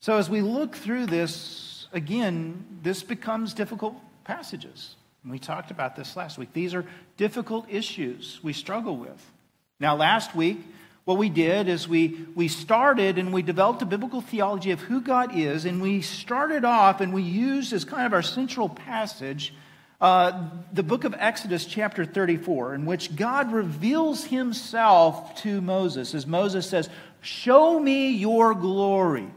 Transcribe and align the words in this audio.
So 0.00 0.16
as 0.16 0.30
we 0.30 0.40
look 0.40 0.74
through 0.74 1.06
this, 1.06 1.86
again, 1.92 2.64
this 2.82 3.02
becomes 3.02 3.52
difficult 3.52 3.96
passages. 4.24 4.96
We 5.24 5.38
talked 5.38 5.70
about 5.70 5.96
this 5.96 6.16
last 6.16 6.38
week. 6.38 6.54
These 6.54 6.74
are 6.74 6.86
difficult 7.18 7.66
issues 7.68 8.40
we 8.42 8.54
struggle 8.54 8.96
with. 8.96 9.30
Now, 9.78 9.96
last 9.96 10.34
week, 10.34 10.58
what 11.04 11.18
we 11.18 11.28
did 11.28 11.68
is 11.68 11.86
we, 11.86 12.26
we 12.34 12.48
started 12.48 13.18
and 13.18 13.30
we 13.30 13.42
developed 13.42 13.82
a 13.82 13.86
biblical 13.86 14.22
theology 14.22 14.70
of 14.70 14.80
who 14.80 15.02
God 15.02 15.36
is, 15.36 15.66
and 15.66 15.82
we 15.82 16.00
started 16.00 16.64
off 16.64 17.02
and 17.02 17.12
we 17.12 17.22
used 17.22 17.74
as 17.74 17.84
kind 17.84 18.06
of 18.06 18.14
our 18.14 18.22
central 18.22 18.68
passage 18.68 19.52
uh, 20.00 20.48
the 20.72 20.82
book 20.82 21.04
of 21.04 21.14
Exodus, 21.18 21.66
chapter 21.66 22.06
34, 22.06 22.74
in 22.74 22.86
which 22.86 23.14
God 23.14 23.52
reveals 23.52 24.24
himself 24.24 25.42
to 25.42 25.60
Moses, 25.60 26.14
as 26.14 26.26
Moses 26.26 26.66
says, 26.66 26.88
Show 27.20 27.78
me 27.78 28.12
your 28.12 28.54
glory. 28.54 29.28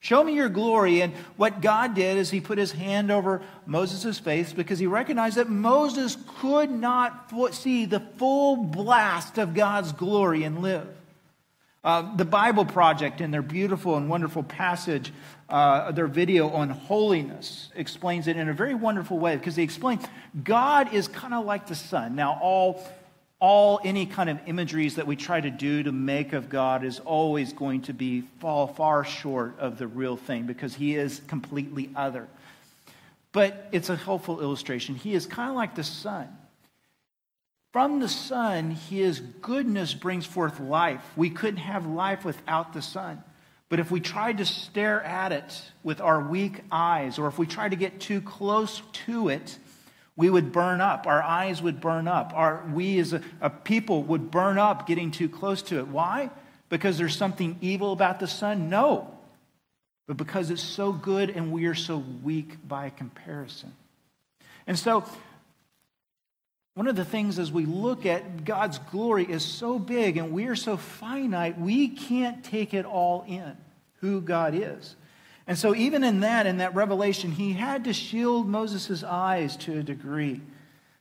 Show 0.00 0.24
me 0.24 0.32
your 0.34 0.48
glory. 0.48 1.02
And 1.02 1.12
what 1.36 1.60
God 1.60 1.94
did 1.94 2.16
is 2.16 2.30
he 2.30 2.40
put 2.40 2.56
his 2.56 2.72
hand 2.72 3.10
over 3.10 3.42
Moses' 3.66 4.18
face 4.18 4.52
because 4.52 4.78
he 4.78 4.86
recognized 4.86 5.36
that 5.36 5.50
Moses 5.50 6.16
could 6.40 6.70
not 6.70 7.30
see 7.52 7.84
the 7.84 8.00
full 8.00 8.56
blast 8.56 9.36
of 9.36 9.54
God's 9.54 9.92
glory 9.92 10.44
and 10.44 10.62
live. 10.62 10.88
Uh, 11.82 12.14
the 12.16 12.26
Bible 12.26 12.66
Project, 12.66 13.22
in 13.22 13.30
their 13.30 13.40
beautiful 13.40 13.96
and 13.96 14.08
wonderful 14.08 14.42
passage, 14.42 15.12
uh, 15.48 15.90
their 15.92 16.06
video 16.06 16.50
on 16.50 16.68
holiness, 16.68 17.70
explains 17.74 18.28
it 18.28 18.36
in 18.36 18.50
a 18.50 18.52
very 18.52 18.74
wonderful 18.74 19.18
way 19.18 19.36
because 19.36 19.56
they 19.56 19.62
explain 19.62 19.98
God 20.44 20.92
is 20.92 21.08
kind 21.08 21.32
of 21.32 21.46
like 21.46 21.68
the 21.68 21.74
sun. 21.74 22.16
Now, 22.16 22.38
all 22.42 22.82
all 23.40 23.80
any 23.82 24.04
kind 24.04 24.28
of 24.28 24.38
imageries 24.46 24.96
that 24.96 25.06
we 25.06 25.16
try 25.16 25.40
to 25.40 25.50
do 25.50 25.82
to 25.82 25.92
make 25.92 26.34
of 26.34 26.50
God 26.50 26.84
is 26.84 27.00
always 27.00 27.54
going 27.54 27.82
to 27.82 27.94
be 27.94 28.20
fall 28.38 28.66
far 28.66 29.02
short 29.02 29.58
of 29.58 29.78
the 29.78 29.86
real 29.86 30.16
thing 30.16 30.44
because 30.44 30.74
he 30.74 30.94
is 30.94 31.22
completely 31.26 31.90
other. 31.96 32.28
But 33.32 33.68
it's 33.72 33.88
a 33.88 33.96
helpful 33.96 34.40
illustration. 34.40 34.94
He 34.94 35.14
is 35.14 35.24
kind 35.24 35.48
of 35.48 35.56
like 35.56 35.74
the 35.74 35.84
sun. 35.84 36.28
From 37.72 38.00
the 38.00 38.08
sun, 38.08 38.72
his 38.72 39.20
goodness 39.20 39.94
brings 39.94 40.26
forth 40.26 40.60
life. 40.60 41.02
We 41.16 41.30
couldn't 41.30 41.60
have 41.60 41.86
life 41.86 42.24
without 42.24 42.72
the 42.72 42.82
sun. 42.82 43.22
But 43.68 43.78
if 43.78 43.92
we 43.92 44.00
tried 44.00 44.38
to 44.38 44.44
stare 44.44 45.00
at 45.02 45.30
it 45.30 45.62
with 45.84 46.00
our 46.00 46.20
weak 46.20 46.62
eyes, 46.72 47.18
or 47.18 47.28
if 47.28 47.38
we 47.38 47.46
tried 47.46 47.70
to 47.70 47.76
get 47.76 48.00
too 48.00 48.20
close 48.20 48.82
to 49.06 49.28
it, 49.28 49.56
we 50.20 50.28
would 50.28 50.52
burn 50.52 50.82
up. 50.82 51.06
Our 51.06 51.22
eyes 51.22 51.62
would 51.62 51.80
burn 51.80 52.06
up. 52.06 52.32
Our, 52.34 52.62
we 52.74 52.98
as 52.98 53.14
a, 53.14 53.22
a 53.40 53.48
people 53.48 54.02
would 54.02 54.30
burn 54.30 54.58
up 54.58 54.86
getting 54.86 55.10
too 55.10 55.30
close 55.30 55.62
to 55.62 55.78
it. 55.78 55.88
Why? 55.88 56.28
Because 56.68 56.98
there's 56.98 57.16
something 57.16 57.56
evil 57.62 57.92
about 57.92 58.20
the 58.20 58.26
sun? 58.26 58.68
No. 58.68 59.16
But 60.06 60.18
because 60.18 60.50
it's 60.50 60.62
so 60.62 60.92
good 60.92 61.30
and 61.30 61.50
we 61.50 61.64
are 61.64 61.74
so 61.74 62.04
weak 62.22 62.68
by 62.68 62.90
comparison. 62.90 63.72
And 64.66 64.78
so, 64.78 65.04
one 66.74 66.86
of 66.86 66.96
the 66.96 67.04
things 67.04 67.38
as 67.38 67.50
we 67.50 67.64
look 67.64 68.04
at 68.04 68.44
God's 68.44 68.78
glory 68.78 69.24
is 69.24 69.42
so 69.42 69.78
big 69.78 70.18
and 70.18 70.32
we 70.32 70.48
are 70.48 70.56
so 70.56 70.76
finite, 70.76 71.58
we 71.58 71.88
can't 71.88 72.44
take 72.44 72.74
it 72.74 72.84
all 72.84 73.24
in, 73.26 73.56
who 74.00 74.20
God 74.20 74.54
is. 74.54 74.96
And 75.50 75.58
so, 75.58 75.74
even 75.74 76.04
in 76.04 76.20
that, 76.20 76.46
in 76.46 76.58
that 76.58 76.76
revelation, 76.76 77.32
he 77.32 77.54
had 77.54 77.82
to 77.82 77.92
shield 77.92 78.46
Moses' 78.46 79.02
eyes 79.02 79.56
to 79.56 79.80
a 79.80 79.82
degree, 79.82 80.42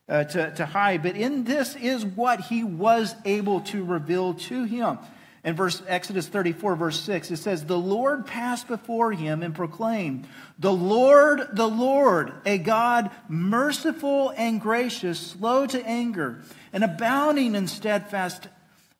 uh, 0.09 0.23
to, 0.23 0.51
to 0.55 0.65
hide. 0.65 1.03
But 1.03 1.15
in 1.15 1.43
this 1.43 1.75
is 1.75 2.03
what 2.03 2.41
he 2.41 2.63
was 2.63 3.13
able 3.25 3.61
to 3.61 3.85
reveal 3.85 4.33
to 4.33 4.63
him. 4.63 4.97
In 5.43 5.55
verse 5.55 5.83
Exodus 5.85 6.27
34, 6.27 6.75
verse 6.77 6.99
6, 6.99 7.29
it 7.29 7.37
says, 7.37 7.63
The 7.63 7.77
Lord 7.77 8.25
passed 8.25 8.67
before 8.67 9.11
him 9.11 9.43
and 9.43 9.53
proclaimed, 9.53 10.27
The 10.57 10.73
Lord, 10.73 11.49
the 11.53 11.69
Lord, 11.69 12.33
a 12.43 12.57
God 12.57 13.11
merciful 13.27 14.33
and 14.35 14.59
gracious, 14.59 15.19
slow 15.19 15.67
to 15.67 15.85
anger, 15.85 16.41
and 16.73 16.83
abounding 16.83 17.53
in 17.53 17.67
steadfast 17.67 18.47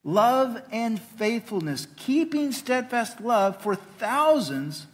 love 0.04 0.62
and 0.72 1.02
faithfulness, 1.02 1.88
keeping 1.96 2.52
steadfast 2.52 3.20
love 3.20 3.60
for 3.64 3.74
thousands 3.74 4.86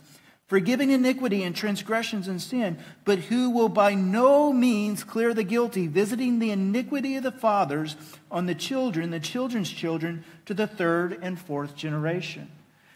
forgiving 0.48 0.92
iniquity 0.92 1.44
and 1.44 1.56
transgressions 1.56 2.28
and 2.28 2.42
sin, 2.42 2.78
but 3.04 3.18
who 3.18 3.50
will 3.50 3.70
by 3.70 3.96
no 3.96 4.54
means 4.54 5.04
clear 5.04 5.34
the 5.34 5.44
guilty, 5.44 5.88
visiting 5.88 6.40
the 6.40 6.52
iniquity 6.52 7.16
of 7.16 7.24
the 7.24 7.32
fathers 7.32 7.96
on 8.30 8.46
the 8.46 8.56
children, 8.56 9.10
the 9.10 9.20
children's 9.20 9.70
children, 9.70 10.24
to 10.46 10.54
the 10.54 10.68
third 10.68 11.18
and 11.22 11.40
fourth 11.40 11.76
generation. 11.76 12.50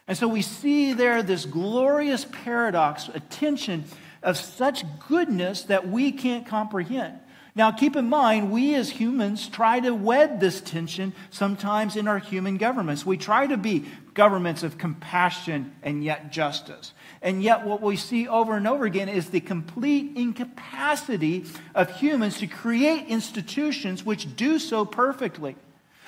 And 0.08 0.18
so 0.18 0.28
we 0.28 0.42
see 0.42 0.94
there 0.94 1.24
this 1.24 1.46
glorious 1.46 2.26
paradox, 2.26 3.10
a 3.14 3.20
tension 3.20 3.86
of 4.22 4.38
such 4.38 4.84
goodness 5.08 5.64
that 5.64 5.88
we 5.88 6.12
can't 6.12 6.46
comprehend. 6.46 7.20
Now, 7.56 7.72
keep 7.72 7.96
in 7.96 8.08
mind, 8.08 8.52
we 8.52 8.76
as 8.76 8.90
humans 8.90 9.48
try 9.50 9.80
to 9.80 9.94
wed 9.94 10.40
this 10.40 10.62
tension 10.62 11.14
sometimes 11.30 11.96
in 11.96 12.08
our 12.08 12.20
human 12.20 12.58
governments. 12.58 13.06
We 13.06 13.18
try 13.18 13.48
to 13.48 13.58
be 13.58 13.86
governments 14.14 14.64
of 14.64 14.78
compassion 14.78 15.76
and 15.82 16.04
yet 16.04 16.32
justice. 16.32 16.94
And 17.22 17.44
yet, 17.44 17.66
what 17.66 17.82
we 17.82 17.98
see 17.98 18.28
over 18.28 18.56
and 18.56 18.68
over 18.68 18.86
again 18.86 19.10
is 19.10 19.30
the 19.30 19.42
complete 19.42 20.16
incapacity 20.16 21.46
of 21.76 21.92
humans 21.98 22.38
to 22.38 22.48
create 22.48 23.08
institutions 23.08 24.06
which 24.06 24.36
do 24.38 24.58
so 24.58 24.86
perfectly. 24.86 25.56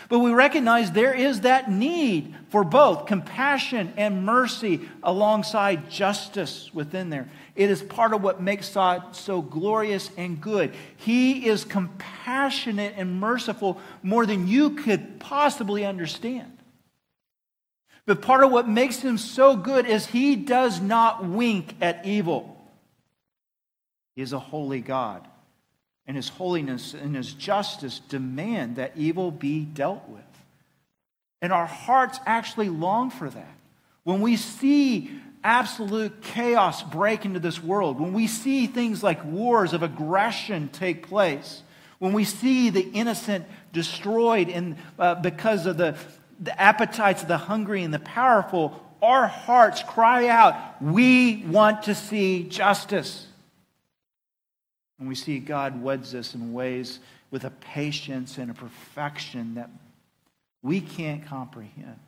But 0.10 0.20
we 0.20 0.32
recognize 0.32 0.92
there 0.92 1.14
is 1.14 1.42
that 1.42 1.72
need 1.72 2.36
for 2.50 2.64
both 2.64 3.06
compassion 3.06 3.94
and 3.98 4.26
mercy 4.26 4.82
alongside 5.04 5.90
justice 5.90 6.70
within 6.74 7.10
there. 7.10 7.30
It 7.56 7.70
is 7.70 7.84
part 7.84 8.14
of 8.14 8.24
what 8.24 8.42
makes 8.42 8.74
God 8.74 9.16
so 9.16 9.42
glorious 9.42 10.10
and 10.18 10.42
good. 10.42 10.74
He 10.98 11.48
is 11.48 11.64
compassionate 11.64 12.96
and 12.98 13.20
merciful 13.20 13.80
more 14.02 14.26
than 14.26 14.48
you 14.48 14.72
could 14.72 15.20
possibly 15.20 15.86
understand. 15.86 16.58
But 18.06 18.22
part 18.22 18.44
of 18.44 18.52
what 18.52 18.68
makes 18.68 18.98
him 18.98 19.18
so 19.18 19.56
good 19.56 19.86
is 19.86 20.08
he 20.08 20.36
does 20.36 20.82
not 20.82 21.26
wink 21.26 21.76
at 21.82 22.06
evil. 22.06 22.58
He 24.16 24.22
is 24.22 24.34
a 24.34 24.40
holy 24.40 24.82
God. 24.82 25.28
And 26.08 26.18
his 26.18 26.30
holiness 26.30 26.94
and 26.94 27.16
his 27.16 27.32
justice 27.34 28.00
demand 28.00 28.78
that 28.78 28.94
evil 28.98 29.32
be 29.32 29.64
dealt 29.64 30.08
with. 30.10 30.24
And 31.42 31.54
our 31.54 31.68
hearts 31.68 32.20
actually 32.26 32.70
long 32.70 33.10
for 33.12 33.30
that. 33.30 33.56
When 34.04 34.22
we 34.22 34.36
see 34.36 35.12
absolute 35.44 36.22
chaos 36.22 36.84
break 36.84 37.26
into 37.26 37.40
this 37.40 37.64
world, 37.64 38.00
when 38.00 38.14
we 38.14 38.28
see 38.28 38.68
things 38.68 39.04
like 39.04 39.24
wars 39.24 39.74
of 39.74 39.84
aggression 39.84 40.70
take 40.70 41.08
place, 41.08 41.64
when 42.00 42.14
we 42.14 42.24
see 42.24 42.72
the 42.72 42.82
innocent 42.82 43.46
destroyed 43.74 44.50
in, 44.50 44.76
uh, 44.98 45.16
because 45.16 45.66
of 45.66 45.78
the, 45.78 45.96
the 46.42 46.60
appetites 46.60 47.22
of 47.22 47.28
the 47.28 47.38
hungry 47.38 47.84
and 47.84 47.94
the 47.94 48.00
powerful, 48.00 48.84
our 49.02 49.28
hearts 49.28 49.84
cry 49.84 50.28
out, 50.28 50.82
We 50.82 51.44
want 51.48 51.84
to 51.84 51.96
see 51.96 52.44
justice. 52.44 53.28
And 55.00 55.08
we 55.08 55.16
see 55.16 55.40
God 55.40 55.82
weds 55.82 56.14
us 56.14 56.36
in 56.36 56.54
ways 56.54 57.00
with 57.32 57.44
a 57.44 57.50
patience 57.50 58.38
and 58.38 58.52
a 58.52 58.54
perfection 58.54 59.56
that 59.56 59.70
we 60.62 60.82
can't 60.82 61.26
comprehend. 61.26 62.00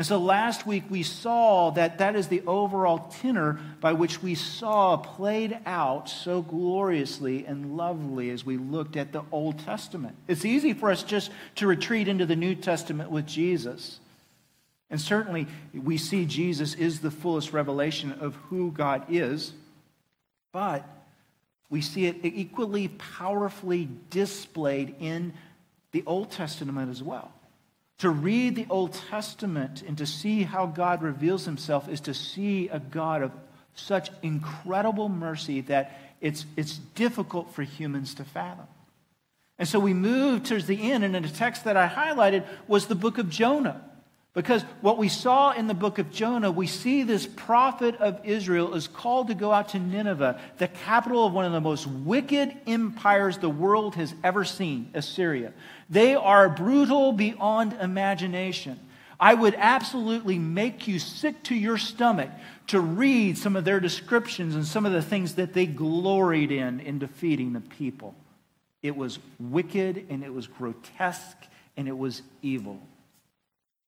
And 0.00 0.06
so 0.06 0.16
last 0.16 0.66
week 0.66 0.84
we 0.88 1.02
saw 1.02 1.72
that 1.72 1.98
that 1.98 2.16
is 2.16 2.28
the 2.28 2.40
overall 2.46 3.10
tenor 3.20 3.60
by 3.82 3.92
which 3.92 4.22
we 4.22 4.34
saw 4.34 4.96
played 4.96 5.58
out 5.66 6.08
so 6.08 6.40
gloriously 6.40 7.44
and 7.44 7.76
lovely 7.76 8.30
as 8.30 8.42
we 8.42 8.56
looked 8.56 8.96
at 8.96 9.12
the 9.12 9.24
Old 9.30 9.58
Testament. 9.58 10.16
It's 10.26 10.46
easy 10.46 10.72
for 10.72 10.90
us 10.90 11.02
just 11.02 11.30
to 11.56 11.66
retreat 11.66 12.08
into 12.08 12.24
the 12.24 12.34
New 12.34 12.54
Testament 12.54 13.10
with 13.10 13.26
Jesus. 13.26 14.00
And 14.88 14.98
certainly 14.98 15.46
we 15.74 15.98
see 15.98 16.24
Jesus 16.24 16.72
is 16.72 17.00
the 17.00 17.10
fullest 17.10 17.52
revelation 17.52 18.12
of 18.12 18.36
who 18.48 18.72
God 18.72 19.04
is, 19.10 19.52
but 20.50 20.82
we 21.68 21.82
see 21.82 22.06
it 22.06 22.16
equally 22.22 22.88
powerfully 22.88 23.86
displayed 24.08 24.94
in 24.98 25.34
the 25.92 26.02
Old 26.06 26.30
Testament 26.30 26.90
as 26.90 27.02
well. 27.02 27.34
To 28.00 28.10
read 28.10 28.56
the 28.56 28.66
Old 28.70 28.94
Testament 29.10 29.82
and 29.86 29.96
to 29.98 30.06
see 30.06 30.42
how 30.42 30.66
God 30.66 31.02
reveals 31.02 31.44
himself 31.44 31.88
is 31.88 32.00
to 32.02 32.14
see 32.14 32.68
a 32.68 32.78
God 32.78 33.22
of 33.22 33.32
such 33.74 34.10
incredible 34.22 35.08
mercy 35.08 35.60
that 35.62 35.98
it's, 36.20 36.46
it's 36.56 36.78
difficult 36.94 37.54
for 37.54 37.62
humans 37.62 38.14
to 38.14 38.24
fathom. 38.24 38.66
And 39.58 39.68
so 39.68 39.78
we 39.78 39.92
move 39.92 40.44
towards 40.44 40.66
the 40.66 40.90
end, 40.90 41.04
and 41.04 41.14
in 41.14 41.22
the 41.22 41.28
text 41.28 41.64
that 41.64 41.76
I 41.76 41.88
highlighted 41.88 42.46
was 42.66 42.86
the 42.86 42.94
book 42.94 43.18
of 43.18 43.28
Jonah. 43.28 43.82
Because 44.32 44.62
what 44.80 44.96
we 44.96 45.08
saw 45.08 45.50
in 45.50 45.66
the 45.66 45.74
book 45.74 45.98
of 45.98 46.12
Jonah, 46.12 46.52
we 46.52 46.68
see 46.68 47.02
this 47.02 47.26
prophet 47.26 47.96
of 47.96 48.24
Israel 48.24 48.74
is 48.74 48.86
called 48.86 49.26
to 49.28 49.34
go 49.34 49.52
out 49.52 49.70
to 49.70 49.80
Nineveh, 49.80 50.40
the 50.58 50.68
capital 50.68 51.26
of 51.26 51.32
one 51.32 51.46
of 51.46 51.52
the 51.52 51.60
most 51.60 51.86
wicked 51.88 52.56
empires 52.66 53.38
the 53.38 53.48
world 53.48 53.96
has 53.96 54.14
ever 54.22 54.44
seen, 54.44 54.90
Assyria. 54.94 55.52
They 55.88 56.14
are 56.14 56.48
brutal 56.48 57.10
beyond 57.12 57.72
imagination. 57.72 58.78
I 59.18 59.34
would 59.34 59.54
absolutely 59.58 60.38
make 60.38 60.86
you 60.86 61.00
sick 61.00 61.42
to 61.44 61.54
your 61.54 61.76
stomach 61.76 62.30
to 62.68 62.80
read 62.80 63.36
some 63.36 63.56
of 63.56 63.64
their 63.64 63.80
descriptions 63.80 64.54
and 64.54 64.64
some 64.64 64.86
of 64.86 64.92
the 64.92 65.02
things 65.02 65.34
that 65.34 65.52
they 65.54 65.66
gloried 65.66 66.52
in 66.52 66.78
in 66.80 67.00
defeating 67.00 67.52
the 67.52 67.60
people. 67.60 68.14
It 68.80 68.96
was 68.96 69.18
wicked 69.40 70.06
and 70.08 70.22
it 70.22 70.32
was 70.32 70.46
grotesque 70.46 71.36
and 71.76 71.88
it 71.88 71.98
was 71.98 72.22
evil. 72.42 72.80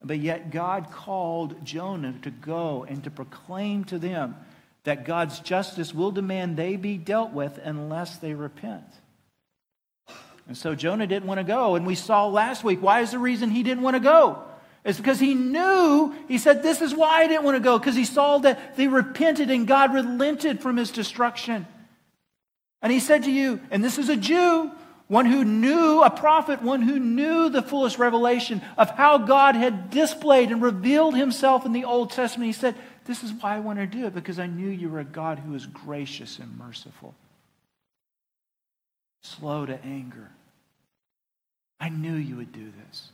But 0.05 0.19
yet, 0.19 0.51
God 0.51 0.91
called 0.91 1.65
Jonah 1.65 2.15
to 2.23 2.31
go 2.31 2.85
and 2.89 3.05
to 3.05 3.11
proclaim 3.11 3.85
to 3.85 3.99
them 3.99 4.37
that 4.85 5.05
God's 5.05 5.39
justice 5.41 5.95
will 5.95 6.11
demand 6.11 6.57
they 6.57 6.77
be 6.77 6.99
dealt 6.99 7.33
with 7.33 7.59
unless 7.63 8.17
they 8.19 8.35
repent. 8.35 8.85
And 10.49 10.57
so 10.57 10.75
Jonah 10.75 11.07
didn't 11.07 11.29
want 11.29 11.39
to 11.39 11.45
go. 11.45 11.77
And 11.77 11.87
we 11.87 11.95
saw 11.95 12.27
last 12.27 12.65
week 12.65 12.83
why 12.83 13.01
is 13.01 13.13
the 13.13 13.19
reason 13.19 13.51
he 13.51 13.63
didn't 13.63 13.85
want 13.85 13.95
to 13.95 14.01
go? 14.01 14.43
It's 14.85 14.99
because 14.99 15.21
he 15.21 15.35
knew, 15.35 16.13
he 16.27 16.39
said, 16.39 16.63
This 16.63 16.83
is 16.83 16.93
why 16.93 17.23
I 17.23 17.29
didn't 17.29 17.45
want 17.45 17.57
to 17.57 17.63
go, 17.63 17.79
because 17.79 17.95
he 17.95 18.05
saw 18.05 18.39
that 18.39 18.77
they 18.77 18.89
repented 18.89 19.51
and 19.51 19.67
God 19.67 19.95
relented 19.95 20.61
from 20.61 20.77
his 20.77 20.91
destruction. 20.91 21.67
And 22.83 22.93
he 22.93 22.99
said 22.99 23.23
to 23.25 23.31
you, 23.31 23.61
and 23.71 23.83
this 23.83 23.97
is 23.97 24.09
a 24.09 24.17
Jew, 24.17 24.73
one 25.09 25.27
who 25.27 25.45
knew, 25.45 26.03
a 26.03 26.11
prophet, 26.11 26.63
one 26.63 26.83
who 26.83 26.99
knew 26.99 27.49
the 27.49 27.63
fullest 27.63 27.99
revelation 27.99 28.63
of 28.79 28.91
how 28.91 29.19
God 29.19 29.55
had 29.55 29.91
displayed 29.91 30.51
and 30.51 30.63
revealed 30.63 31.15
himself 31.15 31.67
in 31.67 31.73
the 31.73 31.85
Old 31.85 32.11
Testament. 32.11 32.47
He 32.47 32.53
said, 32.53 32.75
This 33.05 33.23
is 33.23 33.33
why 33.33 33.57
I 33.57 33.61
want 33.61 33.79
to 33.79 33.87
do 33.87 34.07
it, 34.07 34.15
because 34.15 34.39
I 34.39 34.47
knew 34.47 34.69
you 34.69 34.89
were 34.89 35.01
a 35.01 35.05
God 35.05 35.39
who 35.39 35.55
is 35.55 35.67
gracious 35.67 36.39
and 36.39 36.59
merciful, 36.59 37.15
slow 39.23 39.67
to 39.67 39.83
anger. 39.85 40.31
I 41.79 41.89
knew 41.89 42.15
you 42.15 42.37
would 42.37 42.53
do 42.53 42.73
this. 42.87 43.11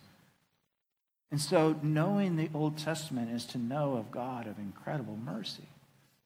And 1.31 1.41
so, 1.41 1.79
knowing 1.83 2.37
the 2.37 2.51
Old 2.55 2.79
Testament 2.79 3.31
is 3.33 3.45
to 3.47 3.59
know 3.59 3.97
of 3.97 4.11
God 4.11 4.47
of 4.47 4.59
incredible 4.59 5.17
mercy. 5.17 5.69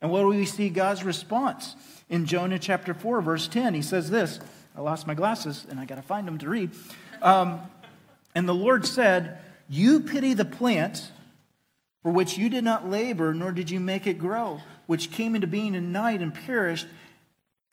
And 0.00 0.10
what 0.10 0.20
do 0.20 0.26
we 0.26 0.44
see 0.46 0.68
God's 0.68 1.04
response? 1.04 1.76
In 2.08 2.26
Jonah 2.26 2.58
chapter 2.58 2.92
4, 2.92 3.22
verse 3.22 3.48
10, 3.48 3.74
he 3.74 3.82
says 3.82 4.10
this 4.10 4.40
I 4.76 4.80
lost 4.80 5.06
my 5.06 5.14
glasses 5.14 5.66
and 5.68 5.78
I 5.78 5.84
got 5.84 5.96
to 5.96 6.02
find 6.02 6.26
them 6.26 6.38
to 6.38 6.48
read. 6.48 6.70
Um, 7.20 7.60
and 8.34 8.48
the 8.48 8.54
Lord 8.54 8.86
said, 8.86 9.38
You 9.68 10.00
pity 10.00 10.34
the 10.34 10.44
plant 10.44 11.10
for 12.02 12.10
which 12.10 12.36
you 12.36 12.48
did 12.48 12.64
not 12.64 12.88
labor, 12.88 13.32
nor 13.34 13.52
did 13.52 13.70
you 13.70 13.80
make 13.80 14.06
it 14.06 14.18
grow, 14.18 14.60
which 14.86 15.10
came 15.10 15.34
into 15.34 15.46
being 15.46 15.74
in 15.74 15.92
night 15.92 16.20
and 16.20 16.34
perished. 16.34 16.86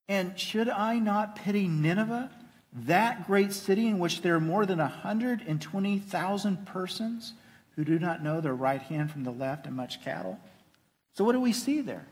And 0.08 0.38
should 0.40 0.70
I 0.70 1.00
not 1.00 1.36
pity 1.36 1.68
Nineveh? 1.68 2.30
that 2.74 3.26
great 3.26 3.52
city 3.52 3.88
in 3.88 4.00
which 4.00 4.22
there 4.22 4.36
are 4.36 4.42
more 4.42 4.66
than 4.66 4.80
120,000 4.80 6.66
persons 6.66 7.34
who 7.76 7.84
do 7.84 7.98
not 7.98 8.24
know 8.24 8.42
their 8.42 8.54
right 8.54 8.82
hand 8.82 9.12
from 9.12 9.24
the 9.24 9.32
left 9.32 9.66
and 9.66 9.76
much 9.76 10.04
cattle. 10.04 10.40
So, 11.14 11.24
what 11.24 11.34
do 11.34 11.42
we 11.42 11.54
see 11.54 11.82
there? 11.82 12.06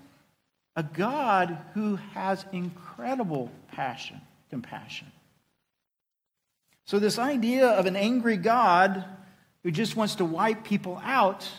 A 0.75 0.83
God 0.83 1.57
who 1.73 1.97
has 2.13 2.45
incredible 2.51 3.51
passion, 3.71 4.21
compassion. 4.49 5.11
So, 6.85 6.99
this 6.99 7.19
idea 7.19 7.67
of 7.67 7.85
an 7.85 7.95
angry 7.95 8.37
God 8.37 9.03
who 9.63 9.71
just 9.71 9.95
wants 9.95 10.15
to 10.15 10.25
wipe 10.25 10.63
people 10.63 11.01
out 11.03 11.49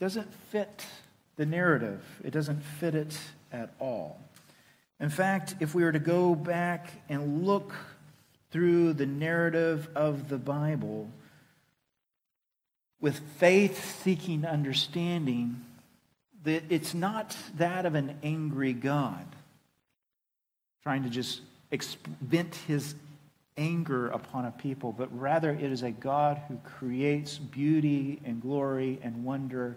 doesn't 0.00 0.32
fit 0.50 0.84
the 1.36 1.46
narrative, 1.46 2.02
it 2.24 2.32
doesn't 2.32 2.60
fit 2.60 2.94
it 2.94 3.16
at 3.52 3.72
all. 3.78 4.20
In 4.98 5.10
fact, 5.10 5.56
if 5.60 5.74
we 5.74 5.84
were 5.84 5.92
to 5.92 5.98
go 5.98 6.34
back 6.34 6.88
and 7.08 7.44
look 7.44 7.72
through 8.50 8.92
the 8.92 9.06
narrative 9.06 9.88
of 9.94 10.28
the 10.28 10.38
Bible 10.38 11.08
with 13.00 13.18
faith 13.38 14.02
seeking 14.02 14.44
understanding, 14.44 15.64
that 16.44 16.64
it's 16.68 16.94
not 16.94 17.36
that 17.56 17.86
of 17.86 17.94
an 17.94 18.16
angry 18.22 18.72
God 18.72 19.26
trying 20.82 21.02
to 21.04 21.10
just 21.10 21.40
vent 22.20 22.54
his 22.66 22.94
anger 23.56 24.08
upon 24.08 24.46
a 24.46 24.50
people, 24.50 24.92
but 24.92 25.08
rather 25.18 25.50
it 25.50 25.62
is 25.62 25.82
a 25.82 25.90
God 25.90 26.40
who 26.48 26.56
creates 26.64 27.38
beauty 27.38 28.20
and 28.24 28.40
glory 28.40 28.98
and 29.02 29.24
wonder 29.24 29.76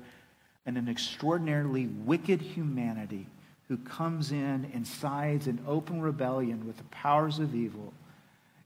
and 0.66 0.78
an 0.78 0.90
extraordinarily 0.90 1.88
wicked 1.88 2.42
humanity 2.42 3.28
who 3.68 3.78
comes 3.78 4.32
in 4.32 4.70
and 4.74 4.86
sides 4.86 5.48
in 5.48 5.60
open 5.68 6.02
rebellion 6.02 6.66
with 6.66 6.78
the 6.78 6.84
powers 6.86 7.40
of 7.40 7.54
evil 7.54 7.94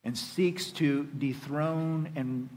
and 0.04 0.18
seeks 0.18 0.72
to 0.72 1.04
dethrone 1.18 2.10
and 2.16 2.50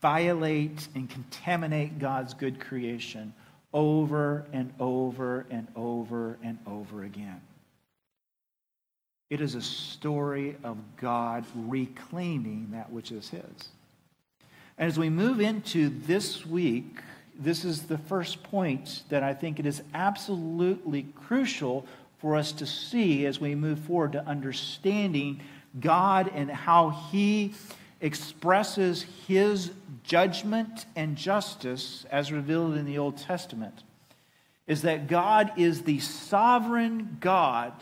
violate 0.00 0.88
and 0.94 1.08
contaminate 1.08 1.98
God's 1.98 2.34
good 2.34 2.60
creation 2.60 3.32
over 3.72 4.44
and 4.52 4.72
over 4.78 5.46
and 5.50 5.66
over 5.74 6.38
and 6.42 6.58
over 6.66 7.04
again. 7.04 7.40
It 9.34 9.40
is 9.40 9.56
a 9.56 9.62
story 9.62 10.54
of 10.62 10.78
God 10.96 11.44
reclaiming 11.56 12.68
that 12.70 12.92
which 12.92 13.10
is 13.10 13.30
His. 13.30 13.42
And 14.78 14.88
as 14.88 14.96
we 14.96 15.10
move 15.10 15.40
into 15.40 15.88
this 15.88 16.46
week, 16.46 17.00
this 17.36 17.64
is 17.64 17.82
the 17.82 17.98
first 17.98 18.44
point 18.44 19.02
that 19.08 19.24
I 19.24 19.34
think 19.34 19.58
it 19.58 19.66
is 19.66 19.82
absolutely 19.92 21.08
crucial 21.26 21.84
for 22.18 22.36
us 22.36 22.52
to 22.52 22.64
see 22.64 23.26
as 23.26 23.40
we 23.40 23.56
move 23.56 23.80
forward 23.80 24.12
to 24.12 24.24
understanding 24.24 25.40
God 25.80 26.30
and 26.32 26.48
how 26.48 26.90
He 27.10 27.54
expresses 28.00 29.04
His 29.26 29.72
judgment 30.04 30.86
and 30.94 31.16
justice 31.16 32.06
as 32.08 32.30
revealed 32.30 32.76
in 32.76 32.84
the 32.84 32.98
Old 32.98 33.16
Testament. 33.16 33.82
Is 34.68 34.82
that 34.82 35.08
God 35.08 35.50
is 35.56 35.82
the 35.82 35.98
sovereign 35.98 37.16
God. 37.18 37.72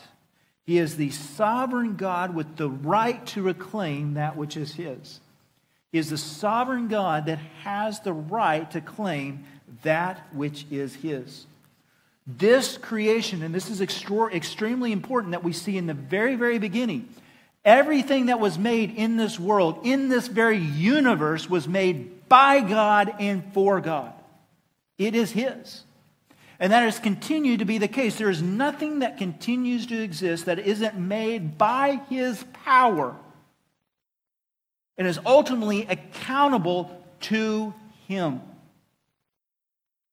He 0.66 0.78
is 0.78 0.96
the 0.96 1.10
sovereign 1.10 1.96
God 1.96 2.34
with 2.34 2.56
the 2.56 2.70
right 2.70 3.24
to 3.28 3.42
reclaim 3.42 4.14
that 4.14 4.36
which 4.36 4.56
is 4.56 4.74
His 4.74 5.20
He 5.90 5.98
is 5.98 6.10
the 6.10 6.18
sovereign 6.18 6.88
God 6.88 7.26
that 7.26 7.38
has 7.62 8.00
the 8.00 8.12
right 8.12 8.70
to 8.70 8.80
claim 8.80 9.44
that 9.82 10.26
which 10.32 10.66
is 10.70 10.94
his. 10.94 11.46
This 12.26 12.78
creation, 12.78 13.42
and 13.42 13.54
this 13.54 13.68
is 13.68 13.80
extra- 13.80 14.32
extremely 14.32 14.92
important 14.92 15.32
that 15.32 15.42
we 15.42 15.52
see 15.52 15.76
in 15.76 15.86
the 15.86 15.94
very, 15.94 16.36
very 16.36 16.58
beginning. 16.58 17.08
Everything 17.64 18.26
that 18.26 18.40
was 18.40 18.58
made 18.58 18.94
in 18.94 19.16
this 19.16 19.38
world, 19.38 19.80
in 19.84 20.08
this 20.08 20.28
very 20.28 20.58
universe, 20.58 21.48
was 21.48 21.66
made 21.66 22.28
by 22.28 22.60
God 22.60 23.14
and 23.18 23.52
for 23.52 23.80
God. 23.80 24.12
It 24.98 25.14
is 25.14 25.32
His. 25.32 25.84
And 26.62 26.72
that 26.72 26.84
has 26.84 27.00
continued 27.00 27.58
to 27.58 27.64
be 27.64 27.78
the 27.78 27.88
case. 27.88 28.18
There 28.18 28.30
is 28.30 28.40
nothing 28.40 29.00
that 29.00 29.18
continues 29.18 29.84
to 29.86 30.00
exist 30.00 30.46
that 30.46 30.60
isn't 30.60 30.96
made 30.96 31.58
by 31.58 32.00
His 32.08 32.44
power 32.64 33.16
and 34.96 35.08
is 35.08 35.18
ultimately 35.26 35.86
accountable 35.86 37.04
to 37.22 37.74
Him. 38.06 38.40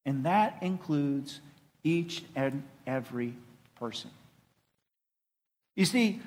And 0.08 0.26
that 0.26 0.58
includes 0.64 1.40
each 1.84 2.24
and 2.36 2.64
every 2.88 3.36
person. 3.76 4.10
You 5.76 5.86
see, 5.86 6.20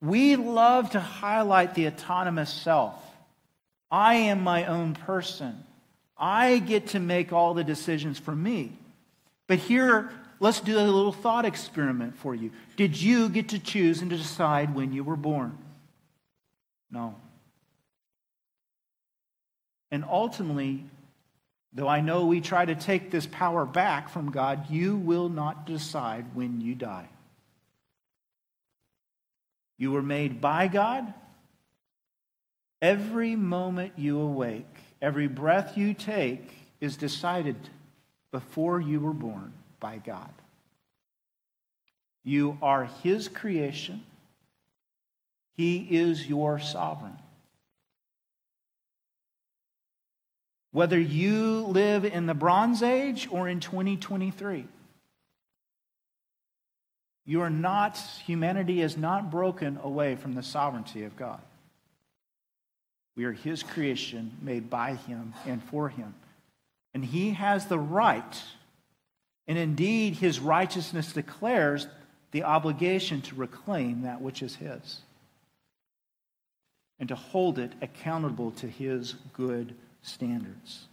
we 0.00 0.36
love 0.36 0.90
to 0.90 1.00
highlight 1.00 1.74
the 1.74 1.88
autonomous 1.88 2.52
self. 2.52 2.94
I 3.90 4.14
am 4.14 4.44
my 4.44 4.66
own 4.66 4.94
person. 4.94 5.64
I 6.16 6.60
get 6.60 6.86
to 6.88 7.00
make 7.00 7.32
all 7.32 7.54
the 7.54 7.64
decisions 7.64 8.16
for 8.20 8.36
me. 8.36 8.78
But 9.46 9.58
here, 9.58 10.10
let's 10.40 10.60
do 10.60 10.78
a 10.78 10.80
little 10.80 11.12
thought 11.12 11.44
experiment 11.44 12.16
for 12.16 12.34
you. 12.34 12.50
Did 12.76 13.00
you 13.00 13.28
get 13.28 13.50
to 13.50 13.58
choose 13.58 14.00
and 14.00 14.10
to 14.10 14.16
decide 14.16 14.74
when 14.74 14.92
you 14.92 15.04
were 15.04 15.16
born? 15.16 15.58
No. 16.90 17.16
And 19.90 20.04
ultimately, 20.04 20.84
though 21.72 21.88
I 21.88 22.00
know 22.00 22.26
we 22.26 22.40
try 22.40 22.64
to 22.64 22.74
take 22.74 23.10
this 23.10 23.26
power 23.26 23.66
back 23.66 24.08
from 24.08 24.30
God, 24.30 24.70
you 24.70 24.96
will 24.96 25.28
not 25.28 25.66
decide 25.66 26.34
when 26.34 26.60
you 26.60 26.74
die. 26.74 27.08
You 29.76 29.92
were 29.92 30.02
made 30.02 30.40
by 30.40 30.68
God. 30.68 31.12
Every 32.80 33.34
moment 33.34 33.92
you 33.96 34.20
awake, 34.20 34.76
every 35.00 35.26
breath 35.26 35.76
you 35.76 35.94
take 35.94 36.48
is 36.80 36.96
decided 36.96 37.56
before 38.34 38.80
you 38.80 38.98
were 38.98 39.12
born 39.12 39.52
by 39.78 39.98
God. 39.98 40.32
You 42.24 42.58
are 42.60 42.88
His 43.04 43.28
creation. 43.28 44.02
He 45.56 45.76
is 45.78 46.26
your 46.26 46.58
sovereign. 46.58 47.16
whether 50.74 50.98
you 50.98 51.60
live 51.66 52.04
in 52.04 52.26
the 52.26 52.34
Bronze 52.34 52.82
Age 52.82 53.28
or 53.30 53.48
in 53.48 53.60
2023. 53.60 54.66
You 57.26 57.42
are 57.42 57.48
not, 57.48 57.96
humanity 58.26 58.82
is 58.82 58.96
not 58.96 59.30
broken 59.30 59.78
away 59.84 60.16
from 60.16 60.34
the 60.34 60.42
sovereignty 60.42 61.04
of 61.04 61.16
God. 61.16 61.40
We 63.14 63.24
are 63.24 63.32
his 63.32 63.62
creation 63.62 64.36
made 64.42 64.68
by 64.68 64.94
him 64.94 65.32
and 65.46 65.62
for 65.62 65.88
him. 65.88 66.12
And 66.94 67.04
he 67.04 67.32
has 67.32 67.66
the 67.66 67.78
right, 67.78 68.42
and 69.48 69.58
indeed 69.58 70.14
his 70.14 70.38
righteousness 70.38 71.12
declares 71.12 71.88
the 72.30 72.44
obligation 72.44 73.20
to 73.22 73.34
reclaim 73.34 74.02
that 74.02 74.20
which 74.20 74.42
is 74.42 74.56
his 74.56 75.00
and 76.98 77.08
to 77.08 77.14
hold 77.14 77.58
it 77.58 77.72
accountable 77.82 78.52
to 78.52 78.66
his 78.66 79.14
good 79.32 79.74
standards. 80.02 80.86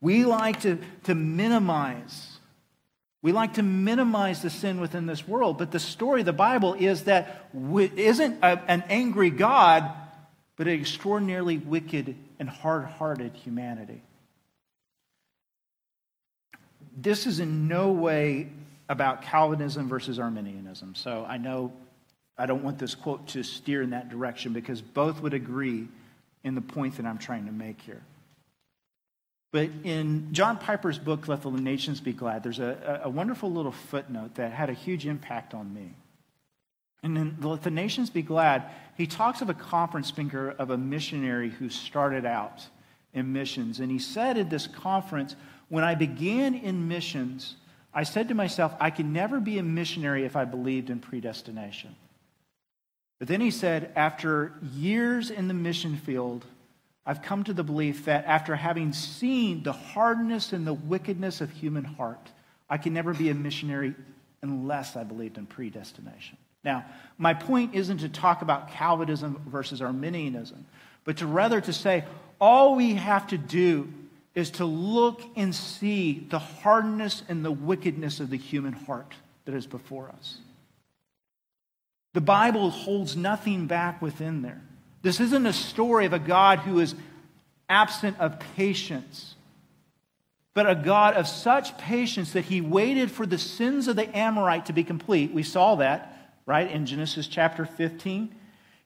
We 0.00 0.24
like 0.24 0.60
to, 0.60 0.78
to 1.04 1.14
minimize. 1.14 2.38
We 3.22 3.32
like 3.32 3.54
to 3.54 3.62
minimize 3.62 4.42
the 4.42 4.50
sin 4.50 4.80
within 4.80 5.06
this 5.06 5.26
world, 5.26 5.58
but 5.58 5.70
the 5.70 5.80
story 5.80 6.20
of 6.20 6.26
the 6.26 6.32
Bible 6.32 6.74
is 6.74 7.04
that 7.04 7.50
isn't 7.54 8.38
a, 8.42 8.62
an 8.68 8.84
angry 8.88 9.30
God, 9.30 9.90
but 10.56 10.68
an 10.68 10.74
extraordinarily 10.74 11.58
wicked 11.58 12.16
and 12.38 12.48
hard 12.48 12.84
hearted 12.84 13.32
humanity. 13.34 14.02
This 16.96 17.26
is 17.26 17.40
in 17.40 17.68
no 17.68 17.92
way 17.92 18.48
about 18.88 19.22
Calvinism 19.22 19.88
versus 19.88 20.18
Arminianism. 20.18 20.94
So 20.94 21.24
I 21.28 21.38
know 21.38 21.72
I 22.36 22.46
don't 22.46 22.62
want 22.62 22.78
this 22.78 22.94
quote 22.94 23.28
to 23.28 23.42
steer 23.42 23.82
in 23.82 23.90
that 23.90 24.08
direction 24.08 24.52
because 24.52 24.80
both 24.80 25.20
would 25.22 25.34
agree 25.34 25.88
in 26.42 26.54
the 26.54 26.60
point 26.60 26.96
that 26.96 27.06
I'm 27.06 27.18
trying 27.18 27.46
to 27.46 27.52
make 27.52 27.80
here. 27.80 28.02
But 29.52 29.70
in 29.84 30.32
John 30.32 30.58
Piper's 30.58 30.98
book, 30.98 31.28
Let 31.28 31.42
the 31.42 31.50
Nations 31.50 32.00
Be 32.00 32.12
Glad, 32.12 32.42
there's 32.42 32.58
a, 32.58 33.02
a 33.04 33.08
wonderful 33.08 33.52
little 33.52 33.72
footnote 33.72 34.34
that 34.34 34.52
had 34.52 34.68
a 34.68 34.72
huge 34.72 35.06
impact 35.06 35.54
on 35.54 35.72
me. 35.72 35.94
And 37.04 37.16
in 37.16 37.36
Let 37.40 37.62
the 37.62 37.70
Nations 37.70 38.10
Be 38.10 38.22
Glad, 38.22 38.64
he 38.96 39.06
talks 39.06 39.42
of 39.42 39.50
a 39.50 39.54
conference 39.54 40.08
speaker 40.08 40.50
of 40.50 40.70
a 40.70 40.76
missionary 40.76 41.50
who 41.50 41.68
started 41.68 42.26
out 42.26 42.66
in 43.12 43.32
missions. 43.32 43.78
And 43.78 43.92
he 43.92 44.00
said 44.00 44.38
at 44.38 44.50
this 44.50 44.66
conference, 44.66 45.36
When 45.68 45.84
I 45.84 45.94
began 45.94 46.54
in 46.54 46.88
missions, 46.88 47.56
I 47.92 48.02
said 48.02 48.28
to 48.28 48.34
myself, 48.34 48.74
I 48.80 48.90
can 48.90 49.12
never 49.12 49.40
be 49.40 49.58
a 49.58 49.62
missionary 49.62 50.24
if 50.24 50.36
I 50.36 50.44
believed 50.44 50.90
in 50.90 50.98
predestination. 50.98 51.94
But 53.18 53.28
then 53.28 53.40
he 53.40 53.50
said, 53.50 53.92
after 53.94 54.52
years 54.74 55.30
in 55.30 55.48
the 55.48 55.54
mission 55.54 55.96
field, 55.96 56.44
I've 57.06 57.22
come 57.22 57.44
to 57.44 57.52
the 57.52 57.62
belief 57.62 58.06
that 58.06 58.24
after 58.26 58.56
having 58.56 58.92
seen 58.92 59.62
the 59.62 59.72
hardness 59.72 60.52
and 60.52 60.66
the 60.66 60.74
wickedness 60.74 61.40
of 61.40 61.50
human 61.50 61.84
heart, 61.84 62.30
I 62.68 62.78
can 62.78 62.92
never 62.94 63.14
be 63.14 63.30
a 63.30 63.34
missionary 63.34 63.94
unless 64.42 64.96
I 64.96 65.04
believed 65.04 65.38
in 65.38 65.46
predestination. 65.46 66.36
Now, 66.64 66.84
my 67.18 67.34
point 67.34 67.74
isn't 67.74 67.98
to 67.98 68.08
talk 68.08 68.42
about 68.42 68.72
Calvinism 68.72 69.40
versus 69.46 69.82
Arminianism, 69.82 70.66
but 71.04 71.18
to 71.18 71.26
rather 71.26 71.60
to 71.60 71.72
say 71.72 72.04
all 72.40 72.74
we 72.74 72.94
have 72.94 73.26
to 73.28 73.38
do 73.38 73.92
is 74.34 74.50
to 74.52 74.64
look 74.64 75.22
and 75.36 75.54
see 75.54 76.26
the 76.28 76.38
hardness 76.38 77.22
and 77.28 77.44
the 77.44 77.52
wickedness 77.52 78.20
of 78.20 78.30
the 78.30 78.36
human 78.36 78.72
heart 78.72 79.14
that 79.44 79.54
is 79.54 79.66
before 79.66 80.08
us. 80.08 80.38
The 82.14 82.20
Bible 82.20 82.70
holds 82.70 83.16
nothing 83.16 83.66
back 83.66 84.00
within 84.00 84.42
there. 84.42 84.62
This 85.02 85.20
isn't 85.20 85.46
a 85.46 85.52
story 85.52 86.06
of 86.06 86.12
a 86.12 86.18
God 86.18 86.60
who 86.60 86.80
is 86.80 86.94
absent 87.68 88.18
of 88.18 88.38
patience, 88.56 89.34
but 90.54 90.68
a 90.68 90.74
God 90.74 91.14
of 91.14 91.28
such 91.28 91.76
patience 91.78 92.32
that 92.32 92.46
he 92.46 92.60
waited 92.60 93.10
for 93.10 93.26
the 93.26 93.38
sins 93.38 93.88
of 93.88 93.96
the 93.96 94.16
Amorite 94.16 94.66
to 94.66 94.72
be 94.72 94.84
complete. 94.84 95.32
We 95.32 95.42
saw 95.42 95.76
that, 95.76 96.32
right, 96.46 96.70
in 96.70 96.86
Genesis 96.86 97.26
chapter 97.26 97.66
15. 97.66 98.34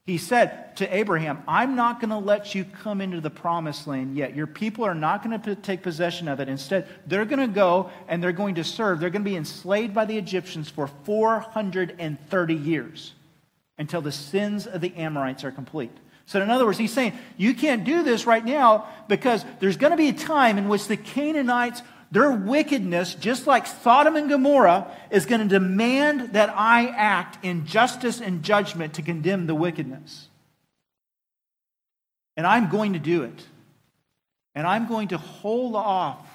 He 0.08 0.16
said 0.16 0.74
to 0.76 0.96
Abraham, 0.96 1.42
I'm 1.46 1.76
not 1.76 2.00
going 2.00 2.08
to 2.08 2.16
let 2.16 2.54
you 2.54 2.64
come 2.64 3.02
into 3.02 3.20
the 3.20 3.28
promised 3.28 3.86
land 3.86 4.16
yet. 4.16 4.34
Your 4.34 4.46
people 4.46 4.86
are 4.86 4.94
not 4.94 5.22
going 5.22 5.38
to 5.38 5.54
take 5.54 5.82
possession 5.82 6.28
of 6.28 6.40
it. 6.40 6.48
Instead, 6.48 6.88
they're 7.06 7.26
going 7.26 7.46
to 7.46 7.54
go 7.54 7.90
and 8.08 8.22
they're 8.22 8.32
going 8.32 8.54
to 8.54 8.64
serve. 8.64 9.00
They're 9.00 9.10
going 9.10 9.22
to 9.22 9.30
be 9.30 9.36
enslaved 9.36 9.92
by 9.92 10.06
the 10.06 10.16
Egyptians 10.16 10.70
for 10.70 10.86
430 10.86 12.54
years 12.54 13.12
until 13.76 14.00
the 14.00 14.10
sins 14.10 14.66
of 14.66 14.80
the 14.80 14.96
Amorites 14.96 15.44
are 15.44 15.50
complete. 15.50 15.92
So, 16.24 16.40
in 16.40 16.48
other 16.48 16.64
words, 16.64 16.78
he's 16.78 16.94
saying, 16.94 17.12
you 17.36 17.52
can't 17.52 17.84
do 17.84 18.02
this 18.02 18.26
right 18.26 18.42
now 18.42 18.86
because 19.08 19.44
there's 19.60 19.76
going 19.76 19.90
to 19.90 19.98
be 19.98 20.08
a 20.08 20.14
time 20.14 20.56
in 20.56 20.70
which 20.70 20.86
the 20.86 20.96
Canaanites, 20.96 21.82
their 22.10 22.30
wickedness, 22.30 23.14
just 23.14 23.46
like 23.46 23.66
Sodom 23.66 24.16
and 24.16 24.30
Gomorrah, 24.30 24.90
is 25.10 25.26
going 25.26 25.42
to 25.42 25.48
demand 25.48 26.32
that 26.32 26.50
I 26.50 26.86
act 26.86 27.44
in 27.44 27.66
justice 27.66 28.20
and 28.20 28.42
judgment 28.42 28.94
to 28.94 29.02
condemn 29.02 29.46
the 29.46 29.54
wickedness. 29.54 30.28
And 32.36 32.46
I'm 32.46 32.70
going 32.70 32.94
to 32.94 32.98
do 32.98 33.24
it. 33.24 33.44
And 34.54 34.66
I'm 34.66 34.88
going 34.88 35.08
to 35.08 35.18
hold 35.18 35.76
off 35.76 36.26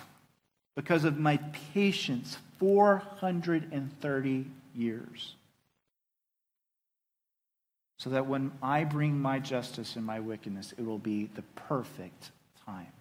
because 0.75 1.05
of 1.05 1.17
my 1.17 1.37
patience 1.73 2.37
430 2.59 4.45
years 4.75 5.35
so 7.97 8.09
that 8.09 8.27
when 8.27 8.51
I 8.61 8.83
bring 8.83 9.19
my 9.19 9.39
justice 9.39 9.95
and 9.95 10.05
my 10.05 10.19
wickedness, 10.19 10.73
it 10.77 10.85
will 10.85 10.99
be 10.99 11.29
the 11.35 11.41
perfect 11.55 12.31
time. 12.65 12.91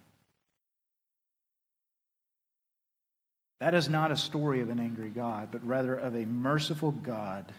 That 3.63 3.75
is 3.75 3.87
not 3.87 4.11
a 4.11 4.17
story 4.17 4.59
of 4.59 4.69
an 4.69 4.81
angry 4.81 5.07
God, 5.07 5.47
but 5.49 5.65
rather 5.65 5.95
of 5.95 6.15
a 6.15 6.25
merciful 6.25 6.91
God, 6.91 7.49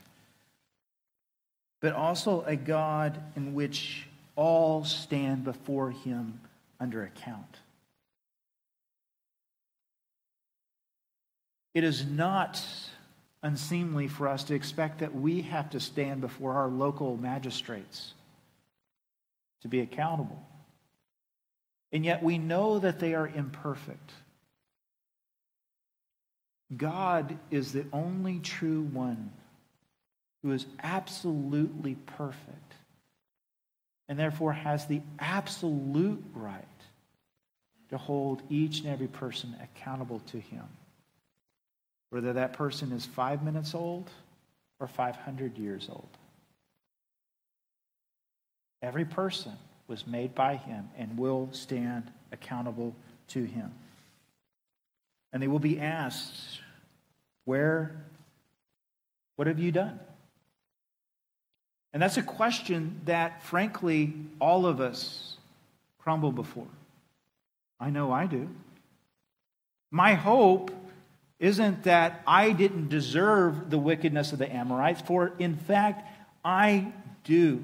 but 1.81 1.95
also 1.95 2.43
a 2.43 2.57
God 2.57 3.19
in 3.37 3.55
which 3.55 4.07
all 4.37 4.85
stand 4.85 5.45
before 5.45 5.93
him 5.93 6.41
under 6.79 7.05
account. 7.05 7.57
It 11.73 11.85
is 11.85 12.05
not 12.05 12.63
unseemly 13.43 14.07
for 14.07 14.29
us 14.29 14.45
to 14.45 14.55
expect 14.55 14.99
that 14.99 15.15
we 15.15 15.41
have 15.41 15.71
to 15.71 15.81
stand 15.81 16.21
before 16.21 16.53
our 16.53 16.69
local 16.69 17.17
magistrates 17.17 18.13
to 19.63 19.69
be 19.69 19.81
accountable. 19.81 20.47
And 21.93 22.05
yet 22.05 22.23
we 22.23 22.37
know 22.37 22.79
that 22.79 22.99
they 22.99 23.15
are 23.15 23.27
imperfect. 23.27 24.11
God 26.77 27.39
is 27.51 27.73
the 27.73 27.87
only 27.93 28.41
true 28.41 28.83
one 28.83 29.33
who 30.43 30.53
is 30.53 30.67
absolutely 30.83 31.95
perfect 31.95 32.75
and 34.09 34.19
therefore 34.19 34.53
has 34.53 34.87
the 34.87 35.01
absolute 35.19 36.23
right 36.35 36.65
to 37.91 37.99
hold 37.99 38.43
each 38.51 38.81
and 38.81 38.89
every 38.89 39.09
person 39.09 39.57
accountable 39.63 40.21
to 40.27 40.39
him 40.39 40.67
whether 42.15 42.35
that 42.35 42.53
person 42.53 42.93
is 42.93 43.05
five 43.05 43.43
minutes 43.43 43.75
old 43.75 44.09
or 44.79 44.87
500 44.87 45.59
years 45.59 45.89
old. 45.91 46.07
Every 48.83 49.05
person 49.05 49.55
was 49.89 50.07
made 50.07 50.33
by 50.33 50.55
him 50.55 50.89
and 50.97 51.19
will 51.19 51.49
stand 51.51 52.13
accountable 52.31 52.95
to 53.31 53.43
him. 53.43 53.73
And 55.35 55.43
they 55.43 55.49
will 55.49 55.59
be 55.59 55.81
asked, 55.81 56.61
Where, 57.45 57.95
what 59.37 59.49
have 59.49 59.59
you 59.59 59.73
done? 59.73 59.99
And 61.93 62.03
that's 62.03 62.17
a 62.17 62.23
question 62.23 63.01
that, 63.05 63.43
frankly, 63.43 64.15
all 64.41 64.65
of 64.65 64.81
us 64.81 65.37
crumble 65.99 66.33
before. 66.33 66.69
I 67.81 67.91
know 67.91 68.13
I 68.13 68.27
do. 68.27 68.49
My 69.91 70.15
hope 70.15 70.71
isn't 71.41 71.85
that 71.85 72.23
I 72.27 72.53
didn't 72.53 72.89
deserve 72.89 73.71
the 73.71 73.79
wickedness 73.79 74.33
of 74.33 74.39
the 74.39 74.53
Amorites, 74.53 75.03
for 75.03 75.33
in 75.39 75.57
fact, 75.57 76.09
I 76.45 76.93
do. 77.25 77.63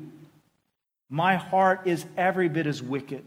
My 1.09 1.37
heart 1.37 1.83
is 1.87 2.05
every 2.17 2.49
bit 2.49 2.67
as 2.67 2.83
wicked. 2.83 3.25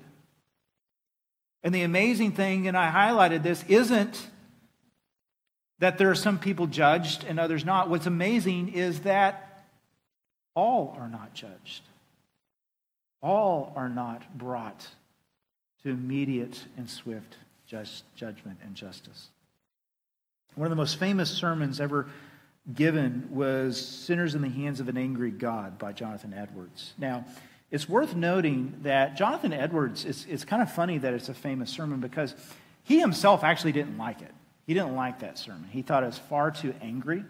And 1.64 1.74
the 1.74 1.84
amazing 1.84 2.34
thing, 2.34 2.68
and 2.68 2.78
I 2.78 2.92
highlighted 2.92 3.42
this, 3.44 3.64
isn't 3.70 4.28
that 5.84 5.98
there 5.98 6.10
are 6.10 6.16
some 6.16 6.40
people 6.40 6.66
judged 6.66 7.26
and 7.26 7.38
others 7.38 7.66
not. 7.66 7.90
What's 7.90 8.06
amazing 8.06 8.70
is 8.70 9.02
that 9.02 9.66
all 10.56 10.96
are 10.98 11.10
not 11.10 11.34
judged, 11.34 11.82
all 13.22 13.74
are 13.76 13.90
not 13.90 14.38
brought 14.38 14.88
to 15.84 15.90
immediate 15.90 16.58
and 16.78 16.90
swift 16.90 17.36
just 17.68 18.06
judgment 18.16 18.60
and 18.64 18.76
justice. 18.76 19.28
One 20.56 20.68
of 20.68 20.70
the 20.70 20.78
most 20.78 21.00
famous 21.00 21.30
sermons 21.30 21.82
ever 21.82 22.08
given 22.74 23.28
was 23.30 23.78
Sinners 23.78 24.36
in 24.36 24.42
the 24.42 24.48
Hands 24.48 24.80
of 24.80 24.88
an 24.88 24.98
Angry 24.98 25.32
God 25.32 25.78
by 25.78 25.92
Jonathan 25.92 26.34
Edwards. 26.34 26.94
Now, 26.98 27.26
it's 27.72 27.90
worth 27.90 28.16
noting 28.16 28.80
that 28.84 29.18
Jonathan 29.18 29.52
Edwards, 29.52 30.06
it's, 30.06 30.26
it's 30.30 30.46
kind 30.46 30.62
of 30.62 30.72
funny 30.72 31.00
that 31.00 31.14
it's 31.14 31.28
a 31.28 31.34
famous 31.34 31.70
sermon 31.70 32.00
because 32.00 32.34
he 32.84 33.02
himself 33.02 33.44
actually 33.44 33.74
didn't 33.74 33.98
like 33.98 34.22
it. 34.22 34.32
He 34.66 34.74
didn't 34.74 34.96
like 34.96 35.20
that 35.20 35.38
sermon. 35.38 35.70
He 35.72 35.82
thought 35.82 36.04
it 36.04 36.08
was 36.08 36.18
far 36.18 36.52
too 36.52 36.74
angry. 36.82 37.24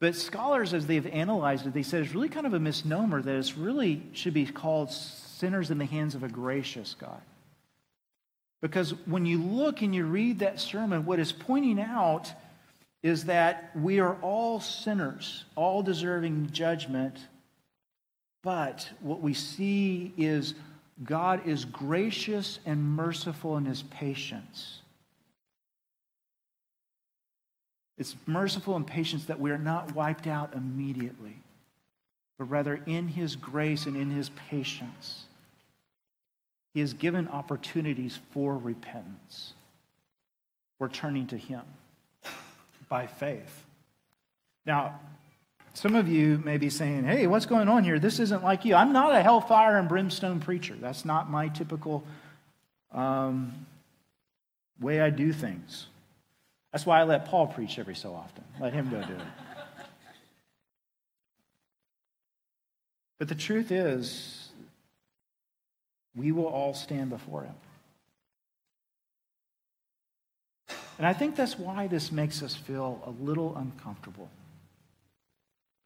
But 0.00 0.16
scholars, 0.16 0.72
as 0.72 0.86
they've 0.86 1.06
analyzed 1.06 1.66
it, 1.66 1.74
they 1.74 1.82
said 1.82 2.02
it's 2.02 2.14
really 2.14 2.28
kind 2.28 2.46
of 2.46 2.54
a 2.54 2.60
misnomer 2.60 3.20
that 3.20 3.34
it 3.34 3.54
really 3.56 4.02
should 4.12 4.34
be 4.34 4.46
called 4.46 4.90
sinners 4.90 5.70
in 5.70 5.78
the 5.78 5.84
hands 5.84 6.14
of 6.14 6.22
a 6.22 6.28
gracious 6.28 6.94
God. 6.98 7.20
Because 8.62 8.90
when 9.06 9.24
you 9.26 9.42
look 9.42 9.82
and 9.82 9.94
you 9.94 10.04
read 10.04 10.40
that 10.40 10.60
sermon, 10.60 11.06
what 11.06 11.18
is 11.18 11.32
pointing 11.32 11.80
out 11.80 12.32
is 13.02 13.24
that 13.24 13.70
we 13.74 14.00
are 14.00 14.16
all 14.16 14.60
sinners, 14.60 15.44
all 15.56 15.82
deserving 15.82 16.50
judgment. 16.50 17.16
But 18.42 18.88
what 19.00 19.20
we 19.20 19.32
see 19.32 20.12
is 20.16 20.54
God 21.02 21.46
is 21.46 21.64
gracious 21.64 22.58
and 22.66 22.82
merciful 22.82 23.56
in 23.56 23.64
his 23.64 23.82
patience. 23.84 24.79
It's 28.00 28.16
merciful 28.24 28.76
and 28.76 28.86
patience 28.86 29.26
that 29.26 29.38
we 29.38 29.50
are 29.50 29.58
not 29.58 29.94
wiped 29.94 30.26
out 30.26 30.54
immediately, 30.54 31.36
but 32.38 32.46
rather 32.46 32.80
in 32.86 33.08
his 33.08 33.36
grace 33.36 33.84
and 33.84 33.94
in 33.94 34.10
his 34.10 34.30
patience. 34.48 35.26
He 36.72 36.80
has 36.80 36.94
given 36.94 37.28
opportunities 37.28 38.18
for 38.30 38.56
repentance. 38.56 39.52
We're 40.78 40.88
turning 40.88 41.26
to 41.26 41.36
him 41.36 41.60
by 42.88 43.06
faith. 43.06 43.66
Now, 44.64 44.98
some 45.74 45.94
of 45.94 46.08
you 46.08 46.40
may 46.42 46.56
be 46.56 46.70
saying, 46.70 47.04
hey, 47.04 47.26
what's 47.26 47.44
going 47.44 47.68
on 47.68 47.84
here? 47.84 47.98
This 47.98 48.18
isn't 48.18 48.42
like 48.42 48.64
you. 48.64 48.74
I'm 48.74 48.94
not 48.94 49.14
a 49.14 49.22
hellfire 49.22 49.76
and 49.76 49.90
brimstone 49.90 50.40
preacher. 50.40 50.74
That's 50.80 51.04
not 51.04 51.30
my 51.30 51.48
typical 51.48 52.02
um, 52.92 53.66
way 54.80 55.02
I 55.02 55.10
do 55.10 55.34
things. 55.34 55.86
That's 56.72 56.86
why 56.86 57.00
I 57.00 57.04
let 57.04 57.26
Paul 57.26 57.48
preach 57.48 57.78
every 57.78 57.94
so 57.94 58.14
often. 58.14 58.44
Let 58.60 58.72
him 58.72 58.90
go 58.90 59.02
do 59.02 59.14
it. 59.14 59.20
But 63.18 63.28
the 63.28 63.34
truth 63.34 63.70
is, 63.70 64.48
we 66.16 66.32
will 66.32 66.46
all 66.46 66.74
stand 66.74 67.10
before 67.10 67.42
him. 67.42 67.54
And 70.96 71.06
I 71.06 71.12
think 71.12 71.34
that's 71.34 71.58
why 71.58 71.86
this 71.86 72.12
makes 72.12 72.42
us 72.42 72.54
feel 72.54 73.02
a 73.06 73.24
little 73.24 73.56
uncomfortable. 73.56 74.28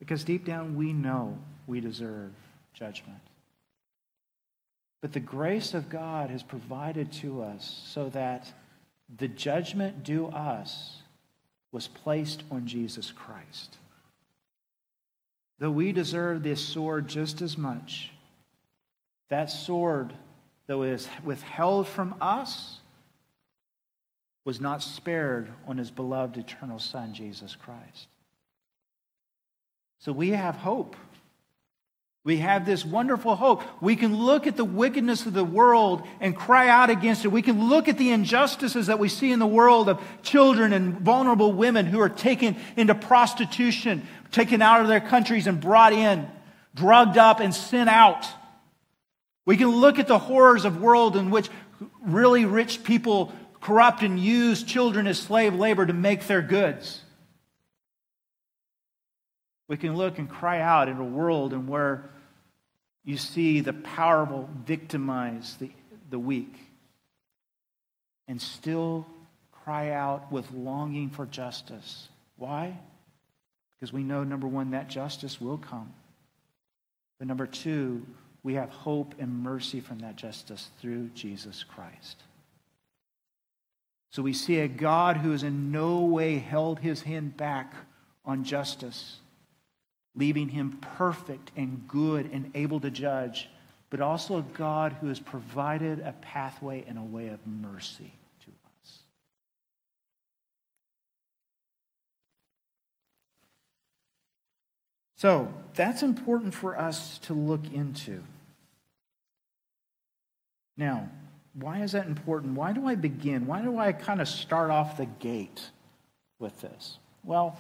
Because 0.01 0.25
deep 0.25 0.45
down, 0.45 0.77
we 0.77 0.93
know 0.93 1.39
we 1.67 1.81
deserve 1.81 2.33
judgment. 2.75 3.21
But 5.01 5.13
the 5.13 5.21
grace 5.21 5.75
of 5.75 5.89
God 5.89 6.31
has 6.31 6.43
provided 6.43 7.13
to 7.13 7.43
us 7.43 7.83
so 7.87 8.09
that 8.11 8.53
the 9.17 9.29
judgment 9.29 10.03
due 10.03 10.27
us 10.27 10.99
was 11.73 11.89
placed 11.89 12.43
on 12.51 12.67
Jesus 12.67 13.13
Christ. 13.13 13.79
Though 15.59 15.71
we 15.71 15.93
deserve 15.93 16.43
this 16.43 16.61
sword 16.61 17.09
just 17.09 17.43
as 17.43 17.57
much, 17.57 18.11
that 19.29 19.51
sword, 19.51 20.13
though 20.67 20.83
it 20.83 20.91
is 20.91 21.09
withheld 21.25 21.89
from 21.89 22.15
us, 22.21 22.81
was 24.45 24.61
not 24.61 24.83
spared 24.83 25.49
on 25.67 25.79
his 25.79 25.91
beloved 25.91 26.37
eternal 26.37 26.79
Son, 26.79 27.15
Jesus 27.15 27.57
Christ. 27.57 28.09
So 30.01 30.13
we 30.13 30.31
have 30.31 30.57
hope. 30.57 30.97
We 32.25 32.39
have 32.39 32.65
this 32.65 32.87
wonderful 32.87 33.37
hope. 33.37 33.63
We 33.83 33.97
can 33.97 34.17
look 34.17 34.47
at 34.47 34.57
the 34.57 34.65
wickedness 34.65 35.27
of 35.27 35.35
the 35.35 35.45
world 35.45 36.03
and 36.21 36.35
cry 36.35 36.69
out 36.69 36.89
against 36.89 37.27
it. 37.27 37.29
We 37.29 37.43
can 37.43 37.69
look 37.69 37.87
at 37.87 37.99
the 37.99 38.11
injustices 38.11 38.87
that 38.87 38.99
we 38.99 39.11
see 39.11 39.31
in 39.31 39.39
the 39.39 39.47
world 39.47 39.91
of 39.91 40.03
children 40.23 40.73
and 40.73 40.99
vulnerable 40.99 41.53
women 41.53 41.85
who 41.85 42.01
are 42.01 42.09
taken 42.09 42.57
into 42.79 42.95
prostitution, 42.95 44.07
taken 44.33 44.63
out 44.63 44.81
of 44.81 44.89
their 44.89 45.03
countries 45.03 45.47
and 45.47 45.61
brought 45.61 45.93
in, 45.93 46.27
drugged 46.75 47.19
up 47.19 47.41
and 47.41 47.55
sent 47.55 47.91
out. 47.91 48.27
We 49.45 49.59
can 49.59 49.69
look 49.69 49.99
at 49.99 50.07
the 50.07 50.19
horrors 50.19 50.65
of 50.65 50.81
world 50.81 51.17
in 51.17 51.31
which 51.31 51.51
really 52.01 52.47
rich 52.47 52.85
people 52.85 53.35
corrupt 53.61 54.03
and 54.03 54.19
use 54.19 54.63
children 54.63 55.07
as 55.07 55.19
slave 55.19 55.55
labor 55.55 55.85
to 55.85 55.93
make 55.93 56.27
their 56.27 56.41
goods. 56.41 57.03
We 59.69 59.77
can 59.77 59.95
look 59.95 60.19
and 60.19 60.29
cry 60.29 60.61
out 60.61 60.89
in 60.89 60.97
a 60.97 61.05
world 61.05 61.53
in 61.53 61.67
where 61.67 62.11
you 63.05 63.17
see 63.17 63.61
the 63.61 63.73
powerful 63.73 64.49
victimize 64.65 65.57
the, 65.61 65.71
the 66.11 66.19
weak 66.19 66.55
and 68.27 68.41
still 68.41 69.07
cry 69.65 69.91
out 69.91 70.33
with 70.33 70.51
longing 70.53 71.11
for 71.11 71.27
justice. 71.27 72.09
Why? 72.37 72.79
Because 73.79 73.93
we 73.93 74.03
know, 74.03 74.25
number 74.25 74.47
one, 74.47 74.71
that 74.71 74.89
justice 74.89 75.41
will 75.41 75.59
come. 75.59 75.93
But 77.19 77.29
number 77.29 77.47
two, 77.47 78.07
we 78.43 78.55
have 78.55 78.71
hope 78.71 79.15
and 79.19 79.43
mercy 79.43 79.81
from 79.81 80.01
that 80.01 80.17
justice 80.17 80.71
through 80.81 81.09
Jesus 81.15 81.65
Christ. 81.65 82.23
So 84.11 84.23
we 84.23 84.33
see 84.33 84.61
a 84.61 84.69
God 84.69 85.17
who 85.17 85.33
has 85.33 85.43
in 85.43 85.73
no 85.73 86.01
way 86.01 86.39
held 86.39 86.79
his 86.79 87.03
hand 87.03 87.37
back 87.37 87.75
on 88.25 88.45
justice 88.45 89.17
leaving 90.17 90.49
him 90.49 90.79
perfect 90.97 91.51
and 91.57 91.87
good 91.89 92.31
and 92.33 92.51
able 92.55 92.81
to 92.81 92.91
judge, 92.91 93.49
but 93.91 94.01
also 94.01 94.39
a 94.39 94.43
God 94.43 94.97
who 95.01 95.09
has 95.09 95.21
provided 95.21 96.01
a 96.01 96.13
pathway 96.21 96.85
and 96.87 96.99
a 96.99 97.03
way 97.03 97.29
of 97.29 97.45
mercy 97.47 98.13
to 98.45 98.51
us. 98.83 98.99
So 105.17 105.53
that's 105.75 106.03
important 106.03 106.55
for 106.55 106.79
us 106.79 107.19
to 107.19 107.35
look 107.35 107.73
into. 107.73 108.23
Now, 110.77 111.09
why 111.55 111.83
is 111.83 111.93
that 111.93 112.07
important? 112.07 112.55
Why 112.55 112.73
do 112.73 112.87
I 112.87 112.97
begin? 112.97 113.47
Why 113.47 113.63
do 113.63 113.79
I 113.79 113.93
kind 113.93 114.21
of 114.21 114.29
start 114.29 114.71
off 114.71 114.97
the 114.97 115.07
gate 115.07 115.71
with 116.39 116.61
this? 116.61 116.99
Well, 117.23 117.59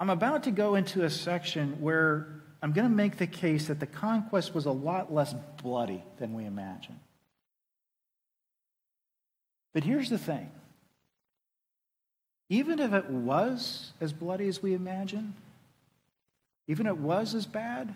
I'm 0.00 0.10
about 0.10 0.44
to 0.44 0.50
go 0.50 0.74
into 0.76 1.04
a 1.04 1.10
section 1.10 1.80
where 1.80 2.28
I'm 2.62 2.72
going 2.72 2.88
to 2.88 2.94
make 2.94 3.16
the 3.16 3.26
case 3.26 3.66
that 3.66 3.80
the 3.80 3.86
conquest 3.86 4.54
was 4.54 4.66
a 4.66 4.70
lot 4.70 5.12
less 5.12 5.34
bloody 5.62 6.02
than 6.18 6.34
we 6.34 6.44
imagine. 6.44 6.98
But 9.74 9.84
here's 9.84 10.10
the 10.10 10.18
thing 10.18 10.50
even 12.50 12.78
if 12.78 12.92
it 12.92 13.10
was 13.10 13.92
as 14.00 14.12
bloody 14.12 14.48
as 14.48 14.62
we 14.62 14.74
imagine, 14.74 15.34
even 16.66 16.86
if 16.86 16.92
it 16.92 16.98
was 16.98 17.34
as 17.34 17.46
bad, 17.46 17.94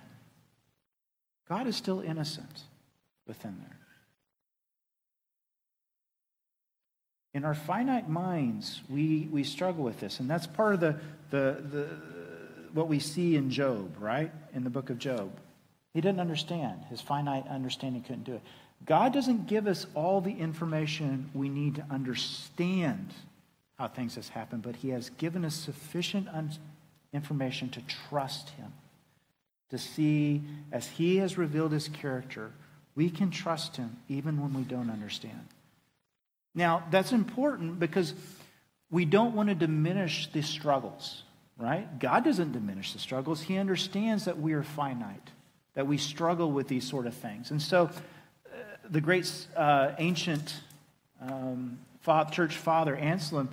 God 1.49 1.67
is 1.67 1.77
still 1.77 2.01
innocent 2.01 2.65
within 3.27 3.57
there. 3.61 3.79
In 7.35 7.45
our 7.47 7.55
finite 7.55 8.11
minds, 8.11 8.83
we, 8.91 9.27
we 9.33 9.43
struggle 9.43 9.85
with 9.85 10.01
this, 10.01 10.21
and 10.21 10.29
that's 10.29 10.47
part 10.47 10.75
of 10.75 10.81
the, 10.81 11.01
the, 11.33 11.65
the, 11.71 11.89
what 12.75 12.89
we 12.89 13.01
see 13.01 13.37
in 13.37 13.51
Job, 13.51 13.97
right? 13.99 14.31
In 14.55 14.65
the 14.65 14.71
book 14.71 14.91
of 14.91 14.99
Job. 14.99 15.33
He 15.95 16.01
didn't 16.01 16.21
understand. 16.21 16.85
His 16.91 17.01
finite 17.01 17.49
understanding 17.49 18.03
couldn't 18.03 18.25
do 18.25 18.35
it. 18.35 18.43
God 18.85 19.13
doesn't 19.13 19.47
give 19.47 19.67
us 19.67 19.87
all 19.95 20.21
the 20.21 20.33
information 20.33 21.31
we 21.35 21.49
need 21.49 21.77
to 21.77 21.87
understand 21.91 23.15
how 23.79 23.89
things 23.89 24.15
has 24.17 24.29
happened, 24.29 24.63
but 24.63 24.77
He 24.77 24.91
has 24.91 25.09
given 25.11 25.45
us 25.45 25.55
sufficient 25.55 26.29
un- 26.29 26.53
information 27.13 27.71
to 27.71 27.81
trust 28.09 28.51
Him, 28.51 28.73
to 29.71 29.79
see 29.79 30.43
as 30.71 30.87
He 30.87 31.17
has 31.17 31.39
revealed 31.39 31.73
His 31.73 31.89
character, 31.89 32.51
we 32.95 33.09
can 33.09 33.31
trust 33.31 33.77
Him 33.77 33.97
even 34.09 34.41
when 34.41 34.53
we 34.53 34.63
don't 34.63 34.91
understand. 34.91 35.47
Now, 36.55 36.85
that's 36.91 37.13
important 37.13 37.79
because 37.81 38.13
we 38.93 39.07
don't 39.07 39.35
want 39.35 39.49
to 39.49 39.55
diminish 39.55 40.31
the 40.31 40.43
struggles, 40.43 41.23
right? 41.57 41.99
God 41.99 42.25
doesn't 42.25 42.53
diminish 42.53 42.93
the 42.93 42.99
struggles. 42.99 43.41
He 43.41 43.57
understands 43.57 44.27
that 44.27 44.39
we 44.39 44.53
are 44.53 44.63
finite, 44.63 45.31
that 45.75 45.87
we 45.87 45.97
struggle 45.97 46.53
with 46.53 46.69
these 46.69 46.87
sort 46.87 47.07
of 47.07 47.15
things. 47.15 47.51
And 47.51 47.61
so, 47.61 47.87
uh, 47.87 48.59
the 48.89 49.01
great 49.01 49.33
uh, 49.57 49.93
ancient 49.99 50.61
um, 51.21 51.79
church 52.31 52.55
father, 52.55 52.95
Anselm, 52.95 53.49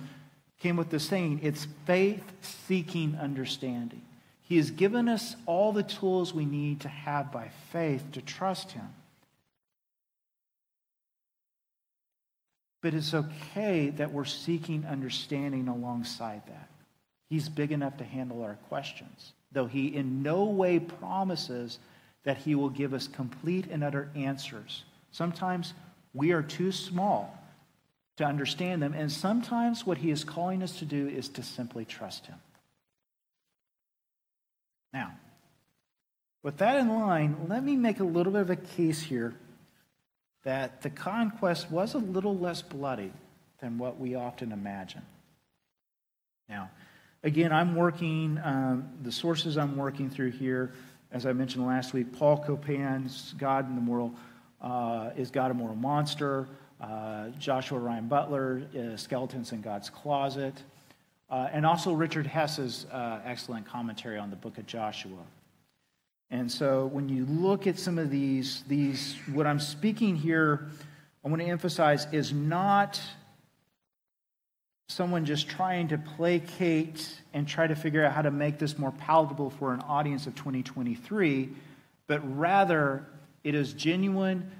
came 0.60 0.76
with 0.76 0.90
the 0.90 1.00
saying 1.00 1.40
it's 1.42 1.66
faith 1.86 2.22
seeking 2.42 3.16
understanding. 3.16 4.02
He 4.42 4.58
has 4.58 4.70
given 4.70 5.08
us 5.08 5.36
all 5.46 5.72
the 5.72 5.82
tools 5.82 6.34
we 6.34 6.44
need 6.44 6.80
to 6.80 6.88
have 6.88 7.32
by 7.32 7.48
faith 7.72 8.04
to 8.12 8.20
trust 8.20 8.72
Him. 8.72 8.88
But 12.82 12.94
it's 12.94 13.12
okay 13.14 13.90
that 13.90 14.12
we're 14.12 14.24
seeking 14.24 14.86
understanding 14.86 15.68
alongside 15.68 16.42
that. 16.46 16.68
He's 17.28 17.48
big 17.48 17.72
enough 17.72 17.98
to 17.98 18.04
handle 18.04 18.42
our 18.42 18.56
questions, 18.68 19.32
though 19.52 19.66
he 19.66 19.94
in 19.94 20.22
no 20.22 20.44
way 20.44 20.78
promises 20.80 21.78
that 22.24 22.38
he 22.38 22.54
will 22.54 22.70
give 22.70 22.92
us 22.92 23.06
complete 23.06 23.66
and 23.70 23.84
utter 23.84 24.10
answers. 24.14 24.84
Sometimes 25.12 25.74
we 26.14 26.32
are 26.32 26.42
too 26.42 26.72
small 26.72 27.36
to 28.16 28.24
understand 28.24 28.82
them, 28.82 28.92
and 28.92 29.10
sometimes 29.10 29.86
what 29.86 29.98
he 29.98 30.10
is 30.10 30.24
calling 30.24 30.62
us 30.62 30.78
to 30.78 30.84
do 30.84 31.08
is 31.08 31.28
to 31.28 31.42
simply 31.42 31.84
trust 31.84 32.26
him. 32.26 32.36
Now, 34.92 35.12
with 36.42 36.58
that 36.58 36.76
in 36.78 36.88
mind, 36.88 37.46
let 37.48 37.62
me 37.62 37.76
make 37.76 38.00
a 38.00 38.04
little 38.04 38.32
bit 38.32 38.42
of 38.42 38.50
a 38.50 38.56
case 38.56 39.00
here 39.00 39.34
that 40.42 40.82
the 40.82 40.90
conquest 40.90 41.70
was 41.70 41.94
a 41.94 41.98
little 41.98 42.36
less 42.36 42.62
bloody 42.62 43.12
than 43.60 43.78
what 43.78 43.98
we 43.98 44.14
often 44.14 44.52
imagine. 44.52 45.02
Now, 46.48 46.70
again, 47.22 47.52
I'm 47.52 47.74
working, 47.74 48.40
um, 48.42 48.88
the 49.02 49.12
sources 49.12 49.58
I'm 49.58 49.76
working 49.76 50.10
through 50.10 50.32
here, 50.32 50.72
as 51.12 51.26
I 51.26 51.32
mentioned 51.32 51.66
last 51.66 51.92
week, 51.92 52.12
Paul 52.12 52.38
Copan's 52.38 53.34
God 53.38 53.68
in 53.68 53.74
the 53.74 53.80
Moral, 53.80 54.14
uh, 54.60 55.10
is 55.16 55.30
God 55.30 55.50
a 55.50 55.54
Moral 55.54 55.76
Monster? 55.76 56.48
Uh, 56.80 57.28
Joshua 57.38 57.78
Ryan 57.78 58.08
Butler, 58.08 58.62
uh, 58.74 58.96
Skeletons 58.96 59.52
in 59.52 59.60
God's 59.60 59.90
Closet, 59.90 60.62
uh, 61.28 61.48
and 61.52 61.66
also 61.66 61.92
Richard 61.92 62.26
Hess's 62.26 62.86
uh, 62.90 63.20
excellent 63.22 63.66
commentary 63.66 64.16
on 64.16 64.30
the 64.30 64.36
book 64.36 64.56
of 64.56 64.66
Joshua. 64.66 65.18
And 66.30 66.50
so 66.50 66.86
when 66.86 67.08
you 67.08 67.26
look 67.26 67.66
at 67.66 67.78
some 67.78 67.98
of 67.98 68.10
these, 68.10 68.62
these 68.68 69.16
what 69.32 69.46
I'm 69.46 69.58
speaking 69.58 70.14
here, 70.14 70.68
I 71.24 71.28
want 71.28 71.42
to 71.42 71.48
emphasize 71.48 72.06
is 72.12 72.32
not 72.32 73.00
someone 74.88 75.24
just 75.24 75.48
trying 75.48 75.88
to 75.88 75.98
placate 75.98 77.20
and 77.32 77.46
try 77.46 77.66
to 77.66 77.74
figure 77.74 78.04
out 78.04 78.12
how 78.12 78.22
to 78.22 78.30
make 78.30 78.58
this 78.58 78.78
more 78.78 78.92
palatable 78.92 79.50
for 79.50 79.72
an 79.72 79.80
audience 79.82 80.26
of 80.26 80.34
2023, 80.34 81.48
but 82.06 82.20
rather 82.38 83.06
it 83.44 83.54
is 83.54 83.72
genuine, 83.72 84.50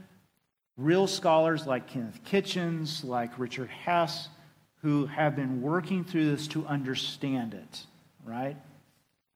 real 0.76 1.06
scholars 1.06 1.66
like 1.66 1.88
Kenneth 1.88 2.20
Kitchens, 2.24 3.04
like 3.04 3.38
Richard 3.38 3.68
Hess, 3.68 4.28
who 4.82 5.06
have 5.06 5.36
been 5.36 5.62
working 5.62 6.04
through 6.04 6.30
this 6.34 6.46
to 6.48 6.66
understand 6.66 7.54
it, 7.54 7.86
right? 8.24 8.56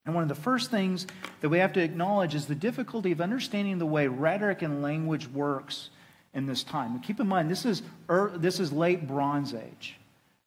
And 0.06 0.14
one 0.14 0.22
of 0.22 0.28
the 0.28 0.34
first 0.34 0.70
things 0.70 1.06
that 1.40 1.48
we 1.48 1.58
have 1.58 1.72
to 1.74 1.82
acknowledge 1.82 2.34
is 2.34 2.46
the 2.46 2.54
difficulty 2.54 3.12
of 3.12 3.20
understanding 3.20 3.78
the 3.78 3.86
way 3.86 4.06
rhetoric 4.06 4.62
and 4.62 4.82
language 4.82 5.28
works 5.28 5.90
in 6.34 6.46
this 6.46 6.62
time. 6.62 6.92
And 6.92 7.02
keep 7.02 7.20
in 7.20 7.26
mind, 7.26 7.50
this 7.50 7.64
is, 7.64 7.82
this 8.34 8.60
is 8.60 8.72
late 8.72 9.06
Bronze 9.06 9.54
Age. 9.54 9.96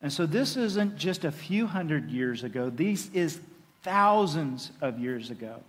And 0.01 0.13
so 0.13 0.25
this 0.25 0.57
isn't 0.57 0.97
just 0.97 1.25
a 1.25 1.31
few 1.31 1.65
hundred 1.65 2.11
years 2.11 2.43
ago, 2.43 2.69
this 2.69 3.09
is 3.13 3.39
thousands 3.81 4.71
of 4.81 4.99
years 4.99 5.31
ago. 5.31 5.61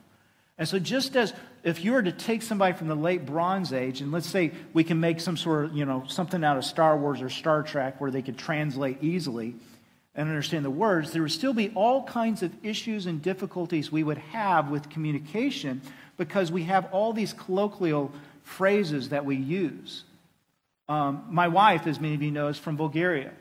And 0.59 0.69
so, 0.69 0.81
just 0.81 1.15
as 1.15 1.33
if 1.63 1.85
you 1.85 1.93
were 1.93 2.03
to 2.03 2.11
take 2.11 2.43
somebody 2.43 2.77
from 2.77 2.89
the 2.89 2.97
late 2.97 3.25
Bronze 3.25 3.73
Age, 3.73 4.01
and 4.01 4.11
let's 4.11 4.29
say 4.29 4.51
we 4.73 4.83
can 4.83 4.99
make 4.99 5.21
some 5.21 5.37
sort 5.37 5.67
of, 5.67 5.77
you 5.77 5.85
know, 5.85 6.03
something 6.09 6.43
out 6.43 6.57
of 6.57 6.65
Star 6.65 6.97
Wars 6.97 7.23
or 7.23 7.31
Star 7.31 7.63
Trek 7.63 8.01
where 8.01 8.11
they 8.11 8.23
could 8.23 8.37
translate 8.37 8.99
easily 9.01 9.55
and 10.15 10.29
understand 10.29 10.65
the 10.65 10.71
words, 10.71 11.13
there 11.13 11.23
would 11.23 11.33
still 11.33 11.53
be 11.53 11.71
all 11.75 12.03
kinds 12.05 12.43
of 12.43 12.53
issues 12.65 13.07
and 13.07 13.23
difficulties 13.23 13.93
we 13.93 14.03
would 14.03 14.19
have 14.19 14.69
with 14.69 14.89
communication 14.89 15.81
because 16.17 16.51
we 16.51 16.65
have 16.65 16.89
all 16.93 17.13
these 17.13 17.33
colloquial 17.33 18.13
phrases 18.43 19.11
that 19.11 19.25
we 19.25 19.37
use. 19.37 20.05
Um, 20.89 21.25
my 21.31 21.49
wife, 21.49 21.87
as 21.87 22.01
many 22.01 22.15
of 22.15 22.23
you 22.23 22.31
know, 22.31 22.49
is 22.49 22.59
from 22.59 22.77
Bulgaria. 22.77 23.33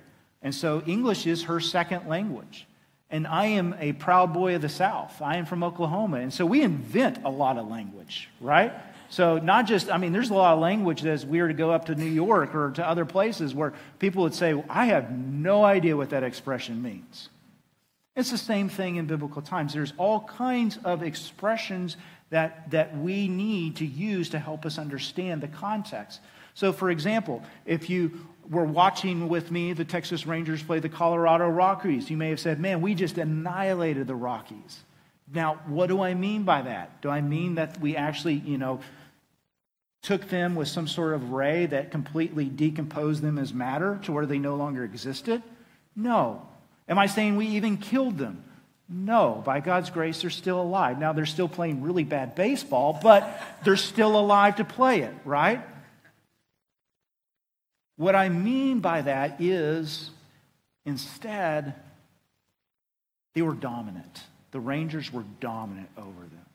And 0.41 0.53
so 0.53 0.83
English 0.85 1.25
is 1.25 1.43
her 1.43 1.59
second 1.59 2.07
language. 2.07 2.67
And 3.09 3.25
I 3.25 3.45
am 3.45 3.73
a 3.79 3.93
proud 3.93 4.33
boy 4.33 4.55
of 4.55 4.61
the 4.61 4.69
South. 4.69 5.21
I 5.21 5.37
am 5.37 5.45
from 5.45 5.63
Oklahoma. 5.63 6.17
And 6.17 6.33
so 6.33 6.45
we 6.45 6.61
invent 6.61 7.23
a 7.23 7.29
lot 7.29 7.57
of 7.57 7.67
language, 7.67 8.29
right? 8.41 8.73
So, 9.09 9.37
not 9.37 9.67
just, 9.67 9.89
I 9.89 9.97
mean, 9.97 10.11
there's 10.11 10.29
a 10.29 10.33
lot 10.33 10.53
of 10.53 10.59
language 10.59 11.01
that 11.01 11.11
is 11.13 11.25
weird 11.25 11.49
to 11.49 11.53
go 11.53 11.71
up 11.71 11.85
to 11.85 11.95
New 11.95 12.05
York 12.05 12.53
or 12.53 12.71
to 12.71 12.87
other 12.87 13.05
places 13.05 13.55
where 13.55 13.73
people 13.99 14.23
would 14.23 14.33
say, 14.33 14.61
I 14.69 14.87
have 14.87 15.11
no 15.11 15.63
idea 15.63 15.95
what 15.95 16.09
that 16.09 16.23
expression 16.23 16.81
means. 16.81 17.29
It's 18.15 18.31
the 18.31 18.37
same 18.37 18.67
thing 18.67 18.95
in 18.95 19.05
biblical 19.05 19.41
times. 19.41 19.73
There's 19.73 19.93
all 19.97 20.21
kinds 20.21 20.77
of 20.83 21.03
expressions 21.03 21.95
that, 22.31 22.69
that 22.71 22.97
we 22.97 23.27
need 23.27 23.77
to 23.77 23.85
use 23.85 24.29
to 24.31 24.39
help 24.39 24.65
us 24.65 24.77
understand 24.77 25.41
the 25.41 25.47
context. 25.47 26.19
So, 26.53 26.73
for 26.73 26.89
example, 26.89 27.43
if 27.65 27.89
you 27.89 28.27
were 28.49 28.65
watching 28.65 29.29
with 29.29 29.51
me 29.51 29.73
the 29.73 29.85
Texas 29.85 30.25
Rangers 30.25 30.63
play 30.63 30.79
the 30.79 30.89
Colorado 30.89 31.47
Rockies, 31.47 32.09
you 32.09 32.17
may 32.17 32.29
have 32.29 32.39
said, 32.39 32.59
Man, 32.59 32.81
we 32.81 32.95
just 32.95 33.17
annihilated 33.17 34.07
the 34.07 34.15
Rockies. 34.15 34.83
Now, 35.31 35.59
what 35.67 35.87
do 35.87 36.01
I 36.01 36.13
mean 36.13 36.43
by 36.43 36.61
that? 36.63 37.01
Do 37.01 37.09
I 37.09 37.21
mean 37.21 37.55
that 37.55 37.79
we 37.79 37.95
actually, 37.95 38.35
you 38.35 38.57
know, 38.57 38.79
took 40.07 40.29
them 40.29 40.55
with 40.55 40.69
some 40.69 40.87
sort 40.87 41.13
of 41.13 41.31
ray 41.31 41.65
that 41.65 41.91
completely 41.91 42.45
decomposed 42.45 43.21
them 43.21 43.37
as 43.37 43.53
matter 43.53 43.99
to 44.03 44.13
where 44.13 44.25
they 44.25 44.39
no 44.39 44.55
longer 44.55 44.85
existed? 44.85 45.43
No. 45.97 46.47
Am 46.87 46.97
I 46.97 47.07
saying 47.07 47.35
we 47.35 47.47
even 47.47 47.75
killed 47.75 48.17
them? 48.17 48.41
No. 48.87 49.43
By 49.45 49.59
God's 49.59 49.89
grace, 49.89 50.21
they're 50.21 50.29
still 50.29 50.61
alive. 50.61 50.97
Now, 50.97 51.11
they're 51.11 51.25
still 51.25 51.49
playing 51.49 51.81
really 51.81 52.05
bad 52.05 52.35
baseball, 52.35 52.97
but 53.03 53.37
they're 53.65 53.75
still 53.75 54.17
alive 54.17 54.55
to 54.55 54.63
play 54.63 55.01
it, 55.01 55.13
right? 55.25 55.59
What 57.97 58.15
I 58.15 58.29
mean 58.29 58.79
by 58.79 59.01
that 59.01 59.41
is 59.41 60.09
instead, 60.85 61.73
they 63.35 63.41
were 63.41 63.55
dominant. 63.55 64.23
The 64.51 64.61
Rangers 64.61 65.11
were 65.11 65.25
dominant 65.41 65.89
over 65.97 66.21
them. 66.21 66.46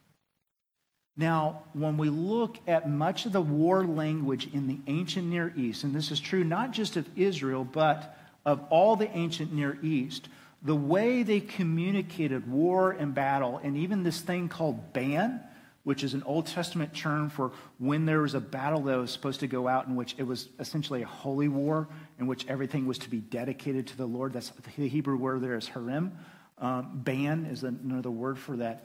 Now, 1.16 1.64
when 1.74 1.98
we 1.98 2.08
look 2.08 2.58
at 2.66 2.88
much 2.88 3.26
of 3.26 3.32
the 3.32 3.42
war 3.42 3.84
language 3.84 4.48
in 4.52 4.66
the 4.66 4.78
ancient 4.86 5.26
Near 5.26 5.52
East, 5.54 5.84
and 5.84 5.94
this 5.94 6.10
is 6.10 6.20
true 6.20 6.42
not 6.42 6.70
just 6.70 6.96
of 6.96 7.06
Israel, 7.16 7.64
but 7.64 8.16
of 8.46 8.64
all 8.70 8.96
the 8.96 9.10
ancient 9.16 9.52
Near 9.52 9.78
East, 9.82 10.28
the 10.62 10.74
way 10.74 11.22
they 11.22 11.40
communicated 11.40 12.50
war 12.50 12.92
and 12.92 13.14
battle, 13.14 13.60
and 13.62 13.76
even 13.76 14.02
this 14.02 14.20
thing 14.20 14.48
called 14.48 14.92
ban, 14.92 15.40
which 15.84 16.04
is 16.04 16.14
an 16.14 16.22
Old 16.22 16.46
Testament 16.46 16.94
term 16.94 17.28
for 17.28 17.50
when 17.78 18.06
there 18.06 18.20
was 18.20 18.34
a 18.34 18.40
battle 18.40 18.80
that 18.82 18.96
was 18.96 19.10
supposed 19.10 19.40
to 19.40 19.48
go 19.48 19.66
out 19.66 19.88
in 19.88 19.96
which 19.96 20.14
it 20.16 20.22
was 20.22 20.48
essentially 20.60 21.02
a 21.02 21.06
holy 21.06 21.48
war, 21.48 21.88
in 22.20 22.26
which 22.26 22.46
everything 22.46 22.86
was 22.86 22.98
to 22.98 23.10
be 23.10 23.18
dedicated 23.18 23.88
to 23.88 23.96
the 23.96 24.06
Lord. 24.06 24.32
That's 24.32 24.50
the 24.50 24.88
Hebrew 24.88 25.16
word 25.16 25.42
there 25.42 25.56
is 25.56 25.68
herem. 25.68 26.12
Um, 26.58 27.00
ban 27.02 27.46
is 27.46 27.64
another 27.64 28.10
word 28.10 28.38
for 28.38 28.56
that. 28.58 28.84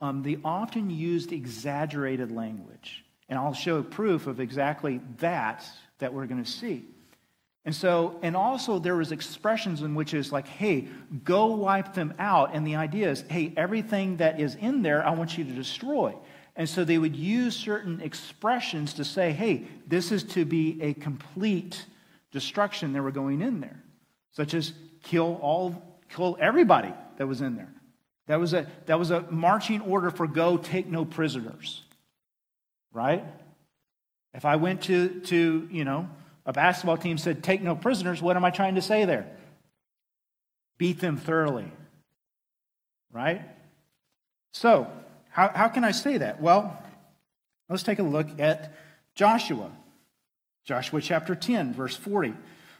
Um, 0.00 0.22
they 0.22 0.38
often 0.44 0.90
used 0.90 1.32
exaggerated 1.32 2.30
language. 2.30 3.04
And 3.28 3.38
I'll 3.38 3.54
show 3.54 3.82
proof 3.82 4.26
of 4.26 4.40
exactly 4.40 5.00
that 5.18 5.64
that 5.98 6.12
we're 6.12 6.26
going 6.26 6.42
to 6.44 6.50
see. 6.50 6.84
And 7.64 7.74
so, 7.74 8.18
and 8.22 8.36
also 8.36 8.78
there 8.78 8.96
was 8.96 9.10
expressions 9.10 9.80
in 9.80 9.94
which 9.94 10.12
is 10.12 10.30
like, 10.30 10.46
hey, 10.46 10.88
go 11.24 11.46
wipe 11.46 11.94
them 11.94 12.12
out. 12.18 12.54
And 12.54 12.66
the 12.66 12.76
idea 12.76 13.10
is, 13.10 13.24
hey, 13.30 13.54
everything 13.56 14.18
that 14.18 14.38
is 14.38 14.54
in 14.56 14.82
there, 14.82 15.06
I 15.06 15.12
want 15.12 15.38
you 15.38 15.44
to 15.44 15.52
destroy. 15.52 16.14
And 16.56 16.68
so 16.68 16.84
they 16.84 16.98
would 16.98 17.16
use 17.16 17.56
certain 17.56 18.00
expressions 18.00 18.94
to 18.94 19.04
say, 19.04 19.32
hey, 19.32 19.66
this 19.86 20.12
is 20.12 20.24
to 20.24 20.44
be 20.44 20.80
a 20.82 20.92
complete 20.94 21.86
destruction 22.30 22.92
that 22.92 23.02
were 23.02 23.10
going 23.10 23.40
in 23.40 23.60
there, 23.60 23.82
such 24.32 24.52
as 24.52 24.72
kill 25.02 25.38
all, 25.40 26.00
kill 26.10 26.36
everybody 26.40 26.92
that 27.16 27.26
was 27.26 27.40
in 27.40 27.56
there. 27.56 27.73
That 28.26 28.40
was 28.40 28.54
a, 28.54 28.66
that 28.86 28.98
was 28.98 29.10
a 29.10 29.22
marching 29.30 29.80
order 29.82 30.10
for 30.10 30.26
go 30.26 30.56
take 30.56 30.86
no 30.86 31.04
prisoners, 31.04 31.82
right? 32.92 33.24
If 34.32 34.44
I 34.44 34.56
went 34.56 34.82
to, 34.82 35.20
to 35.20 35.68
you 35.70 35.84
know, 35.84 36.08
a 36.46 36.52
basketball 36.52 36.96
team 36.96 37.18
said, 37.18 37.42
take 37.42 37.62
no 37.62 37.76
prisoners, 37.76 38.22
what 38.22 38.36
am 38.36 38.44
I 38.44 38.50
trying 38.50 38.74
to 38.76 38.82
say 38.82 39.04
there? 39.04 39.26
Beat 40.78 41.00
them 41.00 41.16
thoroughly, 41.16 41.70
right? 43.12 43.42
So, 44.52 44.90
how, 45.30 45.48
how 45.48 45.68
can 45.68 45.84
I 45.84 45.90
say 45.90 46.18
that? 46.18 46.40
Well, 46.40 46.82
let's 47.68 47.82
take 47.82 47.98
a 47.98 48.04
look 48.04 48.40
at 48.40 48.74
Joshua. 49.14 49.70
Joshua 50.64 51.00
chapter 51.00 51.34
10, 51.34 51.74
verse 51.74 51.96
40. 51.96 52.34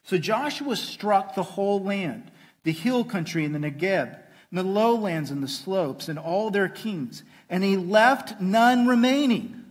So 0.04 0.18
Joshua 0.18 0.76
struck 0.76 1.35
the 1.35 1.42
whole 1.42 1.83
land, 1.83 2.30
the 2.62 2.72
hill 2.72 3.04
country 3.04 3.44
and 3.44 3.54
the 3.54 3.59
Negeb, 3.59 4.18
and 4.54 4.60
the 4.60 4.72
lowlands 4.72 5.32
and 5.32 5.42
the 5.42 5.48
slopes, 5.48 6.08
and 6.08 6.16
all 6.16 6.48
their 6.48 6.68
kings, 6.68 7.24
and 7.50 7.64
he 7.64 7.76
left 7.76 8.40
none 8.40 8.86
remaining, 8.86 9.64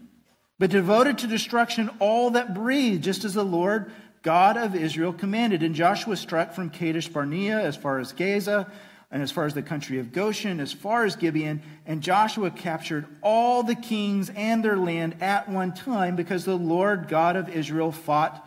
but 0.59 0.71
devoted 0.71 1.17
to 1.19 1.27
destruction 1.27 1.89
all 1.99 2.31
that 2.31 2.53
breathed, 2.53 3.01
just 3.01 3.23
as 3.23 3.33
the 3.33 3.45
Lord 3.45 3.89
God 4.23 4.57
of 4.57 4.75
Israel 4.75 5.13
commanded. 5.13 5.63
And 5.63 5.73
Joshua 5.73 6.17
struck 6.17 6.53
from 6.53 6.69
Kadesh 6.69 7.07
Barnea 7.07 7.61
as 7.61 7.77
far 7.77 7.99
as 7.99 8.11
Gaza, 8.11 8.69
and 9.09 9.23
as 9.23 9.31
far 9.31 9.45
as 9.45 9.53
the 9.53 9.61
country 9.61 9.99
of 9.99 10.11
Goshen, 10.11 10.59
as 10.59 10.73
far 10.73 11.05
as 11.05 11.15
Gibeon, 11.15 11.61
and 11.85 12.01
Joshua 12.01 12.51
captured 12.51 13.05
all 13.21 13.63
the 13.63 13.75
kings 13.75 14.31
and 14.35 14.65
their 14.65 14.75
land 14.75 15.15
at 15.21 15.47
one 15.47 15.73
time 15.73 16.17
because 16.17 16.43
the 16.43 16.57
Lord 16.57 17.07
God 17.07 17.37
of 17.37 17.47
Israel 17.47 17.93
fought 17.93 18.45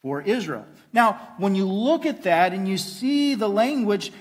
for 0.00 0.22
Israel. 0.22 0.64
Now, 0.92 1.34
when 1.38 1.56
you 1.56 1.66
look 1.66 2.06
at 2.06 2.22
that 2.22 2.52
and 2.52 2.68
you 2.68 2.78
see 2.78 3.34
the 3.34 3.48
language, 3.48 4.12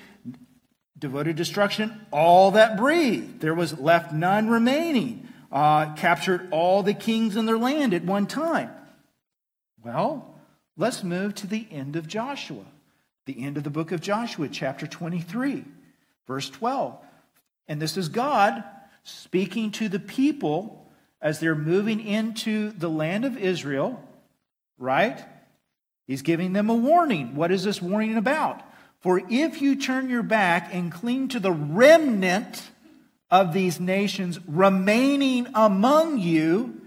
devoted 1.01 1.35
destruction, 1.35 1.99
all 2.11 2.51
that 2.51 2.77
breathed, 2.77 3.41
there 3.41 3.55
was 3.55 3.77
left 3.77 4.13
none 4.13 4.47
remaining, 4.47 5.27
uh, 5.51 5.93
captured 5.95 6.47
all 6.51 6.83
the 6.83 6.93
kings 6.93 7.35
and 7.35 7.47
their 7.47 7.57
land 7.57 7.93
at 7.93 8.05
one 8.05 8.27
time. 8.27 8.69
Well, 9.83 10.35
let's 10.77 11.03
move 11.03 11.35
to 11.35 11.47
the 11.47 11.67
end 11.71 11.95
of 11.95 12.07
Joshua, 12.07 12.63
the 13.25 13.43
end 13.43 13.57
of 13.57 13.63
the 13.63 13.71
book 13.71 13.91
of 13.91 13.99
Joshua, 13.99 14.47
chapter 14.47 14.85
23. 14.85 15.65
Verse 16.27 16.49
12. 16.49 16.97
And 17.67 17.81
this 17.81 17.97
is 17.97 18.07
God 18.07 18.63
speaking 19.03 19.71
to 19.71 19.89
the 19.89 19.99
people 19.99 20.87
as 21.19 21.39
they're 21.39 21.55
moving 21.55 21.99
into 21.99 22.71
the 22.71 22.89
land 22.89 23.25
of 23.25 23.37
Israel, 23.37 24.01
right? 24.77 25.19
He's 26.05 26.21
giving 26.21 26.53
them 26.53 26.69
a 26.69 26.75
warning. 26.75 27.35
What 27.35 27.51
is 27.51 27.63
this 27.63 27.81
warning 27.81 28.17
about? 28.17 28.61
For 29.01 29.21
if 29.29 29.61
you 29.61 29.75
turn 29.75 30.09
your 30.09 30.23
back 30.23 30.69
and 30.73 30.91
cling 30.91 31.29
to 31.29 31.39
the 31.39 31.51
remnant 31.51 32.69
of 33.31 33.51
these 33.51 33.79
nations 33.79 34.39
remaining 34.47 35.47
among 35.55 36.19
you 36.19 36.81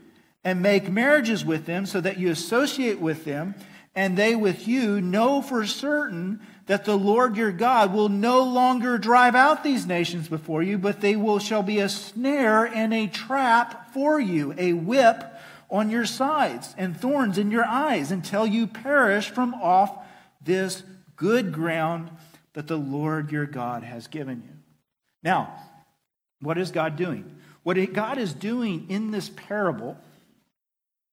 and 0.44 0.62
make 0.62 0.90
marriages 0.90 1.44
with 1.44 1.66
them 1.66 1.86
so 1.86 2.00
that 2.00 2.18
you 2.18 2.30
associate 2.30 3.00
with 3.00 3.24
them 3.24 3.54
and 3.96 4.16
they 4.16 4.36
with 4.36 4.68
you, 4.68 5.00
know 5.00 5.42
for 5.42 5.66
certain 5.66 6.40
that 6.66 6.84
the 6.84 6.96
Lord 6.96 7.36
your 7.36 7.52
God 7.52 7.92
will 7.92 8.08
no 8.08 8.42
longer 8.42 8.98
drive 8.98 9.34
out 9.34 9.62
these 9.62 9.86
nations 9.86 10.28
before 10.28 10.62
you, 10.62 10.78
but 10.78 11.00
they 11.00 11.16
will 11.16 11.38
shall 11.38 11.62
be 11.62 11.78
a 11.78 11.88
snare 11.88 12.64
and 12.64 12.92
a 12.94 13.06
trap 13.06 13.92
for 13.92 14.18
you, 14.18 14.54
a 14.56 14.72
whip 14.72 15.24
on 15.70 15.90
your 15.90 16.06
sides 16.06 16.74
and 16.78 16.96
thorns 16.96 17.38
in 17.38 17.50
your 17.50 17.64
eyes 17.64 18.10
until 18.10 18.46
you 18.46 18.66
perish 18.66 19.30
from 19.30 19.54
off 19.54 19.96
this 20.42 20.82
good 21.16 21.52
ground 21.52 22.10
that 22.54 22.66
the 22.66 22.78
Lord 22.78 23.30
your 23.32 23.46
God 23.46 23.82
has 23.82 24.06
given 24.06 24.42
you. 24.44 24.56
Now, 25.22 25.54
what 26.40 26.58
is 26.58 26.70
God 26.70 26.96
doing? 26.96 27.38
What 27.62 27.76
God 27.92 28.18
is 28.18 28.32
doing 28.32 28.86
in 28.88 29.10
this 29.10 29.30
parable, 29.30 29.96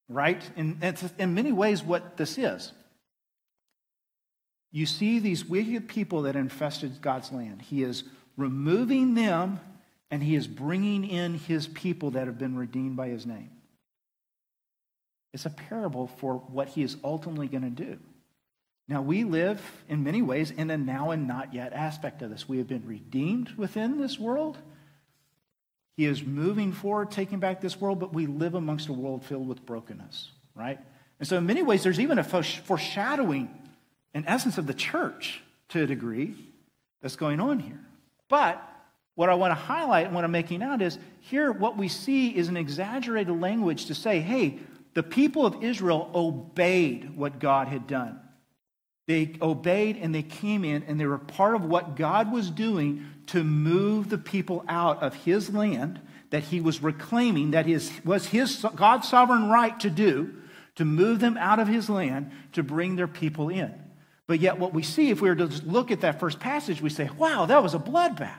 right? 0.09 0.41
And 0.55 0.77
it's 0.81 1.03
in 1.17 1.33
many 1.33 1.51
ways 1.51 1.81
what 1.81 2.17
this 2.17 2.37
is. 2.37 2.73
You 4.71 4.85
see 4.85 5.19
these 5.19 5.45
wicked 5.45 5.87
people 5.87 6.23
that 6.23 6.35
infested 6.35 7.01
God's 7.01 7.31
land. 7.31 7.61
He 7.61 7.83
is 7.83 8.03
removing 8.37 9.15
them 9.15 9.59
and 10.09 10.21
he 10.21 10.35
is 10.35 10.47
bringing 10.47 11.09
in 11.09 11.35
his 11.35 11.67
people 11.67 12.11
that 12.11 12.27
have 12.27 12.37
been 12.37 12.57
redeemed 12.57 12.97
by 12.97 13.07
his 13.07 13.25
name. 13.25 13.49
It's 15.33 15.45
a 15.45 15.49
parable 15.49 16.07
for 16.17 16.35
what 16.35 16.67
he 16.69 16.83
is 16.83 16.97
ultimately 17.03 17.47
going 17.47 17.63
to 17.63 17.69
do. 17.69 17.97
Now, 18.87 19.01
we 19.01 19.23
live 19.23 19.61
in 19.87 20.03
many 20.03 20.21
ways 20.21 20.51
in 20.51 20.69
a 20.69 20.77
now 20.77 21.11
and 21.11 21.27
not 21.27 21.53
yet 21.53 21.71
aspect 21.71 22.21
of 22.21 22.29
this. 22.29 22.49
We 22.49 22.57
have 22.57 22.67
been 22.67 22.85
redeemed 22.85 23.51
within 23.51 23.99
this 23.99 24.19
world. 24.19 24.57
He 25.95 26.05
is 26.05 26.23
moving 26.23 26.73
forward, 26.73 27.11
taking 27.11 27.39
back 27.39 27.61
this 27.61 27.79
world, 27.79 27.99
but 27.99 28.13
we 28.13 28.25
live 28.25 28.55
amongst 28.55 28.89
a 28.89 28.93
world 28.93 29.23
filled 29.23 29.47
with 29.47 29.65
brokenness, 29.65 30.31
right? 30.55 30.79
And 31.19 31.27
so, 31.27 31.37
in 31.37 31.45
many 31.45 31.61
ways, 31.61 31.83
there's 31.83 31.99
even 31.99 32.17
a 32.17 32.23
foreshadowing, 32.23 33.49
in 34.13 34.25
essence, 34.25 34.57
of 34.57 34.67
the 34.67 34.73
church 34.73 35.41
to 35.69 35.83
a 35.83 35.87
degree 35.87 36.35
that's 37.01 37.15
going 37.15 37.39
on 37.39 37.59
here. 37.59 37.79
But 38.29 38.61
what 39.15 39.29
I 39.29 39.35
want 39.35 39.51
to 39.51 39.55
highlight 39.55 40.05
and 40.05 40.15
what 40.15 40.23
I'm 40.23 40.31
making 40.31 40.63
out 40.63 40.81
is 40.81 40.97
here, 41.19 41.51
what 41.51 41.77
we 41.77 41.87
see 41.87 42.29
is 42.29 42.47
an 42.47 42.57
exaggerated 42.57 43.39
language 43.39 43.85
to 43.87 43.95
say, 43.95 44.19
hey, 44.19 44.59
the 44.93 45.03
people 45.03 45.45
of 45.45 45.63
Israel 45.63 46.09
obeyed 46.15 47.15
what 47.15 47.39
God 47.39 47.67
had 47.67 47.87
done. 47.87 48.19
They 49.07 49.35
obeyed 49.41 49.97
and 49.97 50.13
they 50.13 50.23
came 50.23 50.63
in 50.63 50.83
and 50.83 50.99
they 50.99 51.05
were 51.05 51.17
part 51.17 51.55
of 51.55 51.65
what 51.65 51.95
God 51.95 52.31
was 52.31 52.49
doing 52.49 53.05
to 53.27 53.43
move 53.43 54.09
the 54.09 54.17
people 54.17 54.63
out 54.67 55.01
of 55.01 55.13
his 55.13 55.49
land 55.49 55.99
that 56.29 56.43
he 56.43 56.61
was 56.61 56.81
reclaiming, 56.81 57.51
that 57.51 57.67
is, 57.67 57.91
was 58.05 58.27
his 58.27 58.65
God's 58.75 59.07
sovereign 59.07 59.49
right 59.49 59.77
to 59.81 59.89
do, 59.89 60.33
to 60.75 60.85
move 60.85 61.19
them 61.19 61.37
out 61.37 61.59
of 61.59 61.67
his 61.67 61.89
land 61.89 62.31
to 62.53 62.63
bring 62.63 62.95
their 62.95 63.07
people 63.07 63.49
in. 63.49 63.73
But 64.27 64.39
yet, 64.39 64.57
what 64.57 64.73
we 64.73 64.81
see, 64.81 65.09
if 65.09 65.21
we 65.21 65.27
were 65.27 65.35
to 65.35 65.47
look 65.65 65.91
at 65.91 66.01
that 66.01 66.19
first 66.19 66.39
passage, 66.39 66.81
we 66.81 66.89
say, 66.89 67.09
wow, 67.17 67.45
that 67.47 67.61
was 67.61 67.73
a 67.73 67.79
bloodbath. 67.79 68.31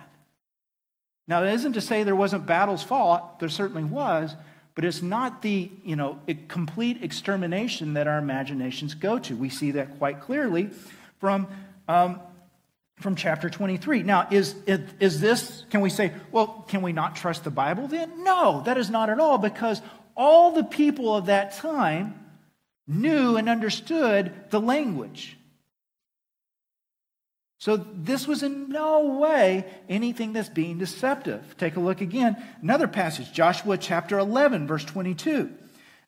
Now, 1.29 1.42
that 1.42 1.55
isn't 1.55 1.75
to 1.75 1.81
say 1.81 2.03
there 2.03 2.16
wasn't 2.16 2.46
battles 2.46 2.83
fought, 2.83 3.38
there 3.40 3.51
certainly 3.51 3.85
was, 3.85 4.35
but 4.74 4.85
it's 4.85 5.02
not 5.02 5.42
the 5.42 5.70
you 5.85 5.96
know 5.96 6.18
complete 6.48 7.02
extermination 7.02 7.94
that 7.94 8.06
our 8.06 8.18
imaginations 8.18 8.94
go 8.94 9.18
to. 9.18 9.37
We 9.37 9.48
see 9.48 9.72
that 9.72 9.98
quite 9.98 10.20
clearly 10.20 10.70
from 11.18 11.46
um, 11.88 12.20
from 13.02 13.16
chapter 13.16 13.50
23. 13.50 14.04
Now, 14.04 14.28
is, 14.30 14.54
is 14.66 15.20
this, 15.20 15.64
can 15.70 15.80
we 15.80 15.90
say, 15.90 16.12
well, 16.30 16.64
can 16.68 16.82
we 16.82 16.92
not 16.92 17.16
trust 17.16 17.44
the 17.44 17.50
Bible 17.50 17.88
then? 17.88 18.22
No, 18.22 18.62
that 18.64 18.78
is 18.78 18.88
not 18.88 19.11
at 19.11 19.18
all, 19.18 19.38
because 19.38 19.82
all 20.16 20.52
the 20.52 20.64
people 20.64 21.14
of 21.14 21.26
that 21.26 21.56
time 21.56 22.14
knew 22.87 23.37
and 23.37 23.48
understood 23.48 24.32
the 24.50 24.61
language. 24.61 25.37
So 27.62 27.77
this 27.77 28.27
was 28.27 28.42
in 28.42 28.70
no 28.70 29.18
way 29.20 29.64
anything 29.88 30.33
that's 30.33 30.48
being 30.48 30.79
deceptive. 30.79 31.57
Take 31.59 31.77
a 31.77 31.81
look 31.81 32.01
again. 32.01 32.37
Another 32.61 32.88
passage, 32.88 33.33
Joshua 33.33 33.79
chapter 33.79 34.18
11, 34.18 34.66
verse 34.66 34.85
22. 34.85 35.48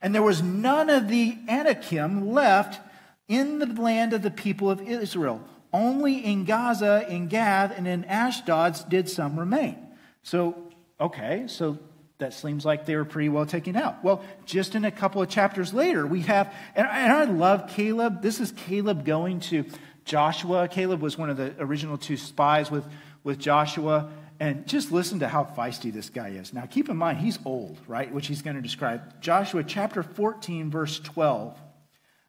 And 0.03 0.13
there 0.13 0.21
was 0.21 0.43
none 0.43 0.91
of 0.91 1.07
the 1.07 1.39
Anakim 1.49 2.33
left 2.33 2.81
in 3.29 3.61
the 3.61 3.67
land 3.67 4.15
of 4.15 4.23
the 4.23 4.33
people 4.33 4.69
of 4.69 4.81
Israel. 4.81 5.45
Only 5.73 6.25
in 6.25 6.45
Gaza, 6.45 7.07
in 7.09 7.29
Gath, 7.29 7.73
and 7.79 7.87
in 7.87 8.05
Ashdod 8.07 8.77
did 8.89 9.09
some 9.09 9.39
remain. 9.39 9.77
So, 10.25 10.57
okay, 11.01 11.45
so 11.47 11.79
that 12.19 12.35
seems 12.35 12.65
like 12.65 12.85
they 12.85 12.97
were 12.97 13.05
pretty 13.05 13.29
well 13.29 13.47
taken 13.47 13.77
out. 13.77 14.03
Well, 14.03 14.25
just 14.45 14.75
in 14.75 14.85
a 14.85 14.91
couple 14.91 15.23
of 15.23 15.29
chapters 15.29 15.73
later, 15.73 16.05
we 16.05 16.23
have, 16.23 16.53
and 16.75 16.85
I 16.89 17.25
love 17.25 17.69
Caleb. 17.69 18.23
This 18.23 18.41
is 18.41 18.51
Caleb 18.51 19.05
going 19.05 19.39
to 19.41 19.65
Joshua. 20.05 20.69
Caleb 20.69 21.01
was 21.01 21.17
one 21.17 21.31
of 21.31 21.37
the 21.37 21.55
original 21.59 21.99
two 21.99 22.17
spies 22.17 22.71
with, 22.71 22.85
with 23.23 23.39
Joshua. 23.39 24.11
And 24.41 24.67
just 24.67 24.91
listen 24.91 25.21
to 25.21 25.29
how 25.29 25.45
feisty 25.45 25.93
this 25.93 26.11
guy 26.11 26.31
is. 26.31 26.53
Now, 26.53 26.67
keep 26.67 26.89
in 26.89 26.97
mind, 26.97 27.19
he's 27.19 27.39
old, 27.45 27.79
right? 27.87 28.13
Which 28.13 28.27
he's 28.27 28.43
going 28.43 28.57
to 28.57 28.63
describe. 28.63 29.21
Joshua 29.21 29.63
chapter 29.63 30.03
14, 30.03 30.71
verse 30.71 30.99
12. 30.99 31.57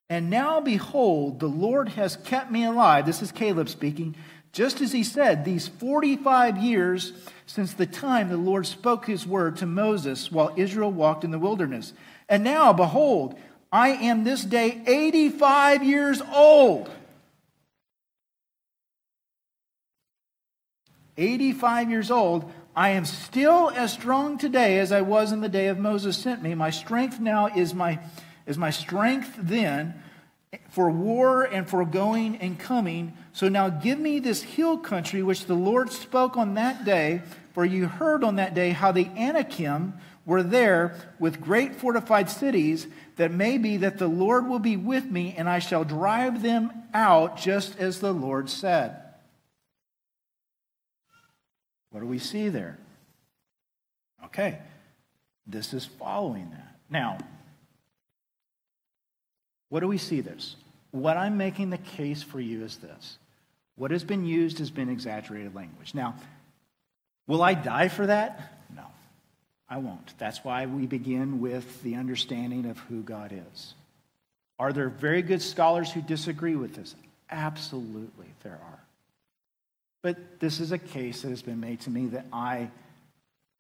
And 0.09 0.29
now, 0.29 0.61
behold, 0.61 1.39
the 1.39 1.47
Lord 1.47 1.89
has 1.89 2.15
kept 2.15 2.51
me 2.51 2.63
alive. 2.63 3.07
This 3.07 3.23
is 3.23 3.31
Caleb 3.31 3.69
speaking. 3.69 4.15
Just 4.51 4.79
as 4.79 4.91
he 4.91 5.03
said, 5.03 5.43
these 5.43 5.67
45 5.67 6.57
years 6.57 7.11
since 7.47 7.73
the 7.73 7.88
time 7.88 8.29
the 8.29 8.38
Lord 8.38 8.67
spoke 8.67 9.05
his 9.05 9.25
word 9.25 9.57
to 9.57 9.65
Moses 9.65 10.31
while 10.31 10.53
Israel 10.55 10.91
walked 10.91 11.23
in 11.23 11.31
the 11.31 11.39
wilderness. 11.39 11.91
And 12.29 12.43
now, 12.43 12.71
behold, 12.71 13.38
I 13.71 13.89
am 13.89 14.23
this 14.23 14.45
day 14.45 14.81
85 14.85 15.83
years 15.83 16.21
old. 16.33 16.89
85 21.17 21.89
years 21.89 22.12
old, 22.12 22.51
I 22.75 22.89
am 22.89 23.06
still 23.06 23.69
as 23.69 23.93
strong 23.93 24.38
today 24.38 24.80
as 24.80 24.91
I 24.91 25.01
was 25.01 25.32
in 25.32 25.41
the 25.41 25.49
day 25.49 25.67
of 25.67 25.80
Moses 25.80 26.17
sent 26.17 26.43
me. 26.43 26.56
My 26.56 26.71
strength 26.71 27.19
now 27.19 27.47
is 27.47 27.73
my, 27.73 27.99
is 28.45 28.58
my 28.58 28.69
strength 28.69 29.34
then 29.38 30.01
for 30.69 30.89
war 30.89 31.43
and 31.43 31.69
for 31.69 31.86
going 31.86 32.38
and 32.38 32.60
coming. 32.60 33.13
So 33.32 33.47
now 33.47 33.69
give 33.69 33.99
me 33.99 34.19
this 34.19 34.41
hill 34.41 34.78
country 34.78 35.23
which 35.23 35.45
the 35.45 35.54
Lord 35.54 35.91
spoke 35.91 36.36
on 36.36 36.56
that 36.56 36.84
day, 36.84 37.21
for 37.54 37.63
you 37.63 37.88
heard 37.88 38.23
on 38.23 38.36
that 38.36 38.54
day 38.54 38.71
how 38.71 38.91
the 38.91 39.08
Anakim 39.17 39.93
were 40.25 40.43
there 40.43 40.95
with 41.19 41.41
great 41.41 41.75
fortified 41.75 42.30
cities, 42.30 42.88
that 43.15 43.32
may 43.32 43.58
be 43.58 43.78
that 43.78 43.99
the 43.99 44.08
Lord 44.08 44.47
will 44.47 44.60
be 44.60 44.75
with 44.75 45.06
me, 45.06 45.34
and 45.38 45.47
I 45.47 45.60
shall 45.60 45.84
drive 45.84 46.41
them 46.41 46.71
out 46.93 47.38
just 47.38 47.80
as 47.80 47.99
the 47.99 48.12
Lord 48.12 48.49
said. 48.49 49.04
What 51.95 52.01
do 52.01 52.08
we 52.08 52.19
see 52.19 52.49
there? 52.49 52.77
Okay, 54.25 54.60
this 55.47 55.73
is 55.73 55.86
following 55.86 56.49
that. 56.49 56.75
Now, 56.89 57.17
what 59.69 59.79
do 59.79 59.88
we 59.88 59.97
see 59.97 60.19
this? 60.19 60.58
What 60.91 61.15
I'm 61.15 61.38
making 61.38 61.69
the 61.69 61.77
case 61.77 62.21
for 62.21 62.41
you 62.41 62.65
is 62.65 62.75
this. 62.75 63.17
What 63.77 63.91
has 63.91 64.03
been 64.03 64.25
used 64.25 64.60
has 64.60 64.71
been 64.71 64.89
exaggerated 64.89 65.55
language. 65.55 65.95
Now, 65.95 66.15
will 67.27 67.41
I 67.41 67.53
die 67.53 67.88
for 67.88 68.08
that? 68.08 68.60
No, 68.75 68.88
I 69.69 69.77
won't. 69.77 70.17
That's 70.17 70.43
why 70.43 70.65
we 70.65 70.88
begin 70.88 71.39
with 71.39 71.81
the 71.81 71.95
understanding 71.95 72.65
of 72.65 72.77
who 72.77 73.03
God 73.03 73.31
is. 73.53 73.73
Are 74.60 74.73
there 74.73 74.89
very 74.89 75.21
good 75.21 75.41
scholars 75.41 75.93
who 75.93 76.01
disagree 76.01 76.58
with 76.58 76.75
this? 76.75 76.93
Absolutely, 77.29 78.27
there 78.43 78.60
are. 78.62 78.74
But 80.05 80.39
this 80.39 80.59
is 80.59 80.71
a 80.71 80.77
case 80.77 81.23
that 81.23 81.29
has 81.29 81.41
been 81.41 81.59
made 81.59 81.79
to 81.81 81.89
me 81.89 82.05
that 82.09 82.27
I, 82.31 82.69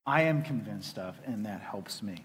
I 0.05 0.21
am 0.25 0.43
convinced 0.43 0.99
of, 0.99 1.17
and 1.25 1.47
that 1.47 1.59
helps 1.59 2.03
me. 2.03 2.23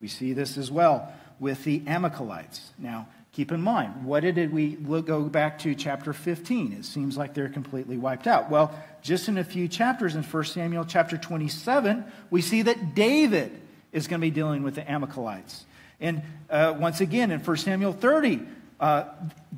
We 0.00 0.06
see 0.06 0.32
this 0.32 0.56
as 0.56 0.70
well 0.70 1.12
with 1.40 1.64
the 1.64 1.82
Amalekites. 1.88 2.70
Now, 2.78 3.08
keep 3.32 3.50
in 3.50 3.60
mind, 3.60 4.04
what 4.04 4.20
did 4.20 4.52
we 4.52 4.76
look, 4.76 5.08
go 5.08 5.22
back 5.22 5.58
to 5.58 5.74
chapter 5.74 6.12
15? 6.12 6.72
It 6.72 6.84
seems 6.84 7.16
like 7.16 7.34
they're 7.34 7.48
completely 7.48 7.98
wiped 7.98 8.28
out. 8.28 8.48
Well, 8.48 8.72
just 9.02 9.26
in 9.26 9.36
a 9.36 9.42
few 9.42 9.66
chapters 9.66 10.14
in 10.14 10.22
1 10.22 10.44
Samuel 10.44 10.84
chapter 10.84 11.18
27, 11.18 12.04
we 12.30 12.42
see 12.42 12.62
that 12.62 12.94
David 12.94 13.60
is 13.90 14.06
going 14.06 14.20
to 14.20 14.24
be 14.24 14.30
dealing 14.30 14.62
with 14.62 14.76
the 14.76 14.88
Amalekites. 14.88 15.64
And 16.00 16.22
uh, 16.48 16.76
once 16.78 17.00
again, 17.00 17.32
in 17.32 17.40
1 17.40 17.56
Samuel 17.56 17.92
30, 17.92 18.40
uh, 18.78 19.06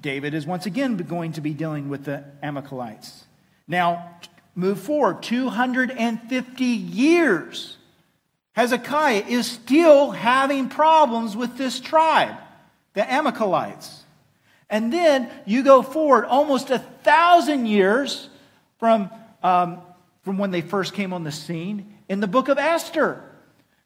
David 0.01 0.33
is 0.33 0.47
once 0.47 0.65
again 0.65 0.97
going 0.97 1.33
to 1.33 1.43
be 1.43 1.53
dealing 1.53 1.91
with 1.91 2.07
the 2.07 2.25
Amalekites. 2.43 3.25
Now, 3.67 4.11
move 4.55 4.81
forward 4.81 5.23
250 5.23 6.65
years. 6.65 7.77
Hezekiah 8.53 9.25
is 9.29 9.51
still 9.51 10.13
having 10.13 10.69
problems 10.69 11.37
with 11.37 11.57
this 11.57 11.81
tribe. 11.81 12.37
the 12.95 13.13
Amalekites. 13.13 14.05
And 14.71 14.93
then 14.93 15.29
you 15.47 15.65
go 15.65 15.83
forward 15.83 16.27
almost 16.27 16.71
a 16.71 16.79
thousand 16.79 17.67
years 17.67 18.29
from, 18.79 19.11
um, 19.43 19.81
from 20.23 20.39
when 20.39 20.53
they 20.53 20.61
first 20.61 20.95
came 20.95 21.13
on 21.13 21.25
the 21.25 21.33
scene 21.33 21.93
in 22.09 22.21
the 22.21 22.29
book 22.29 22.49
of 22.49 22.57
Esther. 22.57 23.23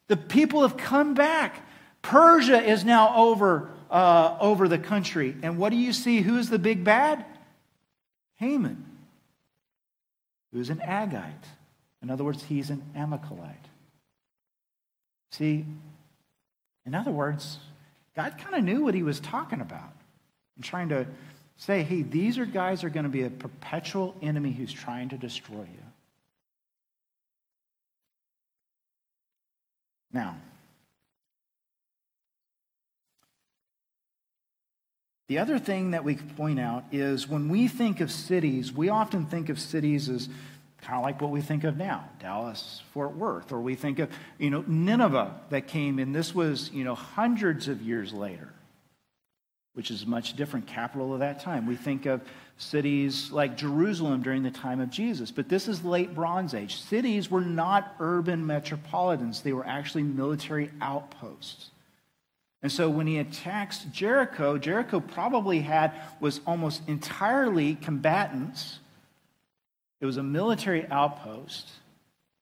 The 0.07 0.17
people 0.17 0.61
have 0.61 0.77
come 0.77 1.15
back. 1.15 1.67
Persia 2.01 2.61
is 2.61 2.85
now 2.85 3.15
over, 3.15 3.71
uh, 3.89 4.37
over 4.39 4.67
the 4.67 4.77
country. 4.77 5.35
And 5.41 5.57
what 5.57 5.69
do 5.69 5.75
you 5.75 5.93
see? 5.93 6.21
Who's 6.21 6.49
the 6.49 6.59
big 6.59 6.83
bad? 6.83 7.25
Haman, 8.35 8.85
who's 10.51 10.69
an 10.69 10.79
Agagite. 10.79 11.45
In 12.01 12.09
other 12.09 12.23
words, 12.23 12.43
he's 12.43 12.69
an 12.69 12.81
Amalekite. 12.95 13.67
See, 15.31 15.65
in 16.85 16.95
other 16.95 17.11
words, 17.11 17.59
God 18.15 18.37
kind 18.37 18.55
of 18.55 18.63
knew 18.63 18.83
what 18.83 18.93
he 18.93 19.03
was 19.03 19.19
talking 19.19 19.61
about 19.61 19.93
and 20.55 20.65
trying 20.65 20.89
to 20.89 21.05
say, 21.57 21.83
hey, 21.83 22.01
these 22.01 22.37
are 22.37 22.45
guys 22.45 22.83
are 22.83 22.89
going 22.89 23.03
to 23.03 23.09
be 23.09 23.23
a 23.23 23.29
perpetual 23.29 24.15
enemy 24.21 24.51
who's 24.51 24.71
trying 24.71 25.09
to 25.09 25.17
destroy 25.17 25.61
you. 25.61 25.83
Now, 30.11 30.37
the 35.29 35.37
other 35.37 35.59
thing 35.59 35.91
that 35.91 36.03
we 36.03 36.15
point 36.15 36.59
out 36.59 36.85
is 36.91 37.27
when 37.27 37.49
we 37.49 37.67
think 37.67 38.01
of 38.01 38.11
cities, 38.11 38.73
we 38.73 38.89
often 38.89 39.27
think 39.27 39.49
of 39.49 39.59
cities 39.59 40.09
as 40.09 40.27
kind 40.81 40.97
of 40.97 41.03
like 41.03 41.21
what 41.21 41.29
we 41.29 41.41
think 41.41 41.65
of 41.65 41.75
now 41.75 42.07
dallas 42.19 42.81
fort 42.93 43.13
worth 43.13 43.51
or 43.51 43.59
we 43.59 43.75
think 43.75 43.99
of 43.99 44.09
you 44.37 44.49
know 44.49 44.63
nineveh 44.65 45.39
that 45.49 45.67
came 45.67 45.99
in. 45.99 46.13
This 46.13 46.33
was 46.33 46.71
you 46.71 46.83
know 46.83 46.95
hundreds 46.95 47.67
of 47.67 47.81
years 47.81 48.11
later 48.11 48.49
which 49.73 49.91
is 49.91 50.05
much 50.05 50.35
different 50.35 50.65
capital 50.65 51.13
of 51.13 51.19
that 51.19 51.41
time. 51.41 51.67
We 51.67 51.75
think 51.75 52.05
of 52.05 52.21
cities 52.57 53.29
like 53.31 53.55
jerusalem 53.55 54.23
during 54.23 54.41
the 54.41 54.51
time 54.51 54.79
of 54.81 54.89
jesus 54.89 55.31
but 55.31 55.47
this 55.47 55.67
is 55.67 55.83
late 55.83 56.15
bronze 56.15 56.53
age. 56.55 56.81
Cities 56.81 57.29
were 57.29 57.41
not 57.41 57.93
urban 57.99 58.47
metropolitans. 58.47 59.41
They 59.41 59.53
were 59.53 59.67
actually 59.67 60.03
military 60.03 60.71
outposts 60.81 61.69
and 62.61 62.71
so 62.71 62.89
when 62.89 63.07
he 63.07 63.17
attacks 63.17 63.85
jericho 63.91 64.57
jericho 64.57 64.99
probably 64.99 65.61
had 65.61 65.93
was 66.19 66.41
almost 66.45 66.81
entirely 66.87 67.75
combatants 67.75 68.79
it 70.01 70.05
was 70.05 70.17
a 70.17 70.23
military 70.23 70.87
outpost. 70.87 71.69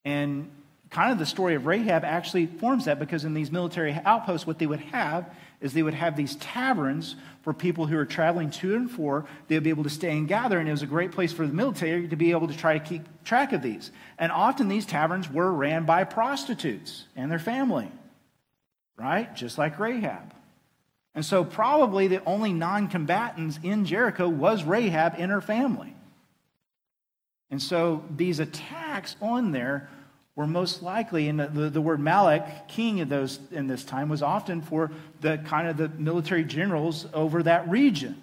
And 0.05 0.49
kind 0.89 1.11
of 1.11 1.19
the 1.19 1.25
story 1.25 1.55
of 1.55 1.65
Rahab 1.65 2.03
actually 2.03 2.45
forms 2.45 2.85
that 2.85 2.99
because 2.99 3.25
in 3.25 3.33
these 3.33 3.51
military 3.51 3.93
outposts, 4.05 4.45
what 4.45 4.59
they 4.59 4.67
would 4.67 4.79
have 4.79 5.33
is 5.59 5.73
they 5.73 5.81
would 5.81 5.95
have 5.95 6.15
these 6.15 6.35
taverns 6.35 7.15
for 7.41 7.51
people 7.51 7.87
who 7.87 7.97
are 7.97 8.05
traveling 8.05 8.51
to 8.51 8.75
and 8.75 8.91
fro. 8.91 9.25
They 9.47 9.55
would 9.55 9.63
be 9.63 9.71
able 9.71 9.83
to 9.83 9.89
stay 9.89 10.15
and 10.15 10.27
gather, 10.27 10.59
and 10.59 10.67
it 10.67 10.71
was 10.71 10.83
a 10.83 10.87
great 10.87 11.11
place 11.11 11.33
for 11.33 11.47
the 11.47 11.53
military 11.53 12.07
to 12.07 12.15
be 12.15 12.31
able 12.31 12.47
to 12.47 12.55
try 12.55 12.77
to 12.77 12.85
keep 12.85 13.01
track 13.23 13.53
of 13.53 13.63
these. 13.63 13.91
And 14.19 14.31
often 14.31 14.67
these 14.67 14.85
taverns 14.85 15.31
were 15.31 15.51
ran 15.51 15.85
by 15.85 16.03
prostitutes 16.03 17.05
and 17.15 17.31
their 17.31 17.39
family, 17.39 17.91
right? 18.97 19.33
Just 19.35 19.57
like 19.57 19.79
Rahab. 19.79 20.33
And 21.15 21.25
so, 21.25 21.43
probably 21.43 22.07
the 22.07 22.23
only 22.25 22.53
non 22.53 22.87
combatants 22.87 23.59
in 23.63 23.85
Jericho 23.85 24.27
was 24.27 24.63
Rahab 24.63 25.15
and 25.17 25.31
her 25.31 25.41
family. 25.41 25.93
And 27.49 27.61
so 27.61 28.03
these 28.15 28.39
attacks 28.39 29.15
on 29.21 29.51
there 29.51 29.89
were 30.35 30.47
most 30.47 30.83
likely, 30.83 31.29
and 31.29 31.39
the, 31.39 31.69
the, 31.69 31.81
word 31.81 31.99
Malik, 31.99 32.43
king 32.67 33.01
of 33.01 33.09
those 33.09 33.39
in 33.51 33.67
this 33.67 33.83
time, 33.83 34.09
was 34.09 34.21
often 34.21 34.61
for 34.61 34.91
the 35.21 35.39
kind 35.39 35.67
of 35.67 35.77
the 35.77 35.89
military 35.89 36.43
generals 36.43 37.07
over 37.13 37.41
that 37.43 37.67
region. 37.69 38.21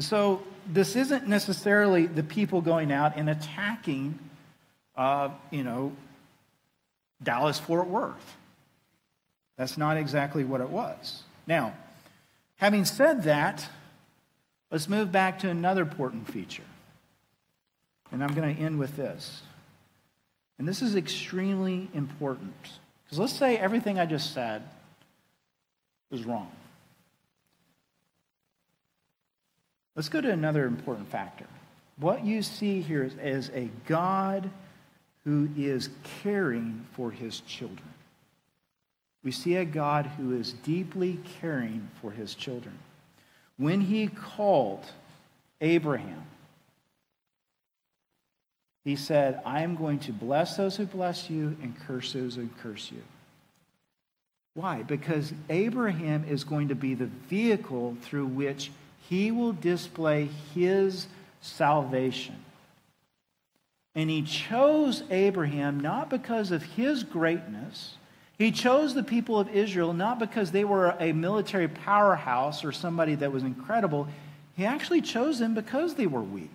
So 0.00 0.42
this 0.66 0.96
isn't 0.96 1.28
necessarily 1.28 2.06
the 2.06 2.22
people 2.22 2.60
going 2.60 2.90
out 2.90 3.16
and 3.16 3.28
attacking, 3.28 4.18
uh, 4.96 5.30
you 5.50 5.62
know, 5.62 5.92
Dallas 7.22 7.58
Fort 7.58 7.88
Worth. 7.88 8.36
That's 9.56 9.76
not 9.76 9.96
exactly 9.96 10.44
what 10.44 10.60
it 10.60 10.68
was. 10.68 11.22
Now, 11.46 11.74
having 12.56 12.84
said 12.84 13.24
that, 13.24 13.68
Let's 14.70 14.88
move 14.88 15.10
back 15.10 15.38
to 15.40 15.48
another 15.48 15.82
important 15.82 16.30
feature. 16.30 16.64
And 18.10 18.22
I'm 18.22 18.34
going 18.34 18.54
to 18.54 18.62
end 18.62 18.78
with 18.78 18.96
this. 18.96 19.42
And 20.58 20.66
this 20.66 20.82
is 20.82 20.96
extremely 20.96 21.88
important. 21.94 22.54
Because 23.04 23.18
let's 23.18 23.32
say 23.32 23.56
everything 23.56 23.98
I 23.98 24.06
just 24.06 24.34
said 24.34 24.62
was 26.10 26.24
wrong. 26.24 26.50
Let's 29.94 30.08
go 30.08 30.20
to 30.20 30.30
another 30.30 30.66
important 30.66 31.10
factor. 31.10 31.46
What 31.96 32.24
you 32.24 32.42
see 32.42 32.80
here 32.80 33.04
is, 33.04 33.14
is 33.14 33.50
a 33.54 33.70
God 33.86 34.50
who 35.28 35.48
is 35.58 35.90
caring 36.22 36.86
for 36.92 37.10
his 37.10 37.40
children. 37.40 37.92
We 39.22 39.30
see 39.30 39.56
a 39.56 39.64
God 39.64 40.06
who 40.06 40.32
is 40.32 40.52
deeply 40.52 41.20
caring 41.40 41.90
for 42.00 42.10
his 42.10 42.34
children 42.34 42.78
when 43.58 43.80
he 43.80 44.06
called 44.06 44.86
Abraham, 45.60 46.22
he 48.84 48.96
said, 48.96 49.42
I 49.44 49.62
am 49.62 49.76
going 49.76 49.98
to 50.00 50.12
bless 50.12 50.56
those 50.56 50.76
who 50.76 50.86
bless 50.86 51.28
you 51.28 51.56
and 51.60 51.78
curse 51.86 52.12
those 52.12 52.36
who 52.36 52.48
curse 52.62 52.90
you. 52.90 53.02
Why? 54.54 54.82
Because 54.82 55.32
Abraham 55.50 56.24
is 56.24 56.44
going 56.44 56.68
to 56.68 56.74
be 56.74 56.94
the 56.94 57.10
vehicle 57.28 57.96
through 58.00 58.26
which 58.26 58.70
he 59.08 59.30
will 59.30 59.52
display 59.52 60.30
his 60.54 61.06
salvation. 61.40 62.36
And 63.98 64.08
he 64.08 64.22
chose 64.22 65.02
Abraham 65.10 65.80
not 65.80 66.08
because 66.08 66.52
of 66.52 66.62
his 66.62 67.02
greatness 67.02 67.98
he 68.38 68.52
chose 68.52 68.94
the 68.94 69.02
people 69.02 69.40
of 69.40 69.48
Israel 69.48 69.92
not 69.92 70.20
because 70.20 70.52
they 70.52 70.64
were 70.64 70.94
a 71.00 71.12
military 71.12 71.66
powerhouse 71.66 72.64
or 72.64 72.70
somebody 72.70 73.16
that 73.16 73.32
was 73.32 73.42
incredible. 73.42 74.06
He 74.56 74.64
actually 74.64 75.00
chose 75.00 75.40
them 75.40 75.54
because 75.54 75.96
they 75.96 76.06
were 76.06 76.22
weak. 76.22 76.50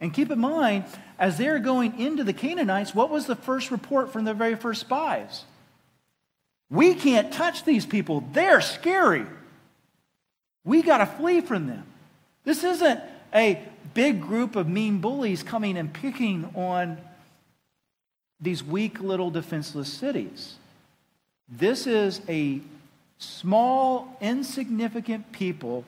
And 0.00 0.12
keep 0.12 0.30
in 0.30 0.38
mind, 0.38 0.84
as 1.18 1.38
they're 1.38 1.58
going 1.58 1.98
into 1.98 2.24
the 2.24 2.32
Canaanites, 2.32 2.94
what 2.94 3.10
was 3.10 3.26
the 3.26 3.36
first 3.36 3.70
report 3.70 4.12
from 4.12 4.24
the 4.24 4.34
very 4.34 4.54
first 4.54 4.82
spies? 4.82 5.44
We 6.70 6.94
can't 6.94 7.32
touch 7.32 7.64
these 7.64 7.84
people. 7.84 8.24
They're 8.32 8.60
scary. 8.60 9.26
We 10.64 10.82
got 10.82 10.98
to 10.98 11.06
flee 11.06 11.40
from 11.40 11.66
them. 11.66 11.84
This 12.44 12.64
isn't 12.64 13.00
a 13.34 13.62
big 13.94 14.20
group 14.20 14.56
of 14.56 14.68
mean 14.68 14.98
bullies 14.98 15.42
coming 15.42 15.76
and 15.76 15.92
picking 15.92 16.50
on 16.54 16.98
these 18.40 18.62
weak 18.62 19.00
little 19.00 19.30
defenseless 19.30 19.92
cities. 19.92 20.54
This 21.48 21.86
is 21.86 22.20
a 22.28 22.60
small, 23.18 24.16
insignificant 24.20 25.30
people 25.32 25.84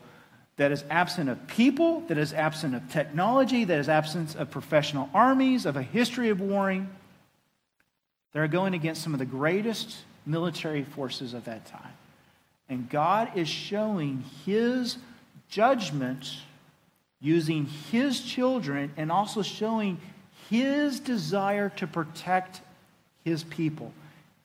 that 0.56 0.70
is 0.70 0.84
absent 0.90 1.30
of 1.30 1.46
people, 1.46 2.00
that 2.08 2.18
is 2.18 2.32
absent 2.32 2.74
of 2.74 2.90
technology, 2.90 3.64
that 3.64 3.78
is 3.78 3.88
absent 3.88 4.34
of 4.36 4.50
professional 4.50 5.08
armies, 5.14 5.64
of 5.64 5.76
a 5.76 5.82
history 5.82 6.28
of 6.28 6.40
warring. 6.40 6.90
They're 8.32 8.48
going 8.48 8.74
against 8.74 9.02
some 9.02 9.14
of 9.14 9.18
the 9.18 9.26
greatest 9.26 9.96
military 10.26 10.84
forces 10.84 11.32
of 11.32 11.46
that 11.46 11.66
time. 11.66 11.92
And 12.68 12.88
God 12.88 13.32
is 13.34 13.48
showing 13.48 14.24
his 14.44 14.98
judgment 15.48 16.36
using 17.22 17.66
his 17.90 18.20
children 18.20 18.92
and 18.96 19.10
also 19.10 19.42
showing 19.42 19.98
his 20.50 21.00
desire 21.00 21.70
to 21.70 21.86
protect 21.86 22.60
his 23.24 23.44
people, 23.44 23.92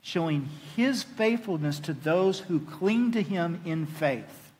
showing 0.01 0.47
his 0.75 1.03
faithfulness 1.03 1.79
to 1.79 1.93
those 1.93 2.39
who 2.39 2.59
cling 2.59 3.11
to 3.11 3.21
him 3.21 3.59
in 3.65 3.85
faith. 3.87 4.51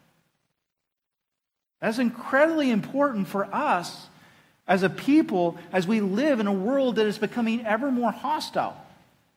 That's 1.80 2.00
incredibly 2.00 2.72
important 2.72 3.28
for 3.28 3.46
us 3.54 4.08
as 4.68 4.82
a 4.82 4.90
people 4.90 5.58
as 5.72 5.88
we 5.88 6.02
live 6.02 6.40
in 6.40 6.48
a 6.48 6.54
world 6.54 6.96
that 6.96 7.06
is 7.06 7.20
becoming 7.20 7.66
ever 7.66 7.92
more 7.92 8.12
hostile. 8.12 8.76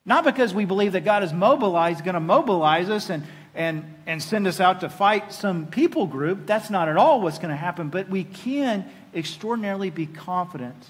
Not 0.07 0.24
because 0.24 0.55
we 0.55 0.64
believe 0.64 0.93
that 0.93 1.05
God 1.05 1.22
is 1.22 1.33
mobilized, 1.35 2.03
going 2.03 2.14
to 2.14 2.20
mobilize 2.20 2.89
us 2.89 3.11
and, 3.11 3.24
and, 3.55 3.94
and 4.07 4.22
send 4.22 4.46
us 4.46 4.61
out 4.61 4.80
to 4.80 4.88
fight 4.88 5.32
some 5.32 5.66
people 5.66 6.07
group. 6.07 6.46
That's 6.46 6.70
not 6.70 6.88
at 6.88 6.96
all 6.96 7.20
what's 7.20 7.38
going 7.38 7.51
to 7.51 7.57
happen, 7.57 7.88
but 7.88 8.09
we 8.09 8.24
can 8.24 8.88
extraordinarily 9.14 9.90
be 9.90 10.07
confident 10.07 10.86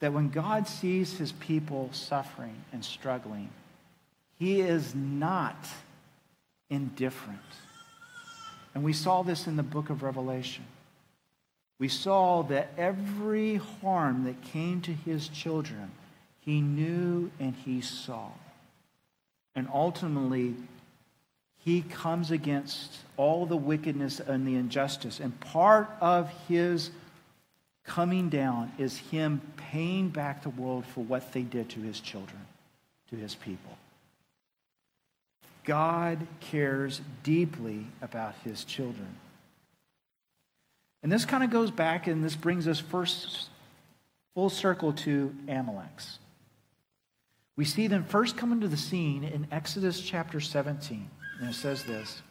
that 0.00 0.12
when 0.12 0.30
God 0.30 0.66
sees 0.66 1.18
his 1.18 1.32
people 1.32 1.90
suffering 1.92 2.64
and 2.72 2.84
struggling, 2.84 3.50
he 4.38 4.60
is 4.60 4.94
not 4.94 5.68
indifferent. 6.70 7.38
And 8.74 8.84
we 8.84 8.92
saw 8.92 9.22
this 9.22 9.46
in 9.46 9.56
the 9.56 9.62
book 9.62 9.90
of 9.90 10.02
Revelation. 10.02 10.64
We 11.78 11.88
saw 11.88 12.42
that 12.44 12.72
every 12.78 13.56
harm 13.56 14.24
that 14.24 14.42
came 14.42 14.80
to 14.82 14.92
his 14.92 15.28
children, 15.28 15.90
he 16.40 16.60
knew 16.60 17.30
and 17.40 17.54
he 17.54 17.80
saw. 17.80 18.28
And 19.54 19.68
ultimately, 19.72 20.54
he 21.62 21.82
comes 21.82 22.30
against 22.30 22.96
all 23.16 23.46
the 23.46 23.56
wickedness 23.56 24.18
and 24.18 24.46
the 24.46 24.56
injustice. 24.56 25.20
And 25.20 25.38
part 25.40 25.90
of 26.00 26.30
his 26.48 26.90
coming 27.84 28.28
down 28.28 28.72
is 28.78 28.96
him 28.96 29.40
paying 29.56 30.08
back 30.08 30.42
the 30.42 30.50
world 30.50 30.86
for 30.86 31.04
what 31.04 31.32
they 31.32 31.42
did 31.42 31.68
to 31.70 31.80
his 31.80 32.00
children, 32.00 32.40
to 33.10 33.16
his 33.16 33.34
people. 33.34 33.76
God 35.64 36.26
cares 36.40 37.02
deeply 37.22 37.86
about 38.00 38.34
his 38.42 38.64
children. 38.64 39.16
And 41.02 41.12
this 41.12 41.24
kind 41.24 41.44
of 41.44 41.50
goes 41.50 41.70
back, 41.70 42.06
and 42.06 42.24
this 42.24 42.36
brings 42.36 42.66
us 42.68 42.80
first 42.80 43.48
full 44.34 44.50
circle 44.50 44.92
to 44.92 45.34
Amalek's. 45.48 46.18
We 47.56 47.64
see 47.66 47.86
them 47.86 48.04
first 48.04 48.36
come 48.36 48.52
into 48.52 48.68
the 48.68 48.76
scene 48.76 49.24
in 49.24 49.46
Exodus 49.50 50.00
chapter 50.00 50.40
17. 50.40 51.10
And 51.40 51.48
it 51.48 51.54
says 51.54 51.82
this 51.84 52.22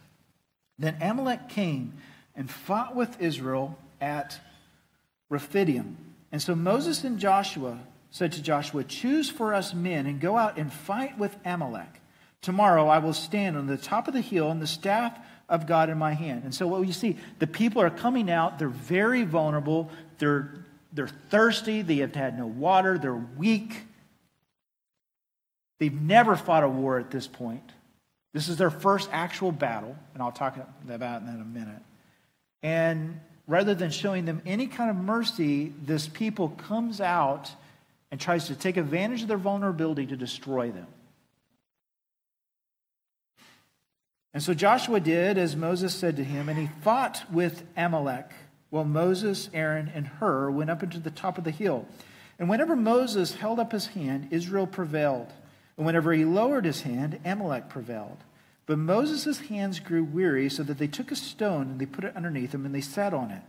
Then 0.78 0.96
Amalek 1.02 1.48
came 1.48 1.94
and 2.34 2.48
fought 2.48 2.96
with 2.96 3.20
Israel 3.20 3.76
at 4.00 4.40
Rephidim. 5.28 5.96
And 6.32 6.40
so 6.40 6.54
Moses 6.54 7.04
and 7.04 7.18
Joshua 7.18 7.80
said 8.12 8.32
to 8.32 8.42
Joshua, 8.42 8.84
Choose 8.84 9.28
for 9.28 9.52
us 9.52 9.74
men 9.74 10.06
and 10.06 10.20
go 10.20 10.36
out 10.36 10.56
and 10.56 10.72
fight 10.72 11.18
with 11.18 11.36
Amalek. 11.44 12.00
Tomorrow 12.40 12.86
I 12.86 12.98
will 12.98 13.12
stand 13.12 13.56
on 13.56 13.66
the 13.66 13.76
top 13.76 14.08
of 14.08 14.14
the 14.14 14.20
hill 14.20 14.50
and 14.50 14.62
the 14.62 14.66
staff 14.66 15.18
of 15.48 15.66
God 15.66 15.90
in 15.90 15.98
my 15.98 16.12
hand. 16.12 16.44
And 16.44 16.54
so 16.54 16.68
what 16.68 16.86
you 16.86 16.92
see, 16.92 17.16
the 17.40 17.46
people 17.48 17.82
are 17.82 17.90
coming 17.90 18.30
out, 18.30 18.60
they're 18.60 18.68
very 18.68 19.24
vulnerable, 19.24 19.90
they're, 20.18 20.54
they're 20.92 21.08
thirsty, 21.08 21.82
they 21.82 21.96
have 21.96 22.14
had 22.14 22.38
no 22.38 22.46
water, 22.46 22.96
they're 22.96 23.12
weak. 23.36 23.82
They've 25.80 26.00
never 26.00 26.36
fought 26.36 26.62
a 26.62 26.68
war 26.68 26.98
at 26.98 27.10
this 27.10 27.26
point. 27.26 27.72
This 28.32 28.48
is 28.48 28.56
their 28.56 28.70
first 28.70 29.08
actual 29.12 29.52
battle, 29.52 29.96
and 30.14 30.22
I'll 30.22 30.32
talk 30.32 30.56
about 30.56 31.00
that 31.00 31.22
in 31.22 31.40
a 31.40 31.44
minute. 31.44 31.82
And 32.62 33.20
rather 33.46 33.74
than 33.74 33.90
showing 33.90 34.24
them 34.24 34.40
any 34.46 34.66
kind 34.66 34.90
of 34.90 34.96
mercy, 34.96 35.72
this 35.82 36.06
people 36.06 36.50
comes 36.50 37.00
out 37.00 37.50
and 38.10 38.20
tries 38.20 38.46
to 38.46 38.54
take 38.54 38.76
advantage 38.76 39.22
of 39.22 39.28
their 39.28 39.36
vulnerability 39.36 40.06
to 40.06 40.16
destroy 40.16 40.70
them. 40.70 40.86
And 44.32 44.42
so 44.42 44.54
Joshua 44.54 45.00
did 45.00 45.38
as 45.38 45.56
Moses 45.56 45.92
said 45.92 46.16
to 46.16 46.24
him, 46.24 46.48
and 46.48 46.56
he 46.56 46.68
fought 46.82 47.24
with 47.32 47.64
Amalek, 47.76 48.30
while 48.70 48.84
Moses, 48.84 49.50
Aaron, 49.52 49.90
and 49.92 50.06
Hur 50.06 50.50
went 50.52 50.70
up 50.70 50.84
into 50.84 51.00
the 51.00 51.10
top 51.10 51.36
of 51.36 51.42
the 51.42 51.50
hill. 51.50 51.86
And 52.38 52.48
whenever 52.48 52.76
Moses 52.76 53.34
held 53.34 53.58
up 53.58 53.72
his 53.72 53.88
hand, 53.88 54.28
Israel 54.30 54.68
prevailed. 54.68 55.32
And 55.80 55.86
whenever 55.86 56.12
he 56.12 56.26
lowered 56.26 56.66
his 56.66 56.82
hand, 56.82 57.20
Amalek 57.24 57.70
prevailed. 57.70 58.18
But 58.66 58.76
Moses' 58.76 59.38
hands 59.38 59.80
grew 59.80 60.04
weary, 60.04 60.50
so 60.50 60.62
that 60.62 60.76
they 60.76 60.86
took 60.86 61.10
a 61.10 61.16
stone 61.16 61.70
and 61.70 61.80
they 61.80 61.86
put 61.86 62.04
it 62.04 62.14
underneath 62.14 62.52
him, 62.52 62.66
and 62.66 62.74
they 62.74 62.82
sat 62.82 63.14
on 63.14 63.30
it. 63.30 63.40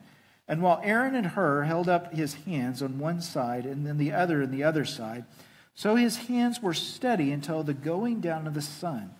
And 0.47 0.61
while 0.61 0.79
Aaron 0.81 1.13
and 1.13 1.27
Hur 1.27 1.63
held 1.63 1.89
up 1.89 2.13
his 2.13 2.35
hands 2.35 2.81
on 2.81 2.99
one 2.99 3.19
side 3.19 3.65
and 3.65 3.85
then 3.85 3.97
the 3.97 4.13
other 4.13 4.43
on 4.43 4.51
the 4.51 4.63
other 4.63 4.85
side, 4.85 5.25
so 5.75 5.97
his 5.97 6.19
hands 6.19 6.61
were 6.61 6.73
steady 6.73 7.33
until 7.33 7.63
the 7.63 7.73
going 7.73 8.21
down 8.21 8.47
of 8.47 8.53
the 8.53 8.61
sun. 8.61 9.11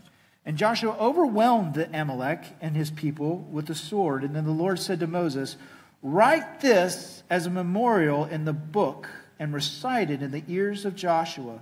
And 0.45 0.55
Joshua 0.55 0.95
overwhelmed 0.97 1.74
the 1.74 1.89
Amalek 1.93 2.45
and 2.62 2.78
his 2.78 2.91
people 2.91 3.39
with 3.51 3.66
the 3.66 3.76
sword. 3.76 4.24
And 4.24 4.34
then 4.34 4.45
the 4.45 4.51
Lord 4.51 4.80
said 4.80 5.01
to 5.01 5.07
Moses, 5.07 5.57
Write 6.01 6.62
this 6.62 7.24
as 7.30 7.45
a 7.45 7.49
memorial 7.49 8.24
in 8.24 8.45
the 8.45 8.53
book 8.53 9.09
and 9.38 9.53
recite 9.53 10.09
it 10.09 10.22
in 10.22 10.32
the 10.32 10.45
ears 10.47 10.86
of 10.86 10.95
Joshua, 10.95 11.62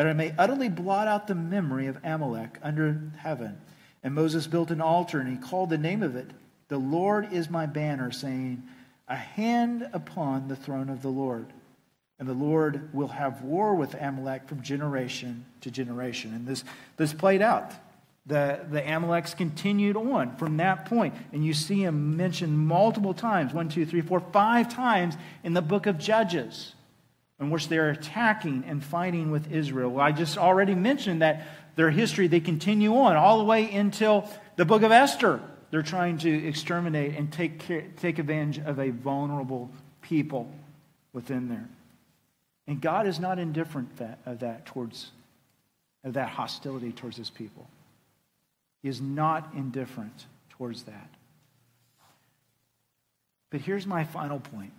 that 0.00 0.06
I 0.06 0.14
may 0.14 0.34
utterly 0.38 0.70
blot 0.70 1.08
out 1.08 1.26
the 1.26 1.34
memory 1.34 1.86
of 1.86 1.98
Amalek 2.02 2.56
under 2.62 3.12
heaven. 3.18 3.60
And 4.02 4.14
Moses 4.14 4.46
built 4.46 4.70
an 4.70 4.80
altar 4.80 5.20
and 5.20 5.28
he 5.28 5.36
called 5.36 5.68
the 5.68 5.76
name 5.76 6.02
of 6.02 6.16
it, 6.16 6.30
The 6.68 6.78
Lord 6.78 7.30
is 7.34 7.50
my 7.50 7.66
banner, 7.66 8.10
saying, 8.10 8.62
A 9.08 9.16
hand 9.16 9.90
upon 9.92 10.48
the 10.48 10.56
throne 10.56 10.88
of 10.88 11.02
the 11.02 11.10
Lord. 11.10 11.52
And 12.18 12.26
the 12.26 12.32
Lord 12.32 12.94
will 12.94 13.08
have 13.08 13.42
war 13.42 13.74
with 13.74 13.92
Amalek 13.92 14.48
from 14.48 14.62
generation 14.62 15.44
to 15.60 15.70
generation. 15.70 16.32
And 16.32 16.46
this, 16.46 16.64
this 16.96 17.12
played 17.12 17.42
out 17.42 17.70
the, 18.24 18.60
the 18.70 18.80
Amaleks 18.80 19.36
continued 19.36 19.98
on 19.98 20.34
from 20.36 20.56
that 20.56 20.86
point. 20.86 21.14
And 21.34 21.44
you 21.44 21.52
see 21.52 21.84
him 21.84 22.16
mentioned 22.16 22.58
multiple 22.58 23.12
times 23.12 23.52
one, 23.52 23.68
two, 23.68 23.84
three, 23.84 24.00
four, 24.00 24.20
five 24.32 24.72
times 24.72 25.16
in 25.44 25.52
the 25.52 25.60
book 25.60 25.84
of 25.84 25.98
Judges, 25.98 26.74
in 27.40 27.50
which 27.50 27.68
they're 27.68 27.90
attacking 27.90 28.64
and 28.66 28.84
fighting 28.84 29.30
with 29.30 29.50
Israel. 29.50 29.90
Well, 29.90 30.04
I 30.04 30.12
just 30.12 30.36
already 30.38 30.74
mentioned 30.74 31.22
that 31.22 31.46
their 31.74 31.90
history, 31.90 32.28
they 32.28 32.40
continue 32.40 32.94
on 32.96 33.16
all 33.16 33.38
the 33.38 33.44
way 33.44 33.72
until 33.72 34.28
the 34.56 34.64
book 34.64 34.82
of 34.82 34.92
Esther. 34.92 35.40
They're 35.70 35.82
trying 35.82 36.18
to 36.18 36.48
exterminate 36.48 37.16
and 37.16 37.32
take, 37.32 37.60
care, 37.60 37.84
take 37.96 38.18
advantage 38.18 38.58
of 38.64 38.78
a 38.78 38.90
vulnerable 38.90 39.70
people 40.02 40.52
within 41.12 41.48
there. 41.48 41.68
And 42.66 42.80
God 42.80 43.06
is 43.06 43.18
not 43.18 43.38
indifferent 43.38 43.96
that, 43.96 44.18
of 44.26 44.40
that 44.40 44.66
towards 44.66 45.10
of 46.04 46.14
that 46.14 46.28
hostility 46.28 46.92
towards 46.92 47.16
his 47.16 47.30
people. 47.30 47.68
He 48.82 48.88
is 48.88 49.00
not 49.00 49.50
indifferent 49.54 50.26
towards 50.50 50.84
that. 50.84 51.08
But 53.50 53.60
here's 53.60 53.86
my 53.86 54.04
final 54.04 54.40
point. 54.40 54.72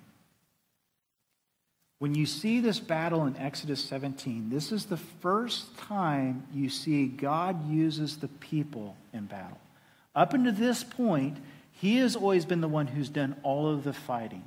When 2.02 2.16
you 2.16 2.26
see 2.26 2.62
this 2.62 2.80
battle 2.80 3.28
in 3.28 3.38
Exodus 3.38 3.80
17, 3.86 4.50
this 4.50 4.72
is 4.72 4.86
the 4.86 4.98
first 4.98 5.78
time 5.78 6.48
you 6.52 6.68
see 6.68 7.06
God 7.06 7.70
uses 7.70 8.18
the 8.18 8.28
people 8.28 8.98
in 9.14 9.26
battle. 9.26 9.60
Up 10.16 10.34
until 10.34 10.52
this 10.52 10.84
point, 10.84 11.38
he 11.74 11.98
has 11.98 12.16
always 12.16 12.44
been 12.44 12.60
the 12.60 12.68
one 12.68 12.88
who's 12.88 13.08
done 13.08 13.36
all 13.44 13.68
of 13.68 13.84
the 13.84 13.94
fighting. 13.94 14.44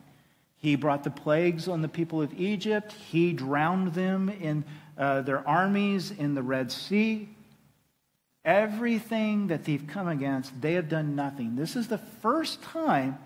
He 0.57 0.75
brought 0.75 1.05
the 1.05 1.13
plagues 1.13 1.69
on 1.69 1.81
the 1.81 1.89
people 1.89 2.21
of 2.21 2.35
Egypt. 2.41 2.91
He 2.91 3.33
drowned 3.33 3.95
them 3.95 4.31
in 4.31 4.65
uh, 4.99 5.21
their 5.21 5.47
armies 5.47 6.11
in 6.11 6.35
the 6.35 6.43
Red 6.43 6.73
Sea. 6.73 7.29
Everything 8.45 9.47
that 9.47 9.65
they've 9.65 9.87
come 9.87 10.09
against, 10.09 10.61
they 10.61 10.73
have 10.73 10.89
done 10.89 11.15
nothing. 11.15 11.55
This 11.55 11.77
is 11.77 11.87
the 11.87 11.99
first 11.99 12.61
time 12.65 13.17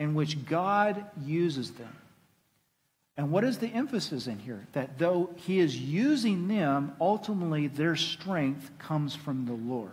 in 0.00 0.14
which 0.14 0.46
God 0.46 1.04
uses 1.22 1.70
them. 1.70 1.96
And 3.16 3.30
what 3.30 3.44
is 3.44 3.58
the 3.58 3.68
emphasis 3.68 4.26
in 4.26 4.38
here? 4.38 4.66
That 4.72 4.98
though 4.98 5.30
he 5.36 5.60
is 5.60 5.76
using 5.76 6.48
them, 6.48 6.92
ultimately 7.00 7.68
their 7.68 7.94
strength 7.94 8.70
comes 8.78 9.14
from 9.14 9.46
the 9.46 9.52
Lord. 9.52 9.90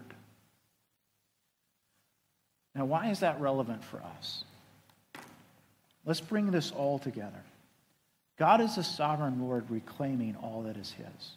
Now, 2.74 2.86
why 2.86 3.12
is 3.12 3.20
that 3.20 3.40
relevant 3.40 3.84
for 3.84 4.02
us? 4.18 4.44
Let's 6.06 6.22
bring 6.22 6.50
this 6.50 6.72
all 6.72 6.98
together. 6.98 7.44
God 8.40 8.62
is 8.62 8.76
the 8.76 8.84
sovereign 8.84 9.42
Lord 9.42 9.70
reclaiming 9.70 10.36
all 10.36 10.64
that 10.64 10.78
is 10.78 10.92
his. 10.92 11.36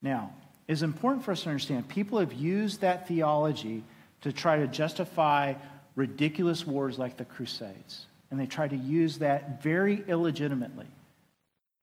Now, 0.00 0.32
it's 0.68 0.82
important 0.82 1.24
for 1.24 1.32
us 1.32 1.42
to 1.42 1.50
understand. 1.50 1.88
People 1.88 2.18
have 2.18 2.32
used 2.32 2.80
that 2.80 3.08
theology 3.08 3.82
to 4.22 4.32
try 4.32 4.58
to 4.58 4.66
justify 4.66 5.54
ridiculous 5.96 6.66
wars 6.66 6.98
like 6.98 7.16
the 7.16 7.24
Crusades. 7.24 8.06
And 8.30 8.38
they 8.38 8.46
try 8.46 8.68
to 8.68 8.76
use 8.76 9.18
that 9.18 9.62
very 9.62 10.04
illegitimately. 10.06 10.86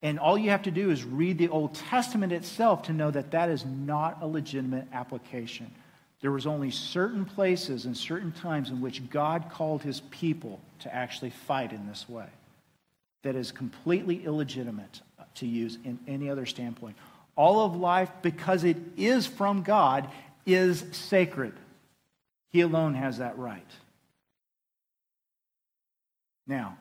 And 0.02 0.20
all 0.20 0.38
you 0.38 0.52
have 0.52 0.64
to 0.64 0.72
do 0.72 0.92
is 0.92 1.04
read 1.04 1.38
the 1.38 1.50
Old 1.50 1.74
Testament 1.74 2.32
itself 2.32 2.84
to 2.84 2.94
know 2.94 3.12
that 3.12 3.32
that 3.32 3.50
is 3.50 3.66
not 3.66 4.20
a 4.22 4.28
legitimate 4.28 4.88
application. 4.94 5.72
There 6.22 6.32
was 6.32 6.48
only 6.48 6.72
certain 6.72 7.26
places 7.26 7.86
and 7.86 7.96
certain 7.96 8.32
times 8.32 8.70
in 8.70 8.82
which 8.82 9.10
God 9.10 9.50
called 9.52 9.84
his 9.84 10.02
people 10.12 10.60
to 10.80 10.94
actually 10.94 11.32
fight 11.32 11.74
in 11.74 11.88
this 11.88 12.08
way. 12.08 12.28
That 13.24 13.36
is 13.36 13.52
completely 13.52 14.24
illegitimate 14.24 15.02
to 15.36 15.48
use 15.48 15.78
in 15.84 16.00
any 16.08 16.30
other 16.30 16.46
standpoint. 16.46 16.96
All 17.36 17.66
of 17.66 17.76
life, 17.76 18.10
because 18.22 18.64
it 18.64 18.78
is 18.96 19.28
from 19.28 19.64
God, 19.64 20.10
is 20.46 20.86
sacred. 20.92 21.54
He 22.52 22.62
alone 22.62 22.94
has 22.96 23.18
that 23.18 23.38
right. 23.38 23.70
Now, 26.48 26.78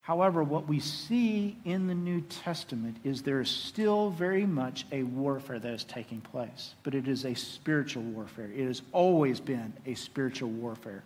however, 0.00 0.42
what 0.42 0.66
we 0.66 0.80
see 0.80 1.56
in 1.64 1.86
the 1.86 1.94
New 1.94 2.22
Testament 2.22 2.96
is 3.04 3.22
there 3.22 3.40
is 3.40 3.50
still 3.50 4.10
very 4.10 4.46
much 4.46 4.86
a 4.90 5.02
warfare 5.02 5.58
that 5.58 5.72
is 5.72 5.84
taking 5.84 6.20
place, 6.20 6.74
but 6.82 6.94
it 6.94 7.06
is 7.06 7.24
a 7.24 7.34
spiritual 7.34 8.02
warfare. 8.02 8.50
It 8.54 8.66
has 8.66 8.82
always 8.92 9.40
been 9.40 9.72
a 9.86 9.94
spiritual 9.94 10.50
warfare 10.50 11.04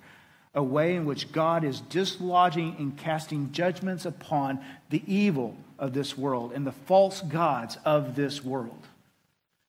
a 0.54 0.62
way 0.62 0.96
in 0.96 1.04
which 1.04 1.32
God 1.32 1.64
is 1.64 1.80
dislodging 1.80 2.76
and 2.78 2.96
casting 2.96 3.52
judgments 3.52 4.04
upon 4.04 4.60
the 4.90 5.02
evil 5.06 5.56
of 5.78 5.94
this 5.94 6.16
world 6.16 6.52
and 6.54 6.66
the 6.66 6.72
false 6.72 7.22
gods 7.22 7.78
of 7.84 8.14
this 8.14 8.44
world. 8.44 8.86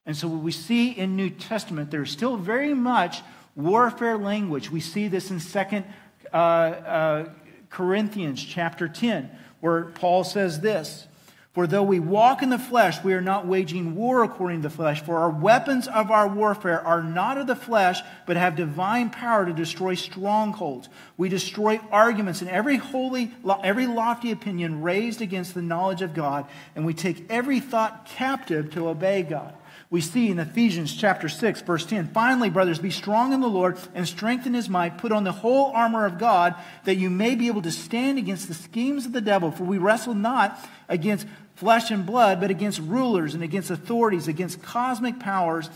And 0.06 0.18
so, 0.18 0.28
what 0.28 0.44
we 0.44 0.52
see 0.52 0.92
in 0.92 1.16
New 1.16 1.30
Testament, 1.30 1.90
there's 1.90 2.12
still 2.12 2.36
very 2.36 2.74
much 2.74 3.22
warfare 3.56 4.18
language. 4.18 4.70
We 4.70 4.82
see 4.82 5.08
this 5.08 5.32
in 5.32 5.40
Second 5.40 5.86
uh, 6.34 6.38
uh, 6.38 7.30
Corinthians 7.70 8.44
chapter 8.44 8.88
10, 8.88 9.30
where 9.60 9.86
Paul 9.86 10.24
says 10.24 10.60
this 10.60 11.08
For 11.54 11.68
though 11.68 11.84
we 11.84 12.00
walk 12.00 12.42
in 12.42 12.50
the 12.50 12.60
flesh, 12.60 13.04
we 13.04 13.14
are 13.14 13.22
not 13.22 13.48
waging 13.48 13.96
war 13.96 14.24
according 14.24 14.62
to 14.62 14.70
the 14.70 14.76
flesh. 14.76 15.02
For 15.04 15.18
our 15.18 15.30
weapons 15.30 15.88
of 15.88 16.12
our 16.12 16.28
warfare 16.28 16.86
are 16.86 17.04
not 17.04 17.38
of 17.38 17.48
the 17.48 17.56
flesh, 17.56 18.02
but 18.26 18.38
have 18.38 18.56
divine 18.56 19.10
power 19.10 19.46
to 19.46 19.54
destroy 19.54 19.96
strongholds. 19.96 20.90
We 21.18 21.30
destroy 21.30 21.80
arguments 21.92 22.42
and 22.42 22.50
every 22.50 22.78
holy, 22.78 23.32
every 23.64 23.88
lofty 23.88 24.32
opinion 24.32 24.82
raised 24.82 25.22
against 25.22 25.54
the 25.54 25.62
knowledge 25.62 26.02
of 26.02 26.14
God, 26.14 26.46
and 26.76 26.86
we 26.86 26.94
take 26.94 27.26
every 27.30 27.60
thought 27.60 28.06
captive 28.06 28.72
to 28.72 28.88
obey 28.88 29.24
God. 29.24 29.54
We 29.94 30.02
see 30.02 30.32
in 30.32 30.39
Ephesians 30.39 30.91
chapter 30.91 31.30
6, 31.30 31.62
verse 31.62 31.86
10, 31.86 32.08
finally, 32.08 32.50
brothers, 32.50 32.80
be 32.80 32.89
strong 32.89 33.32
in 33.32 33.41
the 33.41 33.48
Lord 33.48 33.78
and 33.94 34.08
strengthen 34.08 34.56
his 34.56 34.68
might. 34.68 34.98
Put 34.98 35.12
on 35.12 35.24
the 35.24 35.32
whole 35.32 35.68
armor 35.68 36.08
of 36.08 36.18
God 36.18 36.56
that 36.86 36.96
you 36.96 37.12
may 37.12 37.36
be 37.36 37.46
able 37.46 37.62
to 37.62 37.72
stand 37.72 38.18
against 38.18 38.48
the 38.48 38.56
schemes 38.56 39.06
of 39.06 39.12
the 39.12 39.22
devil. 39.22 39.52
For 39.52 39.66
we 39.66 39.78
wrestle 39.78 40.16
not 40.16 40.60
against 40.89 41.28
flesh 41.54 41.91
and 41.91 42.08
blood, 42.08 42.41
but 42.41 42.50
against 42.50 42.80
rulers 42.80 43.36
and 43.36 43.44
against 43.44 43.70
authorities, 43.70 44.28
against 44.28 44.64
cosmic 44.64 45.20
powers, 45.20 45.70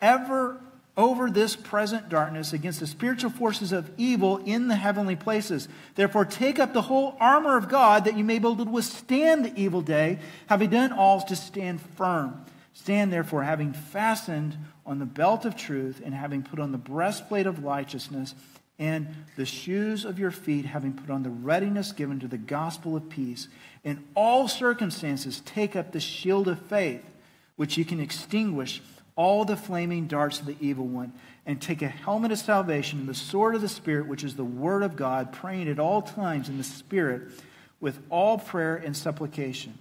ever 0.00 0.60
over 0.96 1.28
this 1.28 1.56
present 1.56 2.08
darkness, 2.08 2.52
against 2.52 2.78
the 2.78 2.86
spiritual 2.86 3.30
forces 3.30 3.72
of 3.72 3.90
evil 3.96 4.36
in 4.44 4.68
the 4.68 4.76
heavenly 4.76 5.16
places. 5.16 5.66
Therefore, 5.96 6.24
take 6.24 6.60
up 6.60 6.74
the 6.74 6.82
whole 6.82 7.16
armor 7.18 7.56
of 7.56 7.68
God 7.68 8.04
that 8.04 8.16
you 8.16 8.22
may 8.22 8.38
be 8.38 8.46
able 8.46 8.64
to 8.64 8.70
withstand 8.70 9.44
the 9.44 9.60
evil 9.60 9.80
day, 9.80 10.20
having 10.46 10.70
done 10.70 10.92
all 10.92 11.20
to 11.22 11.34
stand 11.34 11.80
firm. 11.96 12.40
Stand 12.74 13.12
therefore, 13.12 13.44
having 13.44 13.72
fastened 13.72 14.58
on 14.84 14.98
the 14.98 15.06
belt 15.06 15.44
of 15.44 15.56
truth, 15.56 16.02
and 16.04 16.12
having 16.12 16.42
put 16.42 16.58
on 16.58 16.72
the 16.72 16.78
breastplate 16.78 17.46
of 17.46 17.64
righteousness, 17.64 18.34
and 18.78 19.06
the 19.36 19.46
shoes 19.46 20.04
of 20.04 20.18
your 20.18 20.32
feet, 20.32 20.66
having 20.66 20.92
put 20.92 21.08
on 21.08 21.22
the 21.22 21.30
readiness 21.30 21.92
given 21.92 22.18
to 22.18 22.26
the 22.26 22.36
gospel 22.36 22.96
of 22.96 23.08
peace. 23.08 23.46
In 23.84 24.02
all 24.16 24.48
circumstances, 24.48 25.40
take 25.44 25.76
up 25.76 25.92
the 25.92 26.00
shield 26.00 26.48
of 26.48 26.58
faith, 26.58 27.04
which 27.54 27.78
you 27.78 27.84
can 27.84 28.00
extinguish 28.00 28.82
all 29.14 29.44
the 29.44 29.56
flaming 29.56 30.08
darts 30.08 30.40
of 30.40 30.46
the 30.46 30.56
evil 30.60 30.86
one, 30.86 31.12
and 31.46 31.62
take 31.62 31.82
a 31.82 31.88
helmet 31.88 32.32
of 32.32 32.38
salvation 32.38 32.98
and 32.98 33.08
the 33.08 33.14
sword 33.14 33.54
of 33.54 33.60
the 33.60 33.68
Spirit, 33.68 34.08
which 34.08 34.24
is 34.24 34.34
the 34.34 34.44
word 34.44 34.82
of 34.82 34.96
God, 34.96 35.32
praying 35.32 35.68
at 35.68 35.78
all 35.78 36.02
times 36.02 36.48
in 36.48 36.58
the 36.58 36.64
Spirit 36.64 37.22
with 37.80 38.00
all 38.10 38.38
prayer 38.38 38.74
and 38.74 38.96
supplication. 38.96 39.78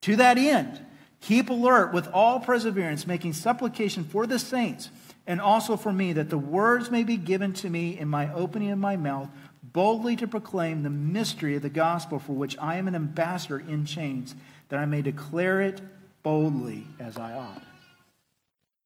To 0.00 0.16
that 0.16 0.36
end, 0.36 0.84
keep 1.22 1.48
alert 1.48 1.94
with 1.94 2.08
all 2.12 2.38
perseverance, 2.38 3.06
making 3.06 3.32
supplication 3.32 4.04
for 4.04 4.26
the 4.26 4.38
saints 4.38 4.90
and 5.26 5.40
also 5.40 5.76
for 5.76 5.92
me, 5.92 6.12
that 6.14 6.30
the 6.30 6.38
words 6.38 6.90
may 6.90 7.04
be 7.04 7.16
given 7.16 7.52
to 7.54 7.70
me 7.70 7.98
in 7.98 8.08
my 8.08 8.32
opening 8.34 8.70
of 8.70 8.78
my 8.78 8.96
mouth, 8.96 9.28
boldly 9.62 10.16
to 10.16 10.26
proclaim 10.26 10.82
the 10.82 10.90
mystery 10.90 11.54
of 11.56 11.62
the 11.62 11.70
gospel 11.70 12.18
for 12.18 12.32
which 12.32 12.58
I 12.58 12.76
am 12.76 12.88
an 12.88 12.94
ambassador 12.94 13.60
in 13.60 13.86
chains, 13.86 14.34
that 14.68 14.80
I 14.80 14.86
may 14.86 15.00
declare 15.00 15.60
it 15.60 15.80
boldly 16.22 16.86
as 16.98 17.18
I 17.18 17.34
ought. 17.34 17.62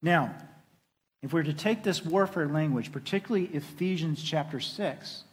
Now, 0.01 0.35
if 1.23 1.33
we're 1.33 1.43
to 1.43 1.53
take 1.53 1.81
this 1.81 2.05
warfare 2.05 2.47
language, 2.47 2.91
particularly 2.91 3.47
Ephesians 3.47 4.21
chapter 4.21 4.59
6, 4.59 5.23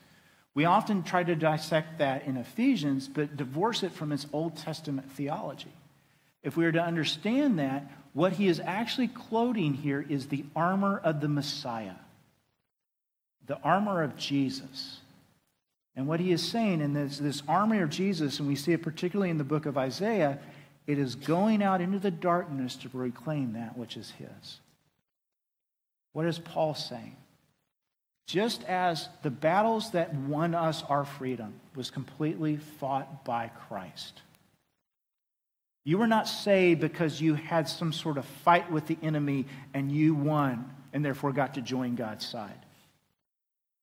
we 0.55 0.65
often 0.65 1.03
try 1.03 1.23
to 1.23 1.35
dissect 1.35 1.99
that 1.99 2.25
in 2.25 2.39
Ephesians, 2.39 3.09
but 3.09 3.37
divorce 3.37 3.83
it 3.83 3.93
from 3.93 4.11
its 4.13 4.27
Old 4.33 4.57
Testament 4.57 5.11
theology. 5.13 5.73
If 6.45 6.59
we 6.59 6.67
are 6.67 6.73
to 6.73 6.83
understand 6.83 7.59
that, 7.59 7.91
what 8.13 8.35
he 8.35 8.47
is 8.47 8.61
actually 8.61 9.09
clothing 9.09 9.75
here 9.75 10.05
is 10.09 10.29
the 10.29 10.45
armor 10.55 11.01
of 11.03 11.21
the 11.21 11.29
Messiah, 11.29 11.97
the 13.47 13.59
armor 13.63 14.03
of 14.03 14.17
Jesus. 14.17 15.01
And 15.97 16.07
what 16.07 16.21
he 16.21 16.33
is 16.33 16.47
saying 16.47 16.81
in 16.81 16.93
this, 16.93 17.19
this 17.19 17.43
armor 17.49 17.83
of 17.83 17.91
Jesus, 17.91 18.39
and 18.39 18.47
we 18.47 18.57
see 18.57 18.73
it 18.73 18.83
particularly 18.83 19.31
in 19.31 19.39
the 19.39 19.45
book 19.45 19.65
of 19.65 19.79
Isaiah, 19.79 20.39
it 20.87 20.99
is 20.99 21.15
going 21.15 21.63
out 21.63 21.81
into 21.81 21.99
the 21.99 22.11
darkness 22.11 22.77
to 22.77 22.91
reclaim 22.93 23.55
that 23.55 23.79
which 23.79 23.97
is 23.97 24.13
his. 24.13 24.61
What 26.13 26.27
is 26.27 26.39
Paul 26.39 26.75
saying? 26.75 27.17
Just 28.27 28.65
as 28.65 29.09
the 29.23 29.31
battles 29.31 29.93
that 29.93 30.15
won 30.15 30.55
us 30.55 30.83
our 30.89 31.05
freedom 31.05 31.55
was 31.75 31.91
completely 31.91 32.57
fought 32.57 33.25
by 33.25 33.51
Christ 33.69 34.21
you 35.85 35.99
were 35.99 36.07
not 36.07 36.27
saved 36.27 36.81
because 36.81 37.21
you 37.21 37.35
had 37.35 37.69
some 37.69 37.93
sort 37.93 38.17
of 38.17 38.25
fight 38.25 38.71
with 38.71 38.87
the 38.87 38.97
enemy 39.03 39.45
and 39.75 39.93
you 39.93 40.15
won 40.15 40.71
and 40.93 41.05
therefore 41.05 41.33
got 41.33 41.55
to 41.55 41.61
join 41.61 41.95
God's 41.95 42.27
side. 42.27 42.65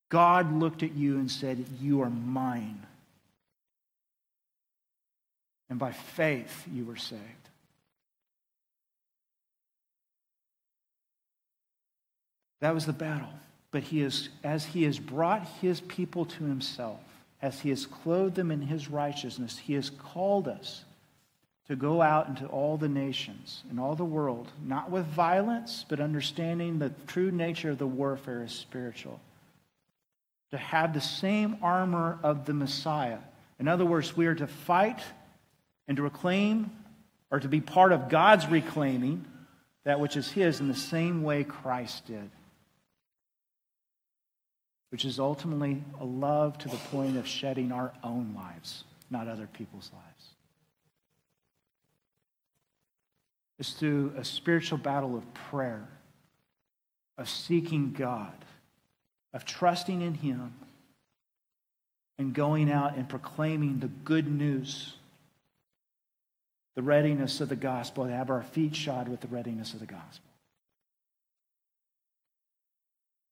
God 0.09 0.51
looked 0.53 0.81
at 0.83 0.93
you 0.93 1.17
and 1.17 1.29
said, 1.29 1.63
You 1.79 2.01
are 2.01 2.09
mine. 2.09 2.85
And 5.69 5.77
by 5.79 5.91
faith, 5.91 6.67
you 6.73 6.85
were 6.85 6.97
saved. 6.97 7.21
That 12.59 12.73
was 12.73 12.85
the 12.85 12.93
battle. 12.93 13.29
But 13.71 13.83
he 13.83 14.01
is, 14.01 14.27
as 14.43 14.65
he 14.65 14.83
has 14.83 14.99
brought 14.99 15.47
his 15.61 15.79
people 15.79 16.25
to 16.25 16.43
himself, 16.43 16.99
as 17.41 17.59
he 17.59 17.69
has 17.69 17.85
clothed 17.85 18.35
them 18.35 18.51
in 18.51 18.61
his 18.61 18.89
righteousness, 18.89 19.57
he 19.57 19.73
has 19.75 19.89
called 19.89 20.47
us 20.47 20.83
to 21.71 21.77
go 21.77 22.01
out 22.01 22.27
into 22.27 22.45
all 22.47 22.75
the 22.75 22.89
nations 22.89 23.63
and 23.69 23.79
all 23.79 23.95
the 23.95 24.03
world, 24.03 24.51
not 24.61 24.91
with 24.91 25.05
violence, 25.05 25.85
but 25.87 26.01
understanding 26.01 26.79
the 26.79 26.91
true 27.07 27.31
nature 27.31 27.69
of 27.69 27.77
the 27.77 27.87
warfare 27.87 28.43
is 28.43 28.51
spiritual. 28.51 29.21
To 30.51 30.57
have 30.57 30.93
the 30.93 30.99
same 30.99 31.55
armor 31.61 32.19
of 32.23 32.45
the 32.45 32.53
Messiah. 32.53 33.19
In 33.57 33.69
other 33.69 33.85
words, 33.85 34.17
we 34.17 34.27
are 34.27 34.35
to 34.35 34.47
fight 34.47 34.99
and 35.87 35.95
to 35.95 36.03
reclaim, 36.03 36.71
or 37.31 37.39
to 37.39 37.47
be 37.47 37.61
part 37.61 37.93
of 37.93 38.09
God's 38.09 38.47
reclaiming 38.47 39.23
that 39.85 40.01
which 40.01 40.17
is 40.17 40.29
His 40.29 40.59
in 40.59 40.67
the 40.67 40.75
same 40.75 41.23
way 41.23 41.45
Christ 41.45 42.05
did, 42.05 42.29
which 44.89 45.05
is 45.05 45.21
ultimately 45.21 45.81
a 46.01 46.05
love 46.05 46.57
to 46.57 46.67
the 46.67 46.75
point 46.91 47.15
of 47.15 47.25
shedding 47.25 47.71
our 47.71 47.93
own 48.03 48.33
lives, 48.35 48.83
not 49.09 49.29
other 49.29 49.47
people's 49.47 49.89
lives. 49.93 50.10
Is 53.61 53.73
through 53.73 54.11
a 54.17 54.25
spiritual 54.25 54.79
battle 54.79 55.15
of 55.15 55.33
prayer, 55.35 55.87
of 57.19 57.29
seeking 57.29 57.93
God, 57.93 58.33
of 59.35 59.45
trusting 59.45 60.01
in 60.01 60.15
Him, 60.15 60.51
and 62.17 62.33
going 62.33 62.71
out 62.71 62.95
and 62.95 63.07
proclaiming 63.07 63.79
the 63.79 63.87
good 63.87 64.27
news, 64.27 64.95
the 66.73 66.81
readiness 66.81 67.39
of 67.39 67.49
the 67.49 67.55
gospel, 67.55 68.05
to 68.05 68.11
have 68.11 68.31
our 68.31 68.41
feet 68.41 68.75
shod 68.75 69.07
with 69.07 69.21
the 69.21 69.27
readiness 69.27 69.73
of 69.73 69.79
the 69.79 69.85
gospel. 69.85 70.25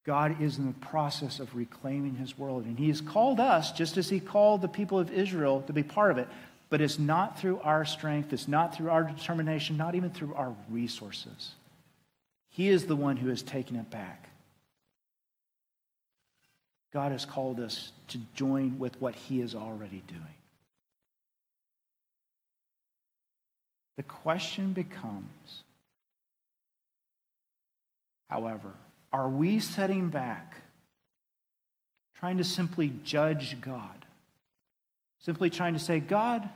God 0.06 0.40
is 0.42 0.60
in 0.60 0.68
the 0.68 0.74
process 0.74 1.40
of 1.40 1.56
reclaiming 1.56 2.16
his 2.16 2.38
world. 2.38 2.66
And 2.66 2.78
he 2.78 2.88
has 2.90 3.02
called 3.02 3.40
us, 3.40 3.72
just 3.72 3.98
as 3.98 4.10
he 4.10 4.20
called 4.20 4.62
the 4.62 4.68
people 4.68 5.00
of 5.00 5.12
Israel 5.12 5.64
to 5.68 5.74
be 5.74 5.84
part 5.84 6.12
of 6.12 6.20
it. 6.20 6.28
But 6.70 6.82
it's 6.82 7.00
not 7.00 7.40
through 7.40 7.60
our 7.64 7.84
strength, 7.84 8.32
it's 8.32 8.48
not 8.48 8.76
through 8.76 8.92
our 8.92 9.04
determination, 9.04 9.76
not 9.76 9.96
even 9.96 10.12
through 10.12 10.36
our 10.36 10.56
resources. 10.70 11.52
He 12.50 12.70
is 12.70 12.86
the 12.86 12.96
one 12.96 13.18
who 13.18 13.30
has 13.30 13.42
taken 13.42 13.76
it 13.76 13.90
back. 13.90 14.30
God 16.92 17.12
has 17.12 17.26
called 17.26 17.60
us 17.60 17.92
to 18.10 18.20
join 18.36 18.80
with 18.80 19.00
what 19.02 19.16
He 19.16 19.42
is 19.42 19.56
already 19.56 20.04
doing. 20.08 20.24
The 23.98 24.04
question 24.04 24.74
becomes, 24.74 25.64
however, 28.30 28.72
are 29.12 29.30
we 29.30 29.60
setting 29.60 30.10
back, 30.10 30.56
trying 32.16 32.38
to 32.38 32.44
simply 32.44 32.94
judge 33.04 33.60
God? 33.60 33.99
Simply 35.20 35.50
trying 35.50 35.74
to 35.74 35.80
say, 35.80 36.00
God, 36.00 36.48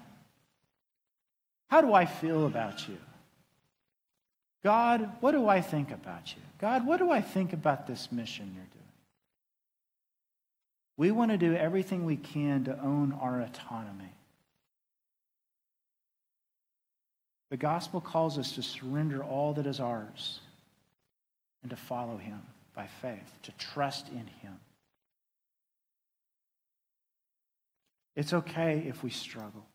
how 1.70 1.82
do 1.82 1.94
I 1.94 2.06
feel 2.06 2.46
about 2.46 2.88
you? 2.88 2.98
God, 4.64 5.10
what 5.20 5.32
do 5.32 5.48
I 5.50 5.60
think 5.60 5.92
about 5.92 6.34
you? 6.36 6.42
God, 6.60 6.88
what 6.88 6.98
do 6.98 7.12
I 7.12 7.20
think 7.20 7.52
about 7.52 7.86
this 7.86 8.12
mission 8.12 8.52
you're 8.56 8.64
doing? 8.64 8.84
We 10.96 11.12
want 11.12 11.32
to 11.32 11.38
do 11.38 11.54
everything 11.54 12.06
we 12.06 12.16
can 12.16 12.64
to 12.66 12.80
own 12.80 13.12
our 13.20 13.42
autonomy. 13.42 14.14
The 17.50 17.58
gospel 17.58 18.00
calls 18.00 18.38
us 18.38 18.54
to 18.54 18.64
surrender 18.64 19.24
all 19.24 19.54
that 19.54 19.68
is 19.68 19.80
ours 19.80 20.40
and 21.62 21.70
to 21.70 21.76
follow 21.76 22.18
him 22.18 22.42
by 22.74 22.88
faith, 23.02 23.32
to 23.44 23.52
trust 23.54 24.08
in 24.10 24.26
him. 24.42 24.60
It's 28.16 28.34
okay 28.34 28.86
if 28.88 29.04
we 29.04 29.10
struggle. 29.10 29.68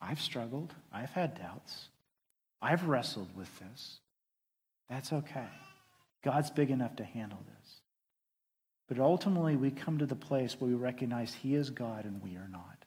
I've 0.00 0.20
struggled. 0.20 0.74
I've 0.92 1.10
had 1.10 1.38
doubts. 1.38 1.88
I've 2.60 2.88
wrestled 2.88 3.34
with 3.36 3.48
this. 3.58 3.98
That's 4.88 5.12
okay. 5.12 5.48
God's 6.22 6.50
big 6.50 6.70
enough 6.70 6.96
to 6.96 7.04
handle 7.04 7.38
this. 7.46 7.80
But 8.88 8.98
ultimately, 8.98 9.56
we 9.56 9.70
come 9.70 9.98
to 9.98 10.06
the 10.06 10.16
place 10.16 10.56
where 10.58 10.68
we 10.68 10.74
recognize 10.74 11.34
He 11.34 11.54
is 11.54 11.70
God 11.70 12.04
and 12.04 12.22
we 12.22 12.36
are 12.36 12.48
not. 12.50 12.84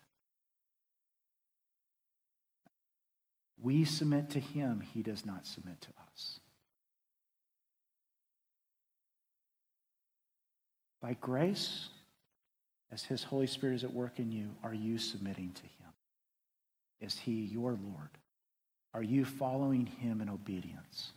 We 3.61 3.85
submit 3.85 4.31
to 4.31 4.39
him, 4.39 4.81
he 4.81 5.03
does 5.03 5.23
not 5.23 5.45
submit 5.45 5.79
to 5.81 5.89
us. 6.11 6.39
By 10.99 11.13
grace, 11.13 11.89
as 12.91 13.03
his 13.03 13.23
Holy 13.23 13.47
Spirit 13.47 13.75
is 13.75 13.83
at 13.83 13.93
work 13.93 14.19
in 14.19 14.31
you, 14.31 14.49
are 14.63 14.73
you 14.73 14.97
submitting 14.97 15.51
to 15.53 15.61
him? 15.61 15.93
Is 16.99 17.17
he 17.17 17.31
your 17.31 17.71
Lord? 17.71 18.09
Are 18.93 19.03
you 19.03 19.23
following 19.23 19.85
him 19.85 20.21
in 20.21 20.29
obedience? 20.29 21.11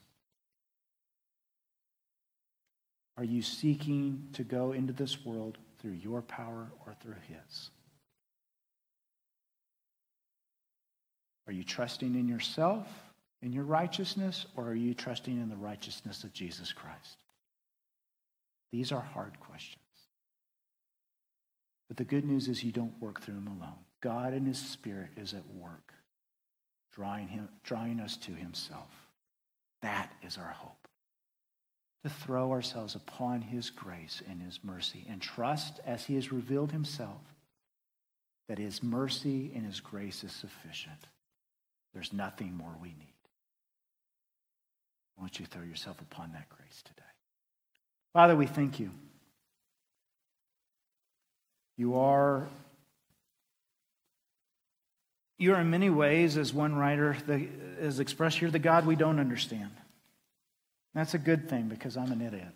Are 3.16 3.24
you 3.24 3.42
seeking 3.42 4.28
to 4.32 4.44
go 4.44 4.72
into 4.72 4.92
this 4.92 5.24
world 5.24 5.58
through 5.80 5.92
your 5.92 6.22
power 6.22 6.70
or 6.86 6.94
through 7.00 7.16
his? 7.28 7.70
Are 11.46 11.52
you 11.52 11.62
trusting 11.62 12.14
in 12.14 12.26
yourself, 12.26 12.88
in 13.42 13.52
your 13.52 13.64
righteousness, 13.64 14.46
or 14.56 14.68
are 14.68 14.74
you 14.74 14.94
trusting 14.94 15.36
in 15.36 15.48
the 15.48 15.56
righteousness 15.56 16.24
of 16.24 16.32
Jesus 16.32 16.72
Christ? 16.72 17.18
These 18.72 18.92
are 18.92 19.00
hard 19.00 19.38
questions. 19.40 19.83
But 21.94 22.08
the 22.08 22.16
good 22.16 22.24
news 22.24 22.48
is 22.48 22.64
you 22.64 22.72
don't 22.72 23.00
work 23.00 23.20
through 23.20 23.36
him 23.36 23.46
alone. 23.46 23.78
God 24.00 24.32
and 24.32 24.48
his 24.48 24.58
spirit 24.58 25.10
is 25.16 25.32
at 25.32 25.46
work, 25.54 25.94
drawing, 26.92 27.28
him, 27.28 27.48
drawing 27.62 28.00
us 28.00 28.16
to 28.16 28.32
himself. 28.32 28.90
That 29.80 30.10
is 30.20 30.36
our 30.36 30.56
hope. 30.58 30.88
To 32.02 32.08
throw 32.08 32.50
ourselves 32.50 32.96
upon 32.96 33.42
his 33.42 33.70
grace 33.70 34.24
and 34.28 34.42
his 34.42 34.58
mercy 34.64 35.06
and 35.08 35.22
trust 35.22 35.78
as 35.86 36.04
he 36.04 36.16
has 36.16 36.32
revealed 36.32 36.72
himself 36.72 37.20
that 38.48 38.58
his 38.58 38.82
mercy 38.82 39.52
and 39.54 39.64
his 39.64 39.78
grace 39.78 40.24
is 40.24 40.32
sufficient. 40.32 41.06
There's 41.92 42.12
nothing 42.12 42.56
more 42.56 42.74
we 42.82 42.88
need. 42.88 43.14
I 45.16 45.20
want 45.20 45.38
you 45.38 45.46
throw 45.46 45.62
yourself 45.62 46.00
upon 46.00 46.32
that 46.32 46.48
grace 46.48 46.82
today. 46.82 47.02
Father, 48.12 48.34
we 48.34 48.46
thank 48.46 48.80
you. 48.80 48.90
You 51.76 51.96
are, 51.96 52.48
you 55.38 55.54
are 55.54 55.60
in 55.60 55.70
many 55.70 55.90
ways, 55.90 56.36
as 56.36 56.54
one 56.54 56.76
writer 56.76 57.14
has 57.80 57.98
expressed 58.00 58.40
you're 58.40 58.50
the 58.50 58.58
God 58.58 58.86
we 58.86 58.96
don't 58.96 59.18
understand. 59.18 59.70
That's 60.94 61.14
a 61.14 61.18
good 61.18 61.48
thing 61.48 61.68
because 61.68 61.96
I'm 61.96 62.12
an 62.12 62.20
idiot. 62.20 62.52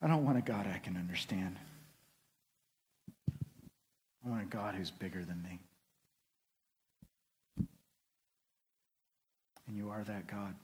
I 0.00 0.06
don't 0.06 0.24
want 0.24 0.38
a 0.38 0.42
God 0.42 0.66
I 0.66 0.78
can 0.78 0.96
understand. 0.96 1.56
I 4.24 4.28
want 4.28 4.42
a 4.42 4.46
God 4.46 4.74
who's 4.74 4.90
bigger 4.90 5.24
than 5.24 5.42
me. 5.42 5.58
And 9.66 9.76
you 9.76 9.90
are 9.90 10.02
that 10.04 10.26
God. 10.26 10.54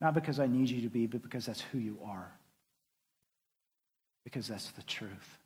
Not 0.00 0.14
because 0.14 0.40
I 0.40 0.46
need 0.46 0.70
you 0.70 0.82
to 0.82 0.88
be, 0.88 1.06
but 1.06 1.22
because 1.22 1.44
that's 1.46 1.60
who 1.60 1.78
you 1.78 1.98
are. 2.04 2.32
Because 4.24 4.48
that's 4.48 4.70
the 4.70 4.82
truth. 4.82 5.38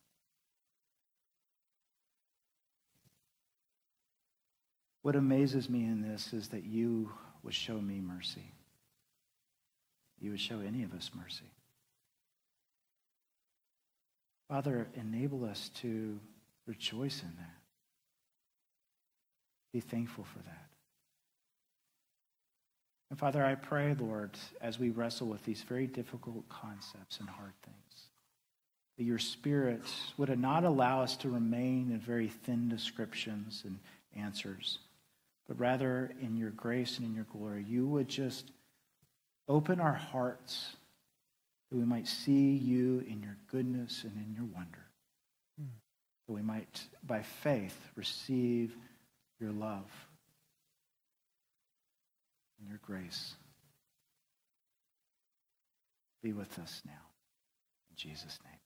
What 5.02 5.16
amazes 5.16 5.70
me 5.70 5.84
in 5.84 6.02
this 6.02 6.32
is 6.32 6.48
that 6.48 6.64
you 6.64 7.12
would 7.42 7.54
show 7.54 7.80
me 7.80 8.00
mercy. 8.00 8.52
You 10.20 10.32
would 10.32 10.40
show 10.40 10.60
any 10.60 10.82
of 10.82 10.92
us 10.94 11.10
mercy. 11.14 11.52
Father, 14.48 14.88
enable 14.94 15.44
us 15.44 15.70
to 15.80 16.18
rejoice 16.66 17.22
in 17.22 17.32
that. 17.38 17.56
Be 19.72 19.80
thankful 19.80 20.24
for 20.24 20.38
that. 20.40 20.66
And 23.10 23.18
Father, 23.18 23.44
I 23.44 23.54
pray, 23.54 23.94
Lord, 23.94 24.36
as 24.60 24.78
we 24.78 24.90
wrestle 24.90 25.28
with 25.28 25.44
these 25.44 25.62
very 25.62 25.86
difficult 25.86 26.48
concepts 26.48 27.20
and 27.20 27.28
hard 27.28 27.52
things, 27.62 27.85
that 28.96 29.04
your 29.04 29.18
Spirit 29.18 29.82
would 30.16 30.36
not 30.38 30.64
allow 30.64 31.02
us 31.02 31.16
to 31.18 31.30
remain 31.30 31.90
in 31.90 31.98
very 31.98 32.28
thin 32.28 32.68
descriptions 32.68 33.62
and 33.64 33.78
answers, 34.16 34.78
but 35.46 35.58
rather 35.58 36.12
in 36.20 36.36
your 36.36 36.50
grace 36.50 36.98
and 36.98 37.06
in 37.06 37.14
your 37.14 37.26
glory, 37.32 37.64
you 37.68 37.86
would 37.86 38.08
just 38.08 38.50
open 39.48 39.80
our 39.80 39.92
hearts 39.92 40.76
that 41.70 41.76
we 41.76 41.84
might 41.84 42.06
see 42.06 42.52
you 42.52 43.04
in 43.08 43.22
your 43.22 43.36
goodness 43.50 44.04
and 44.04 44.12
in 44.16 44.34
your 44.34 44.44
wonder. 44.44 44.86
That 46.26 46.32
we 46.32 46.42
might, 46.42 46.82
by 47.06 47.22
faith, 47.22 47.78
receive 47.94 48.74
your 49.38 49.52
love 49.52 49.90
and 52.58 52.68
your 52.68 52.80
grace. 52.82 53.34
Be 56.22 56.32
with 56.32 56.58
us 56.58 56.82
now. 56.84 56.92
In 57.90 57.96
Jesus' 57.96 58.38
name. 58.44 58.65